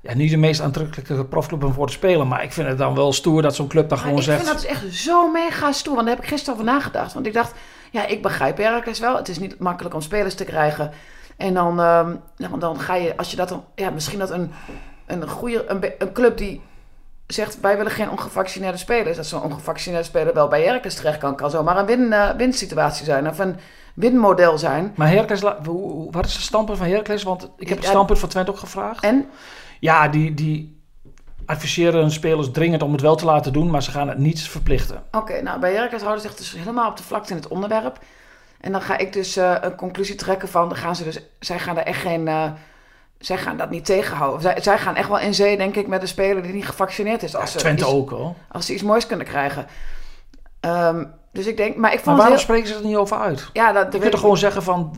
ja, 0.00 0.14
niet 0.14 0.30
de 0.30 0.36
meest 0.36 0.60
aantrekkelijke 0.60 1.24
profclub 1.24 1.64
om 1.64 1.72
voor 1.72 1.86
te 1.86 1.92
spelen. 1.92 2.28
Maar 2.28 2.42
ik 2.42 2.52
vind 2.52 2.68
het 2.68 2.78
dan 2.78 2.94
wel 2.94 3.12
stoer 3.12 3.42
dat 3.42 3.54
zo'n 3.54 3.68
club 3.68 3.88
dan 3.88 3.98
Maar 3.98 4.06
gewoon 4.06 4.20
ik 4.20 4.24
zegt... 4.24 4.42
vind 4.42 4.52
dat 4.52 4.60
dus 4.60 4.70
echt 4.70 4.94
zo 4.94 5.30
mega 5.30 5.72
stoer. 5.72 5.94
Want 5.94 6.06
daar 6.06 6.14
heb 6.14 6.24
ik 6.24 6.30
gisteren 6.30 6.54
over 6.54 6.72
nagedacht. 6.72 7.12
Want 7.12 7.26
ik 7.26 7.32
dacht, 7.32 7.54
ja, 7.90 8.06
ik 8.06 8.22
begrijp 8.22 8.56
Heracles 8.56 8.98
wel. 8.98 9.16
Het 9.16 9.28
is 9.28 9.38
niet 9.38 9.58
makkelijk 9.58 9.94
om 9.94 10.00
spelers 10.00 10.34
te 10.34 10.44
krijgen. 10.44 10.90
En 11.36 11.54
dan, 11.54 11.80
ehm, 11.80 12.14
dan, 12.36 12.58
dan 12.58 12.80
ga 12.80 12.94
je, 12.94 13.16
als 13.16 13.30
je 13.30 13.36
dat 13.36 13.48
dan... 13.48 13.64
Ja, 13.74 13.90
misschien 13.90 14.18
dat 14.18 14.30
een, 14.30 14.52
een 15.06 15.28
goede... 15.28 15.64
Een 15.98 16.12
club 16.12 16.38
die 16.38 16.60
zegt, 17.34 17.60
wij 17.60 17.76
willen 17.76 17.92
geen 17.92 18.10
ongevaccineerde 18.10 18.78
spelers. 18.78 19.16
Dat 19.16 19.26
zo'n 19.26 19.42
ongevaccineerde 19.42 20.04
speler 20.06 20.34
wel 20.34 20.48
bij 20.48 20.62
Heracles 20.62 20.94
terecht 20.94 21.18
kan. 21.18 21.36
Kan 21.36 21.50
zomaar 21.50 21.78
een 21.78 21.86
win, 21.86 22.12
eh, 22.12 22.30
winsituatie 22.36 23.04
zijn. 23.04 23.28
Of 23.28 23.38
een 23.38 23.56
winmodel 23.94 24.58
zijn. 24.58 24.92
Maar 24.96 25.08
hoe- 25.64 26.08
wat 26.10 26.26
is 26.26 26.32
het 26.34 26.42
standpunt 26.42 26.78
van 26.78 26.86
Heracles? 26.86 27.22
Want 27.22 27.50
ik 27.56 27.68
heb 27.68 27.78
het 27.78 27.86
standpunt 27.86 28.18
van 28.18 28.28
Twente 28.28 28.50
ook 28.50 28.58
gevraagd. 28.58 29.04
En 29.04 29.26
Ja, 29.80 30.08
die, 30.08 30.34
die 30.34 30.80
adviseren 31.46 32.00
hun 32.00 32.10
spelers 32.10 32.50
dringend 32.50 32.82
om 32.82 32.92
het 32.92 33.00
wel 33.00 33.16
te 33.16 33.24
laten 33.24 33.52
doen, 33.52 33.70
maar 33.70 33.82
ze 33.82 33.90
gaan 33.90 34.08
het 34.08 34.18
niet 34.18 34.42
verplichten. 34.42 35.02
Oké, 35.10 35.42
nou 35.42 35.60
bij 35.60 35.72
Heracles 35.72 36.02
houden 36.02 36.22
ze 36.22 36.28
zich 36.28 36.36
dus 36.36 36.52
helemaal 36.56 36.90
op 36.90 36.96
de 36.96 37.02
vlakte 37.02 37.30
in 37.30 37.36
het 37.36 37.48
onderwerp. 37.48 37.98
En 38.60 38.72
dan 38.72 38.80
ga 38.82 38.96
ik 38.98 39.12
dus 39.12 39.36
eh, 39.36 39.54
een 39.60 39.74
conclusie 39.74 40.14
trekken 40.14 40.48
van, 40.48 40.68
dan 40.68 40.78
gaan 40.78 40.96
ze 40.96 41.04
dus, 41.04 41.20
zij 41.40 41.58
gaan 41.58 41.76
er 41.78 41.84
echt 41.84 42.00
geen, 42.00 42.28
eh, 42.28 42.50
zij 43.18 43.38
gaan 43.38 43.56
dat 43.56 43.70
niet 43.70 43.84
tegenhouden. 43.84 44.40
Zij, 44.40 44.60
zij 44.60 44.78
gaan 44.78 44.94
echt 44.96 45.08
wel 45.08 45.18
in 45.18 45.34
zee, 45.34 45.56
denk 45.56 45.76
ik, 45.76 45.86
met 45.86 46.02
een 46.02 46.08
speler 46.08 46.42
die 46.42 46.52
niet 46.52 46.66
gevaccineerd 46.66 47.22
is. 47.22 47.36
Als, 47.36 47.52
ze, 47.52 47.58
Twente 47.58 47.84
iets, 47.84 47.92
ook 47.92 48.10
hoor. 48.10 48.34
als 48.52 48.66
ze 48.66 48.72
iets 48.72 48.82
moois 48.82 49.06
kunnen 49.06 49.26
krijgen. 49.26 49.66
Ehm, 50.60 51.04
dus 51.32 51.46
ik 51.46 51.56
denk, 51.56 51.76
maar 51.76 51.90
ik 51.90 51.94
Maar 51.96 52.04
vond 52.04 52.16
waarom 52.16 52.34
heel... 52.34 52.42
spreken 52.44 52.68
ze 52.68 52.74
er 52.74 52.84
niet 52.84 52.96
over 52.96 53.16
uit? 53.18 53.50
Ja, 53.52 53.72
dat, 53.72 53.92
Je 53.92 53.98
kunt 53.98 54.12
ik- 54.14 54.18
gewoon 54.20 54.36
zeggen 54.36 54.62
van, 54.62 54.94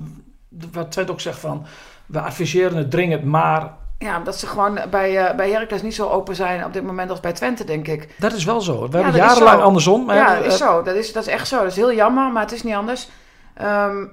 wat 0.72 0.92
Twente 0.92 1.12
ook 1.12 1.20
zegt 1.20 1.38
van, 1.38 1.66
we 2.06 2.20
adviseren 2.20 2.76
het 2.76 2.90
dringend, 2.90 3.24
maar 3.24 3.72
Ja, 3.98 4.16
omdat 4.18 4.36
ze 4.38 4.46
gewoon 4.46 4.78
bij, 4.90 5.26
eh 5.26 5.34
bij 5.36 5.50
Heracles 5.50 5.82
niet 5.82 5.94
zo 5.94 6.08
open 6.08 6.34
zijn 6.34 6.64
op 6.64 6.72
dit 6.72 6.82
moment 6.84 7.10
als 7.10 7.20
bij 7.20 7.32
Twente, 7.32 7.64
denk 7.64 7.88
ik. 7.88 8.14
dat 8.18 8.32
is 8.32 8.44
wel 8.44 8.60
zo. 8.60 8.72
We 8.88 8.96
Ja, 8.98 9.02
hebben 9.04 9.20
dat 9.20 9.30
jarenlang 9.30 9.62
andersom. 9.62 10.04
maar 10.04 10.16
ja, 10.16 10.34
dat 10.36 10.44
is 10.44 10.56
zo. 10.58 10.82
Dat 10.82 10.94
is, 10.94 11.12
dat 11.12 11.26
is 11.26 11.32
echt 11.32 11.48
zo. 11.48 11.56
Dat 11.58 11.66
is 11.70 11.76
heel 11.76 11.92
jammer, 11.94 12.32
maar 12.32 12.42
het 12.42 12.52
is 12.52 12.62
niet 12.62 12.74
anders. 12.74 13.08
Ehm, 13.54 14.06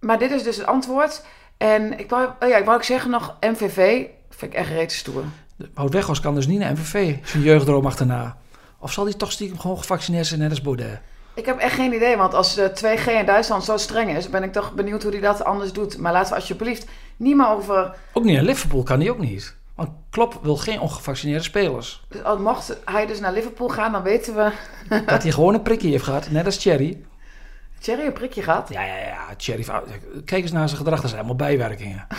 maar 0.00 0.18
dit 0.18 0.30
is 0.30 0.42
dus 0.42 0.56
het 0.56 0.66
antwoord. 0.66 1.24
En 1.60 1.98
ik 1.98 2.10
wou, 2.10 2.28
oh 2.40 2.48
ja, 2.48 2.56
ik 2.56 2.64
wou 2.64 2.76
ook 2.76 2.84
zeggen 2.84 3.10
nog, 3.10 3.36
MVV 3.40 4.06
vind 4.30 4.52
ik 4.52 4.58
echt 4.58 4.68
reeds 4.68 4.96
stoer. 4.96 5.24
Wout 5.74 5.92
Weghorst 5.92 6.22
kan 6.22 6.34
dus 6.34 6.46
niet 6.46 6.58
naar 6.58 6.72
MVV, 6.72 7.16
zijn 7.24 7.42
jeugddroom 7.42 7.86
achterna. 7.86 8.36
Of 8.78 8.92
zal 8.92 9.04
hij 9.04 9.14
toch 9.14 9.32
stiekem 9.32 9.58
gewoon 9.58 9.78
gevaccineerd 9.78 10.26
zijn, 10.26 10.40
net 10.40 10.50
als 10.50 10.60
Baudet? 10.60 11.00
Ik 11.34 11.46
heb 11.46 11.58
echt 11.58 11.74
geen 11.74 11.92
idee, 11.92 12.16
want 12.16 12.34
als 12.34 12.54
de 12.54 12.70
2G 12.74 13.10
in 13.18 13.26
Duitsland 13.26 13.64
zo 13.64 13.76
streng 13.76 14.16
is, 14.16 14.30
ben 14.30 14.42
ik 14.42 14.52
toch 14.52 14.72
benieuwd 14.72 15.02
hoe 15.02 15.12
hij 15.12 15.20
dat 15.20 15.44
anders 15.44 15.72
doet. 15.72 15.98
Maar 15.98 16.12
laten 16.12 16.28
we 16.28 16.34
alsjeblieft 16.34 16.86
niet 17.16 17.36
meer 17.36 17.48
over. 17.48 17.94
Ook 18.12 18.24
niet 18.24 18.34
naar 18.34 18.44
Liverpool 18.44 18.82
kan 18.82 19.00
hij 19.00 19.10
ook 19.10 19.18
niet. 19.18 19.56
Want 19.74 19.90
Klopp 20.10 20.38
wil 20.42 20.56
geen 20.56 20.80
ongevaccineerde 20.80 21.42
spelers. 21.42 22.04
Dus 22.08 22.22
als 22.22 22.40
mocht 22.40 22.76
hij 22.84 23.06
dus 23.06 23.20
naar 23.20 23.32
Liverpool 23.32 23.68
gaan, 23.68 23.92
dan 23.92 24.02
weten 24.02 24.34
we. 24.34 24.52
Dat 25.06 25.22
hij 25.22 25.32
gewoon 25.32 25.54
een 25.54 25.62
prikje 25.62 25.88
heeft 25.88 26.04
gehad, 26.04 26.30
net 26.30 26.46
als 26.46 26.56
Thierry. 26.56 27.04
Thierry 27.80 28.06
een 28.06 28.12
prikje 28.12 28.42
gehad. 28.42 28.68
Ja, 28.68 28.82
ja, 28.82 28.96
ja. 28.96 29.34
Thierry, 29.36 29.64
kijk 30.24 30.42
eens 30.42 30.52
naar 30.52 30.68
zijn 30.68 30.80
gedrag, 30.80 31.00
dat 31.00 31.10
zijn 31.10 31.20
allemaal 31.20 31.48
bijwerkingen. 31.48 32.06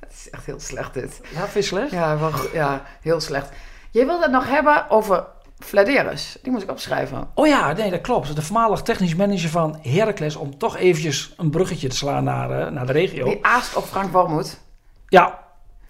Het 0.00 0.12
is 0.12 0.30
echt 0.30 0.46
heel 0.46 0.60
slecht 0.60 0.94
dit. 0.94 1.20
Ja, 1.34 1.40
vind 1.40 1.52
je 1.52 1.62
slecht? 1.62 1.90
Ja, 1.90 2.18
wel, 2.18 2.30
ja 2.52 2.82
heel 3.00 3.20
slecht. 3.20 3.48
Jij 3.90 4.06
wilde 4.06 4.22
het 4.22 4.32
nog 4.32 4.48
hebben 4.48 4.90
over 4.90 5.26
Vladeris. 5.58 6.38
Die 6.42 6.52
moest 6.52 6.64
ik 6.64 6.70
opschrijven. 6.70 7.28
Oh 7.34 7.46
ja, 7.46 7.72
nee, 7.72 7.90
dat 7.90 8.00
klopt. 8.00 8.36
De 8.36 8.42
voormalig 8.42 8.82
technisch 8.82 9.14
manager 9.14 9.48
van 9.48 9.78
Heracles, 9.82 10.36
om 10.36 10.58
toch 10.58 10.76
eventjes 10.76 11.34
een 11.36 11.50
bruggetje 11.50 11.88
te 11.88 11.96
slaan 11.96 12.24
naar, 12.24 12.50
eh, 12.50 12.72
naar 12.72 12.86
de 12.86 12.92
regio. 12.92 13.24
Die 13.24 13.38
aast 13.44 13.76
op 13.76 13.84
Frank 13.84 14.12
Wormoed. 14.12 14.60
Ja, 15.08 15.38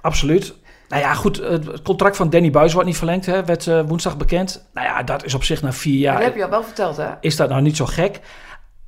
absoluut. 0.00 0.54
Nou 0.88 1.02
ja, 1.02 1.14
goed, 1.14 1.36
het 1.36 1.82
contract 1.82 2.16
van 2.16 2.30
Danny 2.30 2.50
Buis 2.50 2.72
wordt 2.72 2.88
niet 2.88 2.96
verlengd, 2.96 3.26
hè, 3.26 3.44
werd 3.44 3.66
eh, 3.66 3.80
woensdag 3.86 4.16
bekend. 4.16 4.68
Nou 4.72 4.86
ja, 4.86 5.02
dat 5.02 5.24
is 5.24 5.34
op 5.34 5.44
zich 5.44 5.62
na 5.62 5.72
vier 5.72 5.98
jaar... 5.98 6.14
dat 6.14 6.24
heb 6.24 6.36
je 6.36 6.44
al 6.44 6.50
wel 6.50 6.62
verteld, 6.62 6.96
hè? 6.96 7.08
is 7.20 7.36
dat 7.36 7.48
nou 7.48 7.62
niet 7.62 7.76
zo 7.76 7.86
gek. 7.86 8.20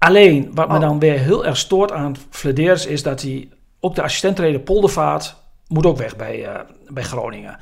Alleen, 0.00 0.50
wat 0.54 0.68
me 0.68 0.74
Oh. 0.74 0.80
dan 0.80 0.98
weer 0.98 1.18
heel 1.18 1.46
erg 1.46 1.56
stoort 1.56 1.92
aan 1.92 2.16
Flederis 2.30 2.86
is 2.86 3.02
dat 3.02 3.22
hij 3.22 3.48
ook 3.80 3.94
de 3.94 4.02
assistenttrainer 4.02 4.60
Poldervaart 4.60 5.36
moet 5.68 5.86
ook 5.86 5.96
weg 5.96 6.16
bij, 6.16 6.44
eh, 6.44 6.60
bij 6.88 7.02
Groningen. 7.02 7.58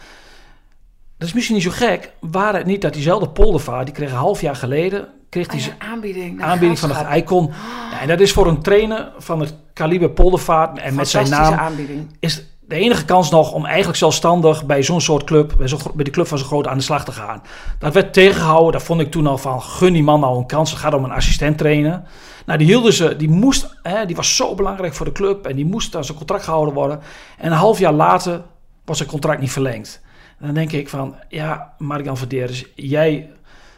Dat 1.18 1.28
is 1.28 1.34
misschien 1.34 1.54
niet 1.54 1.64
zo 1.64 1.70
gek, 1.70 2.12
waar 2.20 2.54
het 2.54 2.66
niet 2.66 2.82
dat 2.82 2.92
diezelfde 2.92 3.28
Poldervaart, 3.28 3.86
die 3.86 3.94
kreeg 3.94 4.10
een 4.10 4.16
half 4.16 4.40
jaar 4.40 4.56
geleden, 4.56 5.08
kreeg 5.28 5.48
Ah 5.48 5.58
zijn 5.58 5.74
aanbieding. 5.78 6.36
naar 6.38 6.48
aanbieding 6.48 6.78
van 6.78 6.90
het. 6.90 7.16
Icon. 7.16 7.46
Ja, 7.90 8.00
en 8.00 8.08
dat 8.08 8.20
is 8.20 8.32
voor 8.32 8.46
een 8.46 8.62
trainer 8.62 9.12
van 9.18 9.40
het 9.40 9.54
kaliber 9.72 10.10
Poldervaart 10.10 10.78
en 10.78 10.94
met 10.94 11.08
zijn 11.08 11.28
naam 11.28 11.54
aanbieding. 11.54 12.16
is 12.20 12.42
de 12.68 12.74
enige 12.74 13.04
kans 13.04 13.30
nog 13.30 13.52
om 13.52 13.64
eigenlijk 13.66 13.98
zelfstandig 13.98 14.66
bij 14.66 14.82
zo'n 14.82 15.00
soort 15.00 15.24
club, 15.24 15.54
bij, 15.58 15.68
gro- 15.68 15.92
bij 15.94 16.04
de 16.04 16.10
club 16.10 16.26
van 16.26 16.38
zo'n 16.38 16.46
groot 16.46 16.66
aan 16.66 16.76
de 16.76 16.84
slag 16.84 17.04
te 17.04 17.12
gaan. 17.12 17.42
Dat 17.78 17.94
werd 17.94 18.12
tegengehouden, 18.12 18.72
daar 18.72 18.80
vond 18.80 19.00
ik 19.00 19.10
toen 19.10 19.26
al 19.26 19.38
van, 19.38 19.62
gun 19.62 19.92
die 19.92 20.02
man 20.02 20.20
nou 20.20 20.38
een 20.38 20.46
kans, 20.46 20.70
het 20.70 20.80
gaat 20.80 20.94
om 20.94 21.04
een 21.04 21.10
assistent 21.10 21.58
trainen. 21.58 22.04
Nou, 22.46 22.58
die 22.58 22.66
hielden 22.66 22.92
ze, 22.92 23.16
die 23.16 23.28
moest, 23.28 23.78
hè, 23.82 24.06
die 24.06 24.16
was 24.16 24.36
zo 24.36 24.54
belangrijk 24.54 24.94
voor 24.94 25.06
de 25.06 25.12
club 25.12 25.46
en 25.46 25.56
die 25.56 25.66
moest 25.66 25.96
aan 25.96 26.04
zijn 26.04 26.16
contract 26.16 26.44
gehouden 26.44 26.74
worden. 26.74 27.00
En 27.38 27.52
een 27.52 27.58
half 27.58 27.78
jaar 27.78 27.92
later 27.92 28.42
was 28.84 28.96
zijn 28.96 29.08
contract 29.08 29.40
niet 29.40 29.52
verlengd. 29.52 30.00
En 30.38 30.46
dan 30.46 30.54
denk 30.54 30.72
ik 30.72 30.88
van, 30.88 31.14
ja, 31.28 31.74
Mark-Jan 31.78 32.16
Verderes, 32.16 32.64
jij 32.74 33.30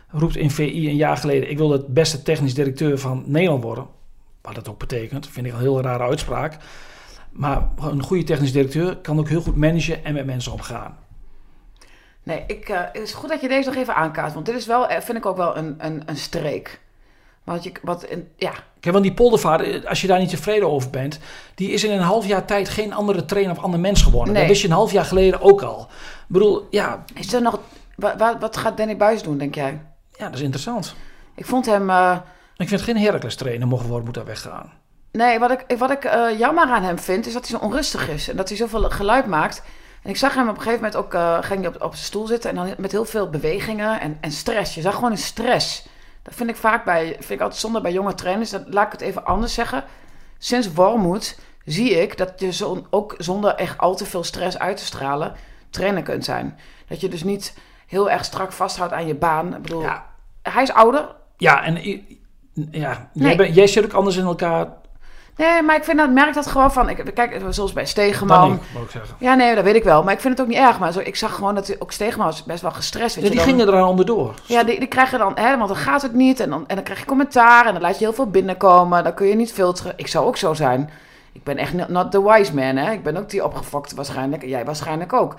roept 0.09 0.37
in 0.37 0.51
VI 0.51 0.89
een 0.89 0.97
jaar 0.97 1.17
geleden, 1.17 1.51
ik 1.51 1.59
wil 1.59 1.69
de 1.69 1.85
beste 1.89 2.23
technisch 2.23 2.55
directeur 2.55 2.99
van 2.99 3.23
Nederland 3.27 3.63
worden. 3.63 3.87
Wat 4.43 4.55
dat 4.55 4.69
ook 4.69 4.79
betekent, 4.79 5.29
vind 5.29 5.47
ik 5.47 5.53
een 5.53 5.59
heel 5.59 5.81
rare 5.81 6.03
uitspraak. 6.03 6.59
Maar 7.31 7.69
een 7.81 8.03
goede 8.03 8.25
technisch 8.25 8.53
directeur 8.53 8.97
kan 8.97 9.19
ook 9.19 9.29
heel 9.29 9.41
goed 9.41 9.57
managen 9.57 10.05
en 10.05 10.15
met 10.15 10.27
mensen 10.27 10.53
omgaan. 10.53 10.99
Nee, 12.23 12.45
ik, 12.47 12.69
eh, 12.69 12.81
het 12.93 13.03
is 13.03 13.13
goed 13.13 13.29
dat 13.29 13.41
je 13.41 13.49
deze 13.49 13.69
nog 13.69 13.79
even 13.79 13.95
aankaart. 13.95 14.35
Want 14.35 14.47
dit 14.47 14.57
is 14.57 14.67
wel, 14.67 14.89
eh, 14.89 15.01
vind 15.01 15.19
ik 15.19 15.27
ook 15.27 15.37
wel 15.37 15.57
een, 15.57 15.75
een, 15.79 16.03
een 16.07 16.17
streek. 16.17 16.81
Want 17.45 17.65
je, 17.65 17.73
wat, 17.83 18.11
een, 18.11 18.29
ja, 18.37 18.53
Kijk, 18.81 18.95
want 18.95 19.05
die 19.05 19.15
poldervaart, 19.15 19.63
eh, 19.63 19.85
als 19.85 20.01
je 20.01 20.07
daar 20.07 20.19
niet 20.19 20.29
tevreden 20.29 20.71
over 20.71 20.91
bent, 20.91 21.19
die 21.55 21.71
is 21.71 21.85
in 21.85 21.91
een 21.91 22.01
half 22.01 22.27
jaar 22.27 22.45
tijd 22.45 22.69
geen 22.69 22.93
andere 22.93 23.25
trainer 23.25 23.57
of 23.57 23.63
ander 23.63 23.81
mens 23.81 24.03
geworden. 24.03 24.33
Nee. 24.33 24.43
Dat 24.43 24.51
wist 24.51 24.63
je 24.63 24.69
een 24.69 24.75
half 24.75 24.93
jaar 24.93 25.05
geleden 25.05 25.41
ook 25.41 25.63
al. 25.63 25.81
Ik 25.81 26.27
bedoel, 26.27 26.67
ja, 26.71 27.05
is 27.15 27.33
er 27.33 27.43
nog, 27.43 27.61
wat, 27.97 28.37
wat, 28.41 28.57
gaat 28.57 28.77
Danny 28.77 28.97
Buis 28.97 29.23
doen, 29.23 29.39
denk 29.39 29.55
jij? 29.55 29.81
ja 30.17 30.25
dat 30.25 30.35
is 30.35 30.41
interessant. 30.41 30.95
Ik 31.35 31.47
vond 31.47 31.67
hem, 31.67 31.91
Ik 32.57 32.69
vind 32.69 32.83
geen 32.83 32.97
Heracles 32.97 33.37
trainer 33.37 33.69
mogen 33.69 33.87
worden, 33.87 34.05
moet 34.05 34.15
daar 34.15 34.25
weggaan. 34.25 34.73
Nee, 35.13 35.39
wat 35.39 35.51
ik, 35.51 35.79
wat 35.79 35.91
ik 35.91 36.05
eh, 36.05 36.39
jammer 36.39 36.65
aan 36.65 36.83
hem 36.83 36.99
vind, 36.99 37.27
is 37.27 37.33
dat 37.33 37.49
hij 37.49 37.59
zo 37.59 37.65
onrustig 37.65 38.09
is. 38.09 38.29
En 38.29 38.37
dat 38.37 38.49
hij 38.49 38.57
zoveel 38.57 38.91
geluid 38.91 39.27
maakt. 39.27 39.63
En 40.03 40.11
ik 40.11 40.17
zag 40.17 40.35
hem 40.35 40.49
op 40.49 40.57
een 40.57 40.63
gegeven 40.63 40.85
moment 40.85 40.97
ook, 41.05 41.15
eh, 41.15 41.39
ging 41.43 41.61
hij 41.65 41.69
op, 41.75 41.83
op 41.83 41.93
zijn 41.95 42.05
stoel 42.05 42.27
zitten. 42.27 42.51
En 42.51 42.57
dan 42.57 42.75
met 42.79 42.93
heel 42.93 43.05
veel 43.05 43.31
bewegingen 43.31 44.01
en, 44.01 44.19
en 44.21 44.31
stress. 44.33 44.75
Je 44.75 44.81
zag 44.81 44.95
gewoon 44.95 45.11
een 45.11 45.19
stress. 45.19 45.87
Dat 46.23 46.35
vind 46.35 46.51
ik 46.51 46.57
vaak 46.57 46.85
bij, 46.85 47.07
vind 47.19 47.31
ik 47.31 47.41
altijd 47.41 47.61
zonde 47.61 47.81
bij 47.81 47.93
jonge 47.93 48.15
trainers. 48.15 48.51
Dat, 48.51 48.63
laat 48.67 48.87
ik 48.87 48.93
het 48.93 49.01
even 49.01 49.25
anders 49.25 49.55
zeggen. 49.55 49.85
Sinds 50.39 50.73
Wormoed 50.73 51.39
zie 51.65 51.91
ik 51.91 52.17
dat 52.17 52.33
je 52.41 52.53
zo, 52.53 52.87
ook 52.91 53.15
zonder 53.19 53.55
echt 53.55 53.79
al 53.79 53.95
te 53.97 54.07
veel 54.07 54.25
stress 54.25 54.59
uit 54.59 54.77
te 54.77 54.85
stralen 54.85 55.35
trainer 55.71 56.03
kunt 56.03 56.25
zijn. 56.25 56.59
Dat 56.89 57.01
je 57.01 57.09
dus 57.09 57.23
niet 57.25 57.55
heel 57.87 58.11
erg 58.11 58.25
strak 58.25 58.53
vasthoudt 58.53 58.93
aan 58.93 59.07
je 59.07 59.15
baan. 59.15 59.55
Ik 59.55 59.63
bedoel, 59.63 59.83
Ja, 59.83 60.07
hij 60.43 60.63
is 60.63 60.73
ouder. 60.73 61.15
ja 61.37 61.63
en 61.65 61.77
ja, 62.71 63.11
jij, 63.13 63.37
bent- 63.37 63.55
jij 63.55 63.67
zit 63.67 63.85
ook 63.85 63.93
anders 63.93 64.17
in 64.17 64.25
elkaar. 64.25 64.67
Nee, 65.37 65.63
maar 65.63 65.77
ik 65.77 65.85
vind 65.85 65.99
dat, 65.99 66.11
merk 66.11 66.35
dat 66.35 66.47
gewoon 66.47 66.73
van... 66.73 66.89
Ik, 66.89 67.11
kijk, 67.15 67.41
zoals 67.49 67.73
bij 67.73 67.83
Dan 67.83 67.91
Stegeman. 67.93 68.49
moet 68.51 68.83
ik 68.85 68.91
zeggen. 68.91 69.15
Ja, 69.19 69.35
nee, 69.35 69.55
dat 69.55 69.65
weet 69.65 69.75
ik 69.75 69.85
wel. 69.85 70.03
Maar 70.03 70.13
ik 70.13 70.21
vind 70.21 70.39
het 70.39 70.43
ook 70.47 70.53
niet 70.53 70.63
erg. 70.63 70.79
Maar 70.79 70.93
zo, 70.93 70.99
ik 70.99 71.17
zag 71.17 71.35
gewoon 71.35 71.55
dat 71.55 71.77
ook 71.81 71.93
Stegeman 71.93 72.27
was 72.27 72.45
best 72.45 72.63
wel 72.63 72.71
gestrest. 72.71 73.15
Weet 73.15 73.25
Ja, 73.25 73.31
die 73.31 73.39
dan- 73.39 73.49
gingen 73.49 73.69
eraan 73.69 73.89
onderdoor. 73.89 74.35
Ja, 74.47 74.63
die, 74.65 74.79
die 74.79 74.89
krijgen 74.89 75.19
dan, 75.19 75.33
hè, 75.35 75.57
want 75.57 75.69
dan 75.69 75.77
gaat 75.79 76.03
het 76.03 76.13
niet. 76.15 76.41
En 76.41 76.51
dan, 76.51 76.65
en 76.67 76.75
dan 76.75 76.85
krijg 76.85 76.99
je 77.01 77.05
commentaar 77.07 77.67
en 77.67 77.73
dan 77.73 77.83
laat 77.83 77.99
je 77.99 78.05
heel 78.05 78.15
veel 78.15 78.31
binnenkomen. 78.31 79.05
Dan 79.05 79.15
kun 79.15 79.27
je 79.27 79.35
niet 79.35 79.53
filteren. 79.53 79.93
Ik 79.97 80.07
zou 80.07 80.27
ook 80.27 80.37
zo 80.37 80.55
zijn. 80.55 80.91
Ik 81.33 81.45
ben 81.45 81.57
echt 81.57 81.89
not- 81.89 82.11
the 82.11 82.23
wise 82.31 82.55
man, 82.55 82.77
hè. 82.77 82.93
Ik 82.93 83.03
ben 83.03 83.17
ook 83.17 83.31
die 83.31 83.45
opgefokte 83.45 83.95
waarschijnlijk. 83.95 84.43
En 84.43 84.49
jij 84.49 84.65
waarschijnlijk 84.65 85.13
ook. 85.13 85.35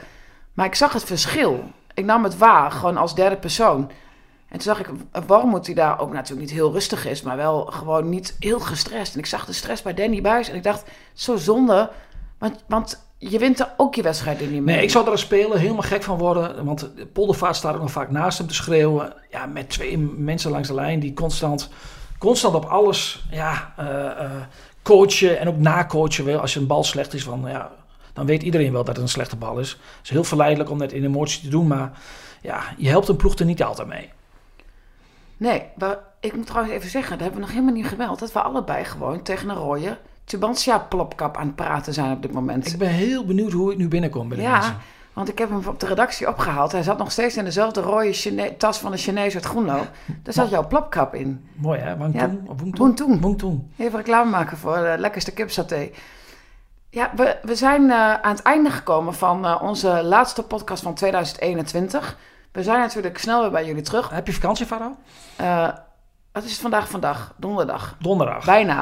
Maar 0.54 0.66
ik 0.66 0.76
zag 0.76 0.94
het 0.94 1.04
verschil. 1.04 1.64
Ik 1.94 2.06
nam 2.06 2.24
het 2.24 2.38
waar, 2.38 2.72
gewoon 2.72 2.98
als 2.98 3.16
derde 3.16 3.36
persoon. 3.36 3.92
En 4.52 4.60
toen 4.60 4.76
zag 4.76 4.80
ik, 4.80 4.90
waarom 5.28 5.50
moet 5.50 5.66
hij 5.66 5.76
daar 5.76 6.00
ook 6.00 6.14
natuurlijk 6.14 6.42
niet 6.42 6.58
heel 6.58 6.72
rustig 6.72 7.06
is, 7.06 7.22
maar 7.22 7.38
wel 7.38 7.66
gewoon 7.66 8.10
niet 8.10 8.36
heel 8.40 8.60
gestrest. 8.60 9.14
En 9.14 9.20
ik 9.20 9.26
zag 9.26 9.46
de 9.46 9.54
stress 9.54 9.82
bij 9.82 9.94
Danny 9.94 10.22
Buis 10.22 10.50
en 10.50 10.56
ik 10.56 10.64
dacht, 10.64 10.84
zo 11.14 11.36
zonde. 11.36 11.90
Want, 12.38 12.64
want 12.68 13.06
je 13.18 13.40
wint 13.40 13.60
er 13.60 13.74
ook 13.78 13.96
je 13.96 14.02
wedstrijd 14.02 14.42
in 14.42 14.52
niet 14.52 14.62
mee. 14.62 14.76
Nee, 14.76 14.84
ik 14.84 14.90
zou 14.90 15.06
er 15.06 15.12
als 15.12 15.22
speler 15.22 15.58
helemaal 15.58 15.82
gek 15.82 16.04
van 16.04 16.18
worden. 16.18 16.66
Want 16.66 16.80
de 16.80 17.06
Poldervaart 17.06 17.56
staat 17.56 17.76
ook 17.76 17.82
nog 17.82 17.92
vaak 17.92 18.12
naast 18.12 18.38
hem 18.38 18.48
te 18.48 18.54
schreeuwen. 18.54 19.14
Ja, 19.30 19.46
met 19.46 19.70
twee 19.70 19.98
mensen 19.98 20.52
langs 20.52 20.68
de 20.68 20.74
lijn 20.74 21.00
die 21.00 21.14
constant, 21.14 21.70
constant 22.18 22.56
op 22.56 22.66
alles 22.66 23.26
ja, 23.30 23.74
eh, 23.78 24.06
eh, 24.06 24.32
coachen 24.84 25.40
en 25.40 25.48
ook 25.48 25.58
nacoachen 25.58 26.26
wil. 26.26 26.40
Als 26.40 26.54
je 26.54 26.60
een 26.60 26.68
bal 26.68 26.84
slecht 26.84 27.14
is, 27.14 27.24
van, 27.24 27.44
ja, 27.48 27.72
dan 28.14 28.26
weet 28.26 28.44
iedereen 28.44 28.72
wel 28.72 28.84
dat 28.84 28.96
het 28.96 29.04
een 29.04 29.12
slechte 29.12 29.36
bal 29.36 29.60
is. 29.60 29.70
Het 29.70 29.80
is 30.04 30.10
heel 30.10 30.24
verleidelijk 30.24 30.70
om 30.70 30.80
dat 30.80 30.92
in 30.92 31.04
emotie 31.04 31.42
te 31.42 31.50
doen. 31.50 31.68
Maar 31.68 31.92
ja, 32.42 32.64
je 32.78 32.90
helpt 32.90 33.08
een 33.08 33.16
ploeg 33.16 33.36
er 33.36 33.46
niet 33.46 33.64
altijd 33.64 33.88
mee. 33.88 34.10
Nee, 35.42 35.64
maar 35.78 35.98
ik 36.20 36.36
moet 36.36 36.46
trouwens 36.46 36.74
even 36.76 36.90
zeggen, 36.90 37.12
dat 37.12 37.20
hebben 37.20 37.40
we 37.40 37.46
nog 37.46 37.56
helemaal 37.56 37.74
niet 37.74 37.88
gemeld. 37.88 38.20
Dat 38.20 38.34
we 38.34 38.42
allebei 38.42 38.84
gewoon 38.84 39.22
tegen 39.22 39.50
een 39.50 39.56
rode 39.56 39.98
Tubantia 40.24 40.80
plopkap 40.80 41.38
aan 41.38 41.46
het 41.46 41.56
praten 41.56 41.94
zijn 41.94 42.12
op 42.12 42.22
dit 42.22 42.32
moment. 42.32 42.68
Ik 42.68 42.78
ben 42.78 42.90
heel 42.90 43.26
benieuwd 43.26 43.52
hoe 43.52 43.72
ik 43.72 43.78
nu 43.78 43.88
binnenkom 43.88 44.28
bij 44.28 44.38
de 44.38 44.44
ja, 44.44 44.52
mensen. 44.52 44.78
want 45.14 45.30
ik 45.30 45.38
heb 45.38 45.50
hem 45.50 45.68
op 45.68 45.80
de 45.80 45.86
redactie 45.86 46.28
opgehaald. 46.28 46.72
Hij 46.72 46.84
zat 46.84 46.98
nog 46.98 47.12
steeds 47.12 47.38
in 47.38 47.44
dezelfde 47.44 47.82
rode 47.82 48.14
Chine- 48.14 48.58
tas 48.58 48.78
van 48.78 48.92
de 48.92 48.98
Chinees 48.98 49.34
uit 49.34 49.46
Groenlo. 49.46 49.80
Daar 50.24 50.34
zat 50.34 50.50
jouw 50.50 50.68
plopkap 50.68 51.16
in. 51.16 51.46
Mooi 51.54 51.80
hè? 51.80 51.98
Wang 51.98 52.14
Ja. 52.14 52.32
Even 53.78 53.98
reclame 53.98 54.30
maken 54.30 54.58
voor 54.58 54.76
de 54.76 54.96
lekkerste 54.98 55.32
kipsaté. 55.32 55.90
Ja, 56.90 57.12
we, 57.16 57.38
we 57.44 57.56
zijn 57.56 57.90
eh, 57.90 58.14
aan 58.14 58.36
het 58.36 58.42
einde 58.42 58.70
gekomen 58.70 59.14
van 59.14 59.46
eh, 59.46 59.62
onze 59.62 60.04
laatste 60.04 60.44
podcast 60.44 60.84
van 60.84 60.94
2021. 60.94 62.18
We 62.52 62.64
zijn 62.64 62.80
natuurlijk 62.80 63.18
snel 63.18 63.42
weer 63.42 63.52
bij 63.52 63.66
jullie 63.66 63.82
terug. 63.82 64.10
Heb 64.10 64.28
je 64.28 64.34
vakantie, 64.34 64.66
Faro? 64.66 64.96
Eh 65.36 65.70
wat 66.32 66.44
is 66.44 66.52
het 66.52 66.62
vandaag 66.62 66.90
vandaag? 66.90 67.34
Donderdag. 67.38 67.96
Donderdag. 68.00 68.46
Bijna. 68.46 68.82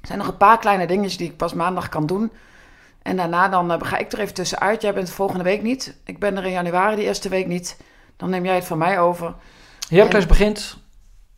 Er 0.00 0.06
zijn 0.06 0.18
nog 0.18 0.28
een 0.28 0.36
paar 0.36 0.58
kleine 0.58 0.86
dingetjes 0.86 1.16
die 1.16 1.28
ik 1.30 1.36
pas 1.36 1.54
maandag 1.54 1.88
kan 1.88 2.06
doen. 2.06 2.32
En 3.02 3.16
daarna 3.16 3.48
dan 3.48 3.72
eh, 3.72 3.78
ga 3.80 3.96
ik 3.96 4.12
er 4.12 4.18
even 4.18 4.34
tussenuit. 4.34 4.82
Jij 4.82 4.94
bent 4.94 5.10
volgende 5.10 5.44
week 5.44 5.62
niet. 5.62 5.96
Ik 6.04 6.18
ben 6.18 6.36
er 6.36 6.44
in 6.44 6.50
januari 6.50 6.96
die 6.96 7.04
eerste 7.04 7.28
week 7.28 7.46
niet. 7.46 7.76
Dan 8.16 8.30
neem 8.30 8.44
jij 8.44 8.54
het 8.54 8.64
van 8.64 8.78
mij 8.78 8.98
over. 9.00 9.34
Heracles 9.88 10.26
begint. 10.26 10.76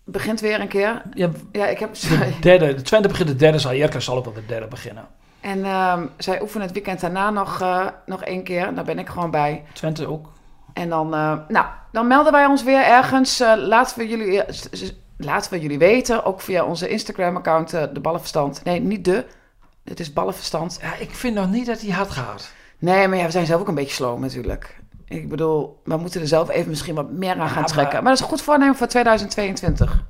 Begint 0.04 0.40
weer 0.40 0.60
een 0.60 0.68
keer. 0.68 1.02
Ja, 1.14 1.30
Ja, 1.52 1.66
ik 1.66 1.78
heb... 1.78 1.94
de 1.94 2.32
derde. 2.40 2.74
De 2.74 2.82
Twente 2.82 3.08
begint 3.08 3.28
de 3.28 3.36
derde. 3.36 3.58
Zal 3.58 3.70
Heracles 3.70 4.04
zal 4.04 4.16
ook 4.16 4.24
wel 4.24 4.34
de 4.34 4.46
derde 4.46 4.66
beginnen. 4.66 5.06
En 5.40 5.64
ehm, 5.64 6.06
zij 6.16 6.40
oefenen 6.42 6.66
het 6.66 6.74
weekend 6.74 7.00
daarna 7.00 7.30
nog, 7.30 7.60
eh, 7.60 7.86
nog 8.06 8.22
één 8.22 8.42
keer. 8.42 8.74
Daar 8.74 8.84
ben 8.84 8.98
ik 8.98 9.08
gewoon 9.08 9.30
bij. 9.30 9.64
Twente 9.72 10.06
ook. 10.06 10.28
En 10.78 10.88
dan, 10.88 11.14
eh, 11.14 11.32
nou, 11.48 11.66
dan 11.92 12.06
melden 12.06 12.32
wij 12.32 12.46
ons 12.46 12.62
weer 12.62 12.84
ergens. 12.84 13.40
Eh, 13.40 13.52
laten, 13.56 13.98
we 13.98 14.08
jullie, 14.08 14.42
eh, 14.42 14.88
laten 15.16 15.52
we 15.52 15.60
jullie 15.60 15.78
weten. 15.78 16.24
Ook 16.24 16.40
via 16.40 16.64
onze 16.64 16.88
Instagram-account, 16.88 17.70
de 17.70 18.00
Ballenverstand. 18.02 18.64
Nee, 18.64 18.80
niet 18.80 19.04
de. 19.04 19.24
Het 19.84 20.00
is 20.00 20.12
Ballenverstand. 20.12 20.78
Ja, 20.82 20.94
ik 20.98 21.10
vind 21.10 21.34
nog 21.34 21.50
niet 21.50 21.66
dat 21.66 21.80
hij 21.80 21.90
hard 21.90 22.10
gaat. 22.10 22.50
Nee, 22.78 23.08
maar 23.08 23.18
ja, 23.18 23.24
we 23.24 23.30
zijn 23.30 23.46
zelf 23.46 23.60
ook 23.60 23.68
een 23.68 23.74
beetje 23.74 23.94
slow 23.94 24.18
natuurlijk. 24.18 24.80
Ik 25.04 25.28
bedoel, 25.28 25.80
we 25.84 25.96
moeten 25.96 26.20
er 26.20 26.26
zelf 26.26 26.50
even 26.50 26.68
misschien 26.68 26.94
wat 26.94 27.10
meer 27.10 27.38
aan 27.38 27.48
gaan 27.48 27.64
trekken. 27.64 27.94
Maar 27.94 28.12
dat 28.12 28.14
is 28.14 28.20
een 28.20 28.30
goed 28.30 28.42
voornemen 28.42 28.76
voor 28.76 28.86
2022. 28.86 30.04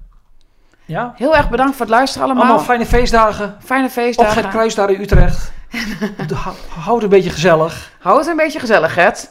Ja? 0.84 1.12
Heel 1.16 1.36
erg 1.36 1.50
bedankt 1.50 1.76
voor 1.76 1.86
het 1.86 1.94
luisteren 1.94 2.26
allemaal. 2.26 2.44
Allemaal 2.44 2.64
fijne 2.64 2.86
feestdagen. 2.86 3.56
Fijne 3.64 3.86
Op 3.86 3.90
feestdagen. 3.90 4.32
Gert 4.32 4.48
Kruis 4.48 4.74
daar 4.74 4.90
in 4.90 5.00
Utrecht. 5.00 5.52
Houd 6.84 6.94
het 6.94 7.02
een 7.02 7.08
beetje 7.08 7.30
gezellig. 7.30 7.92
Houd 7.98 8.18
het 8.18 8.28
een 8.28 8.36
beetje 8.36 8.60
gezellig, 8.60 8.92
Gert. 8.92 9.30